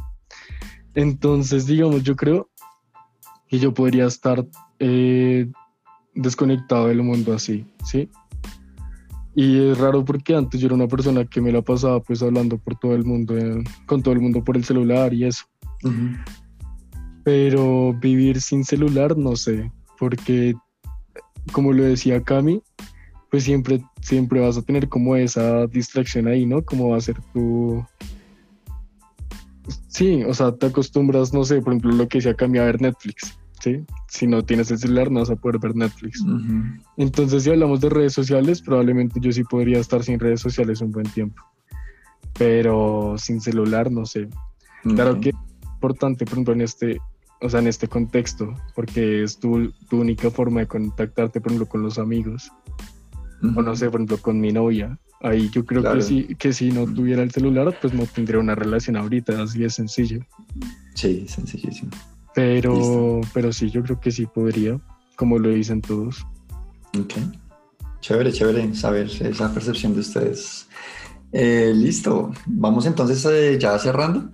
Entonces, 0.95 1.65
digamos, 1.65 2.03
yo 2.03 2.15
creo 2.15 2.49
que 3.47 3.59
yo 3.59 3.73
podría 3.73 4.05
estar 4.05 4.45
eh, 4.79 5.49
desconectado 6.13 6.87
del 6.87 7.03
mundo 7.03 7.33
así, 7.33 7.65
¿sí? 7.83 8.09
Y 9.35 9.69
es 9.69 9.77
raro 9.77 10.03
porque 10.03 10.35
antes 10.35 10.59
yo 10.59 10.67
era 10.67 10.75
una 10.75 10.87
persona 10.87 11.23
que 11.25 11.39
me 11.39 11.51
la 11.51 11.61
pasaba 11.61 12.01
pues 12.01 12.21
hablando 12.21 12.57
por 12.57 12.77
todo 12.77 12.95
el 12.95 13.05
mundo, 13.05 13.37
eh, 13.37 13.63
con 13.85 14.03
todo 14.03 14.13
el 14.13 14.19
mundo 14.19 14.43
por 14.43 14.57
el 14.57 14.65
celular 14.65 15.13
y 15.13 15.25
eso. 15.25 15.45
Ujú. 15.83 16.17
Pero 17.29 17.93
vivir 17.93 18.41
sin 18.41 18.65
celular, 18.65 19.15
no 19.15 19.35
sé, 19.35 19.71
porque 19.99 20.55
como 21.51 21.73
lo 21.73 21.83
decía 21.83 22.23
Cami, 22.23 22.63
pues 23.29 23.43
siempre, 23.43 23.83
siempre 24.01 24.39
vas 24.39 24.57
a 24.57 24.63
tener 24.63 24.89
como 24.89 25.15
esa 25.15 25.67
distracción 25.67 26.27
ahí, 26.27 26.47
¿no? 26.47 26.63
Como 26.63 26.89
va 26.89 26.97
a 26.97 27.01
ser 27.01 27.21
tu... 27.31 27.85
Sí, 29.89 30.23
o 30.23 30.33
sea, 30.33 30.55
te 30.55 30.65
acostumbras, 30.65 31.31
no 31.31 31.43
sé, 31.43 31.61
por 31.61 31.73
ejemplo, 31.73 31.91
lo 31.91 32.07
que 32.07 32.17
decía 32.17 32.33
Cami 32.33 32.57
a 32.57 32.63
ver 32.63 32.81
Netflix. 32.81 33.37
¿sí? 33.59 33.85
Si 34.07 34.25
no 34.25 34.43
tienes 34.43 34.71
el 34.71 34.79
celular 34.79 35.11
no 35.11 35.19
vas 35.19 35.29
a 35.29 35.35
poder 35.35 35.59
ver 35.59 35.75
Netflix. 35.75 36.25
Entonces, 36.97 37.43
si 37.43 37.51
hablamos 37.51 37.79
de 37.79 37.89
redes 37.89 38.13
sociales, 38.13 38.59
probablemente 38.59 39.19
yo 39.21 39.31
sí 39.31 39.43
podría 39.43 39.77
estar 39.77 40.03
sin 40.03 40.17
redes 40.19 40.41
sociales 40.41 40.81
un 40.81 40.91
buen 40.91 41.05
tiempo. 41.11 41.43
Pero 42.39 43.13
sin 43.19 43.39
celular, 43.39 43.91
no 43.91 44.07
sé. 44.07 44.29
Claro 44.81 45.19
que 45.19 45.29
es 45.29 45.35
importante, 45.75 46.25
por 46.25 46.33
ejemplo, 46.33 46.53
en 46.55 46.61
este, 46.61 46.99
o 47.41 47.49
sea, 47.49 47.59
en 47.59 47.67
este 47.67 47.87
contexto, 47.87 48.53
porque 48.75 49.23
es 49.23 49.37
tu, 49.39 49.71
tu 49.89 50.01
única 50.01 50.29
forma 50.29 50.61
de 50.61 50.67
contactarte, 50.67 51.39
por 51.41 51.51
ejemplo, 51.51 51.67
con 51.69 51.81
los 51.83 51.97
amigos, 51.97 52.51
o 53.55 53.61
no 53.61 53.75
sé, 53.75 53.85
por 53.89 53.99
ejemplo, 54.01 54.17
con 54.17 54.39
mi 54.39 54.51
novia. 54.51 54.97
Ahí 55.21 55.49
yo 55.49 55.65
creo 55.65 55.81
Claro. 55.81 55.97
que, 55.97 56.01
si, 56.03 56.35
que 56.35 56.53
si 56.53 56.71
no 56.71 56.85
tuviera 56.85 57.21
el 57.23 57.31
celular, 57.31 57.77
pues 57.81 57.93
no 57.93 58.05
tendría 58.05 58.39
una 58.39 58.55
relación 58.55 58.95
ahorita, 58.97 59.41
así 59.41 59.59
de 59.59 59.69
sencillo. 59.69 60.19
Sí, 60.95 61.25
sencillísimo. 61.27 61.91
Pero, 62.35 62.75
Listo. 62.75 63.21
pero 63.33 63.51
sí, 63.51 63.69
yo 63.69 63.83
creo 63.83 63.99
que 63.99 64.11
sí 64.11 64.25
podría, 64.25 64.79
como 65.15 65.37
lo 65.39 65.49
dicen 65.49 65.81
todos. 65.81 66.25
Ok. 66.97 67.13
Chévere, 68.01 68.31
chévere 68.31 68.73
saber 68.75 69.07
esa 69.21 69.53
percepción 69.53 69.93
de 69.93 69.99
ustedes. 69.99 70.67
Eh, 71.33 71.73
listo. 71.75 72.31
Vamos 72.45 72.85
entonces 72.85 73.25
eh, 73.25 73.57
ya 73.59 73.77
cerrando. 73.77 74.31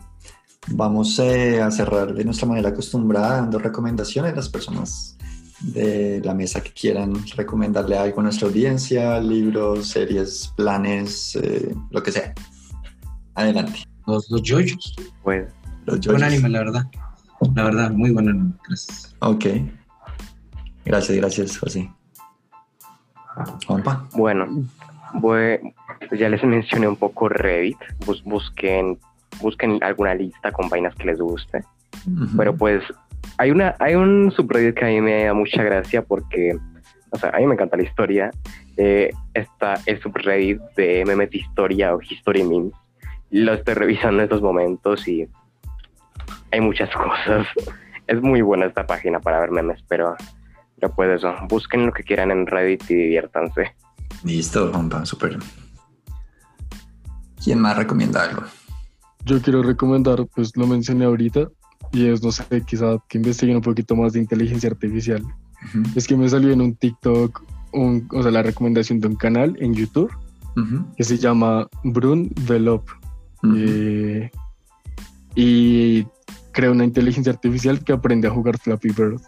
Vamos 0.67 1.19
eh, 1.19 1.61
a 1.61 1.69
cerrar 1.71 2.13
de 2.13 2.25
nuestra 2.25 2.47
manera 2.47 2.69
acostumbrada, 2.69 3.37
dando 3.41 3.59
recomendaciones 3.59 4.33
a 4.33 4.35
las 4.35 4.49
personas 4.49 5.17
de 5.61 6.21
la 6.23 6.33
mesa 6.33 6.61
que 6.61 6.71
quieran 6.71 7.13
recomendarle 7.35 7.97
algo 7.97 8.19
a 8.19 8.23
nuestra 8.23 8.47
audiencia, 8.47 9.19
libros, 9.19 9.87
series, 9.87 10.51
planes, 10.57 11.35
eh, 11.35 11.73
lo 11.91 12.01
que 12.03 12.11
sea. 12.11 12.33
Adelante. 13.35 13.79
Los, 14.07 14.29
los 14.31 14.41
yoyos. 14.41 14.95
Pues, 15.23 15.47
Los 15.85 15.99
Buen 15.99 16.17
yoyos. 16.19 16.23
anime, 16.23 16.49
la 16.49 16.59
verdad. 16.59 16.85
La 17.53 17.63
verdad, 17.63 17.91
muy 17.91 18.11
buen 18.11 18.29
anime. 18.29 18.51
Gracias. 18.67 19.15
Ok. 19.19 19.45
Gracias, 20.83 21.17
gracias, 21.17 21.57
José. 21.57 21.91
Juanpa. 23.67 24.07
bueno, 24.13 24.47
voy- 25.15 25.59
pues 26.07 26.19
ya 26.19 26.29
les 26.29 26.43
mencioné 26.43 26.87
un 26.87 26.95
poco 26.95 27.27
Reddit. 27.29 27.77
Bus- 28.05 28.23
busquen, 28.23 28.97
busquen 29.41 29.83
alguna 29.83 30.13
lista 30.13 30.51
con 30.51 30.69
vainas 30.69 30.95
que 30.95 31.05
les 31.05 31.19
guste. 31.19 31.61
Ujú. 32.07 32.37
Pero 32.37 32.55
pues 32.55 32.83
hay 33.37 33.51
una 33.51 33.75
hay 33.79 33.95
un 33.95 34.31
subreddit 34.31 34.75
que 34.75 34.85
a 34.85 34.89
mí 34.89 35.01
me 35.01 35.25
da 35.25 35.33
mucha 35.33 35.63
gracia 35.63 36.01
porque, 36.03 36.57
o 37.11 37.17
sea, 37.17 37.29
a 37.31 37.39
mí 37.39 37.47
me 37.47 37.53
encanta 37.53 37.77
la 37.77 37.83
historia. 37.83 38.31
Eh, 38.77 39.11
está 39.33 39.75
el 39.85 40.01
subreddit 40.01 40.59
de 40.75 41.03
memes 41.05 41.31
de 41.31 41.37
historia 41.37 41.95
o 41.95 42.01
history 42.01 42.43
memes. 42.43 42.73
Lo 43.31 43.53
estoy 43.53 43.73
revisando 43.73 44.19
en 44.19 44.23
estos 44.25 44.41
momentos 44.41 45.07
y 45.07 45.27
hay 46.51 46.61
muchas 46.61 46.89
cosas. 46.95 47.47
Es 48.07 48.21
muy 48.21 48.41
buena 48.41 48.65
esta 48.65 48.85
página 48.85 49.19
para 49.19 49.39
ver 49.39 49.51
memes, 49.51 49.83
pero, 49.87 50.15
pero 50.79 50.93
pues 50.93 51.09
eso, 51.17 51.33
busquen 51.49 51.87
lo 51.87 51.91
que 51.91 52.03
quieran 52.03 52.31
en 52.31 52.45
Reddit 52.45 52.89
y 52.89 52.95
diviértanse. 52.95 53.75
Listo, 54.23 54.71
Juanpa, 54.71 55.05
súper. 55.05 55.37
¿Quién 57.43 57.59
más 57.59 57.77
recomienda 57.77 58.23
algo? 58.23 58.43
Yo 59.25 59.41
quiero 59.41 59.63
recomendar, 59.63 60.25
pues 60.35 60.55
lo 60.55 60.67
mencioné 60.67 61.05
ahorita, 61.05 61.47
y 61.91 62.07
es, 62.07 62.21
no 62.23 62.31
sé, 62.31 62.43
quizá 62.65 62.97
que 63.09 63.17
investiguen 63.17 63.57
un 63.57 63.61
poquito 63.61 63.95
más 63.95 64.13
de 64.13 64.19
inteligencia 64.19 64.69
artificial. 64.69 65.21
Ujú, 65.23 65.83
Es 65.95 66.07
que 66.07 66.15
me 66.15 66.29
salió 66.29 66.51
en 66.51 66.61
un 66.61 66.75
TikTok, 66.75 67.43
un, 67.73 68.07
o 68.11 68.21
sea, 68.21 68.31
la 68.31 68.43
recomendación 68.43 68.99
de 68.99 69.07
un 69.07 69.15
canal 69.15 69.55
en 69.59 69.73
YouTube 69.73 70.11
ujú, 70.55 70.85
que 70.95 71.03
se 71.03 71.17
llama 71.17 71.67
Brun 71.83 72.31
Velop. 72.47 72.87
ujú. 73.43 73.53
eh, 73.57 74.31
y 75.35 76.05
crea 76.53 76.71
una 76.71 76.85
inteligencia 76.85 77.33
artificial 77.33 77.83
que 77.83 77.91
aprende 77.93 78.27
a 78.27 78.31
jugar 78.31 78.57
Flappy 78.57 78.89
Bird. 78.89 79.19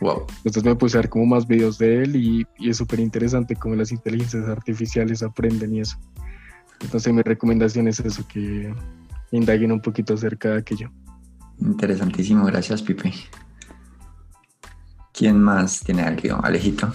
Wow. 0.00 0.26
Entonces 0.38 0.64
me 0.64 0.74
puse 0.74 0.96
a 0.96 1.02
ver 1.02 1.10
como 1.10 1.26
más 1.26 1.46
videos 1.46 1.78
de 1.78 2.02
él 2.02 2.16
y, 2.16 2.46
y 2.58 2.70
es 2.70 2.78
súper 2.78 3.00
interesante 3.00 3.54
cómo 3.54 3.74
las 3.74 3.92
inteligencias 3.92 4.48
artificiales 4.48 5.22
aprenden 5.22 5.74
y 5.74 5.80
eso. 5.80 5.98
Entonces 6.80 7.12
mi 7.12 7.22
recomendación 7.22 7.88
es 7.88 8.00
eso, 8.00 8.26
que 8.26 8.74
indaguen 9.36 9.72
un 9.72 9.80
poquito 9.80 10.14
acerca 10.14 10.50
de 10.50 10.58
aquello. 10.58 10.90
Interesantísimo, 11.60 12.44
gracias, 12.46 12.82
Pipe. 12.82 13.12
¿Quién 15.12 15.40
más 15.40 15.80
tiene 15.80 16.02
algo? 16.02 16.44
Alejito, 16.44 16.92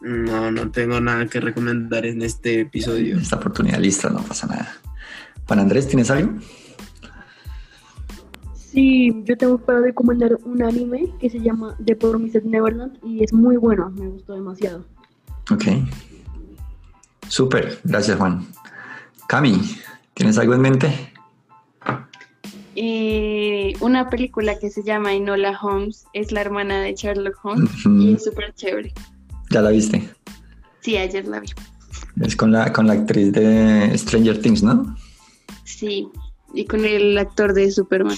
No, 0.00 0.50
no 0.52 0.70
tengo 0.70 1.00
nada 1.00 1.26
que 1.26 1.40
recomendar 1.40 2.06
en 2.06 2.22
este 2.22 2.60
episodio. 2.60 3.18
esta 3.18 3.36
oportunidad 3.36 3.80
lista, 3.80 4.08
no 4.08 4.22
pasa 4.22 4.46
nada. 4.46 4.68
Juan 5.46 5.60
Andrés, 5.60 5.88
¿tienes 5.88 6.10
algo? 6.10 6.32
Sí, 8.54 9.10
yo 9.24 9.36
tengo 9.36 9.58
para 9.58 9.80
recomendar 9.80 10.36
un 10.44 10.62
anime 10.62 11.12
que 11.18 11.30
se 11.30 11.40
llama 11.40 11.76
The 11.84 11.96
Promised 11.96 12.44
Neverland 12.44 12.98
y 13.02 13.24
es 13.24 13.32
muy 13.32 13.56
bueno, 13.56 13.90
me 13.90 14.08
gustó 14.08 14.34
demasiado. 14.34 14.84
Ok. 15.50 15.64
Súper, 17.28 17.80
gracias, 17.84 18.18
Juan. 18.18 18.46
Cami, 19.28 19.60
¿tienes 20.16 20.38
algo 20.38 20.54
en 20.54 20.60
mente? 20.62 21.12
Eh, 22.74 23.74
una 23.80 24.10
película 24.10 24.58
que 24.58 24.70
se 24.70 24.82
llama 24.82 25.12
Enola 25.14 25.58
Holmes 25.60 26.06
es 26.12 26.32
la 26.32 26.40
hermana 26.40 26.80
de 26.80 26.94
Sherlock 26.94 27.38
Holmes 27.44 27.70
y 27.86 28.14
es 28.14 28.24
súper 28.24 28.52
chévere. 28.54 28.92
Ya 29.50 29.62
la 29.62 29.70
viste. 29.70 30.10
Sí, 30.80 30.96
ayer 30.96 31.26
la 31.26 31.40
vi. 31.40 31.48
Es 32.20 32.34
con 32.34 32.50
la, 32.50 32.72
con 32.72 32.86
la 32.86 32.94
actriz 32.94 33.32
de 33.32 33.96
Stranger 33.96 34.40
Things, 34.40 34.62
¿no? 34.62 34.96
Sí, 35.64 36.08
y 36.54 36.64
con 36.64 36.84
el 36.84 37.16
actor 37.18 37.52
de 37.52 37.70
Superman. 37.70 38.16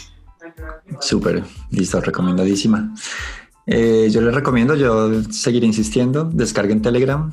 Súper, 1.00 1.44
listo, 1.70 2.00
recomendadísima. 2.00 2.94
Eh, 3.66 4.08
yo 4.10 4.20
les 4.22 4.34
recomiendo, 4.34 4.74
yo 4.74 5.22
seguiré 5.30 5.66
insistiendo, 5.66 6.24
descarguen 6.24 6.80
Telegram 6.80 7.30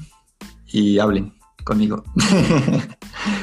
y 0.67 0.99
hablen 0.99 1.33
conmigo. 1.63 2.03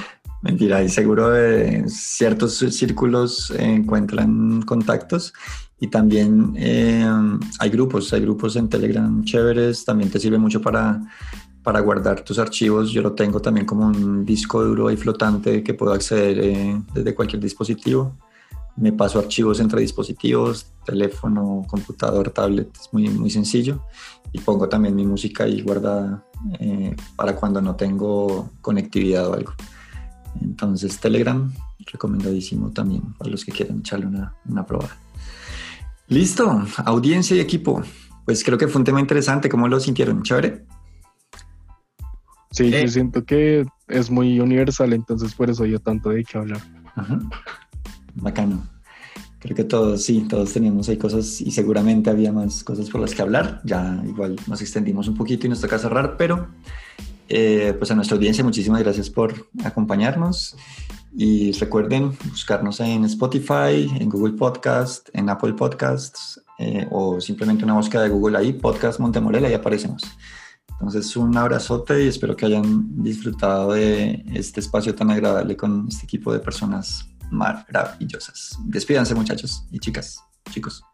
Mentira, 0.42 0.82
y 0.82 0.88
seguro 0.88 1.36
eh, 1.36 1.84
ciertos 1.86 2.58
círculos 2.58 3.52
encuentran 3.56 4.62
contactos 4.62 5.32
y 5.78 5.86
también 5.86 6.54
eh, 6.56 7.06
hay 7.60 7.70
grupos, 7.70 8.12
hay 8.12 8.20
grupos 8.22 8.56
en 8.56 8.68
Telegram 8.68 9.22
chéveres, 9.24 9.84
también 9.84 10.10
te 10.10 10.18
sirve 10.18 10.38
mucho 10.38 10.60
para, 10.60 11.00
para 11.62 11.80
guardar 11.80 12.22
tus 12.22 12.38
archivos. 12.38 12.90
Yo 12.90 13.02
lo 13.02 13.12
tengo 13.12 13.40
también 13.40 13.66
como 13.66 13.86
un 13.86 14.24
disco 14.24 14.64
duro 14.64 14.88
ahí 14.88 14.96
flotante 14.96 15.62
que 15.62 15.74
puedo 15.74 15.92
acceder 15.92 16.38
eh, 16.40 16.82
desde 16.92 17.14
cualquier 17.14 17.40
dispositivo 17.40 18.16
me 18.76 18.92
paso 18.92 19.18
archivos 19.18 19.60
entre 19.60 19.80
dispositivos, 19.80 20.66
teléfono, 20.84 21.64
computador, 21.68 22.30
tablet, 22.30 22.68
es 22.74 22.88
muy, 22.92 23.08
muy 23.08 23.30
sencillo. 23.30 23.82
Y 24.32 24.40
pongo 24.40 24.68
también 24.68 24.96
mi 24.96 25.04
música 25.04 25.44
ahí 25.44 25.60
guardada 25.60 26.24
eh, 26.58 26.96
para 27.16 27.36
cuando 27.36 27.60
no 27.60 27.76
tengo 27.76 28.50
conectividad 28.60 29.28
o 29.28 29.34
algo. 29.34 29.52
Entonces 30.40 30.98
Telegram, 30.98 31.52
recomendadísimo 31.92 32.70
también 32.70 33.12
para 33.18 33.30
los 33.30 33.44
que 33.44 33.52
quieran 33.52 33.80
echarle 33.80 34.06
una, 34.06 34.34
una 34.46 34.64
probada. 34.64 34.96
Listo, 36.08 36.64
audiencia 36.84 37.36
y 37.36 37.40
equipo. 37.40 37.82
Pues 38.24 38.44
creo 38.44 38.58
que 38.58 38.68
fue 38.68 38.80
un 38.80 38.84
tema 38.84 39.00
interesante. 39.00 39.48
¿Cómo 39.48 39.68
lo 39.68 39.80
sintieron? 39.80 40.22
¿Chévere? 40.22 40.64
Sí, 42.50 42.64
Eh. 42.72 42.82
yo 42.82 42.88
siento 42.88 43.24
que 43.24 43.64
es 43.88 44.10
muy 44.10 44.38
universal, 44.40 44.92
entonces 44.92 45.34
por 45.34 45.48
eso 45.50 45.64
dio 45.64 45.78
tanto 45.80 46.10
de 46.10 46.22
qué 46.24 46.38
hablar. 46.38 46.60
Ajá. 46.94 47.18
Bacano. 48.14 48.62
Creo 49.38 49.56
que 49.56 49.64
todos, 49.64 50.04
sí, 50.04 50.26
todos 50.28 50.52
teníamos 50.52 50.88
ahí 50.88 50.96
cosas 50.98 51.40
y 51.40 51.50
seguramente 51.50 52.10
había 52.10 52.30
más 52.30 52.62
cosas 52.62 52.88
por 52.90 53.00
las 53.00 53.12
que 53.14 53.22
hablar. 53.22 53.60
Ya 53.64 54.00
igual 54.06 54.36
nos 54.46 54.60
extendimos 54.60 55.08
un 55.08 55.16
poquito 55.16 55.46
y 55.46 55.50
nos 55.50 55.60
toca 55.60 55.78
cerrar, 55.78 56.16
pero 56.16 56.46
eh, 57.34 57.74
pues 57.78 57.90
a 57.90 57.94
nuestra 57.94 58.14
audiencia 58.14 58.44
muchísimas 58.44 58.82
gracias 58.82 59.08
por 59.08 59.48
acompañarnos 59.64 60.54
y 61.16 61.52
recuerden 61.52 62.14
buscarnos 62.28 62.78
en 62.80 63.06
Spotify, 63.06 63.90
en 63.98 64.10
Google 64.10 64.34
Podcast, 64.34 65.08
en 65.14 65.30
Apple 65.30 65.54
Podcasts 65.54 66.42
eh, 66.58 66.86
o 66.90 67.22
simplemente 67.22 67.64
una 67.64 67.72
búsqueda 67.72 68.02
de 68.02 68.10
Google 68.10 68.36
ahí, 68.36 68.52
Podcast 68.52 69.00
Montemorel, 69.00 69.46
ahí 69.46 69.54
aparecemos. 69.54 70.02
Entonces 70.72 71.16
un 71.16 71.34
abrazote 71.34 72.04
y 72.04 72.08
espero 72.08 72.36
que 72.36 72.44
hayan 72.44 73.02
disfrutado 73.02 73.72
de 73.72 74.22
este 74.34 74.60
espacio 74.60 74.94
tan 74.94 75.10
agradable 75.10 75.56
con 75.56 75.86
este 75.88 76.04
equipo 76.04 76.34
de 76.34 76.38
personas 76.40 77.08
maravillosas. 77.30 78.58
Despídanse 78.66 79.14
muchachos 79.14 79.64
y 79.70 79.78
chicas, 79.78 80.20
chicos. 80.50 80.84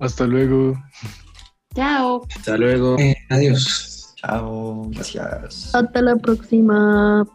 Hasta 0.00 0.26
luego. 0.26 0.76
Chao. 1.76 2.26
Hasta 2.34 2.56
luego. 2.56 2.98
Eh, 2.98 3.14
adiós. 3.28 3.99
Chao, 4.20 4.82
gracias. 4.90 5.74
Hasta 5.74 6.02
la 6.02 6.16
próxima. 6.16 7.26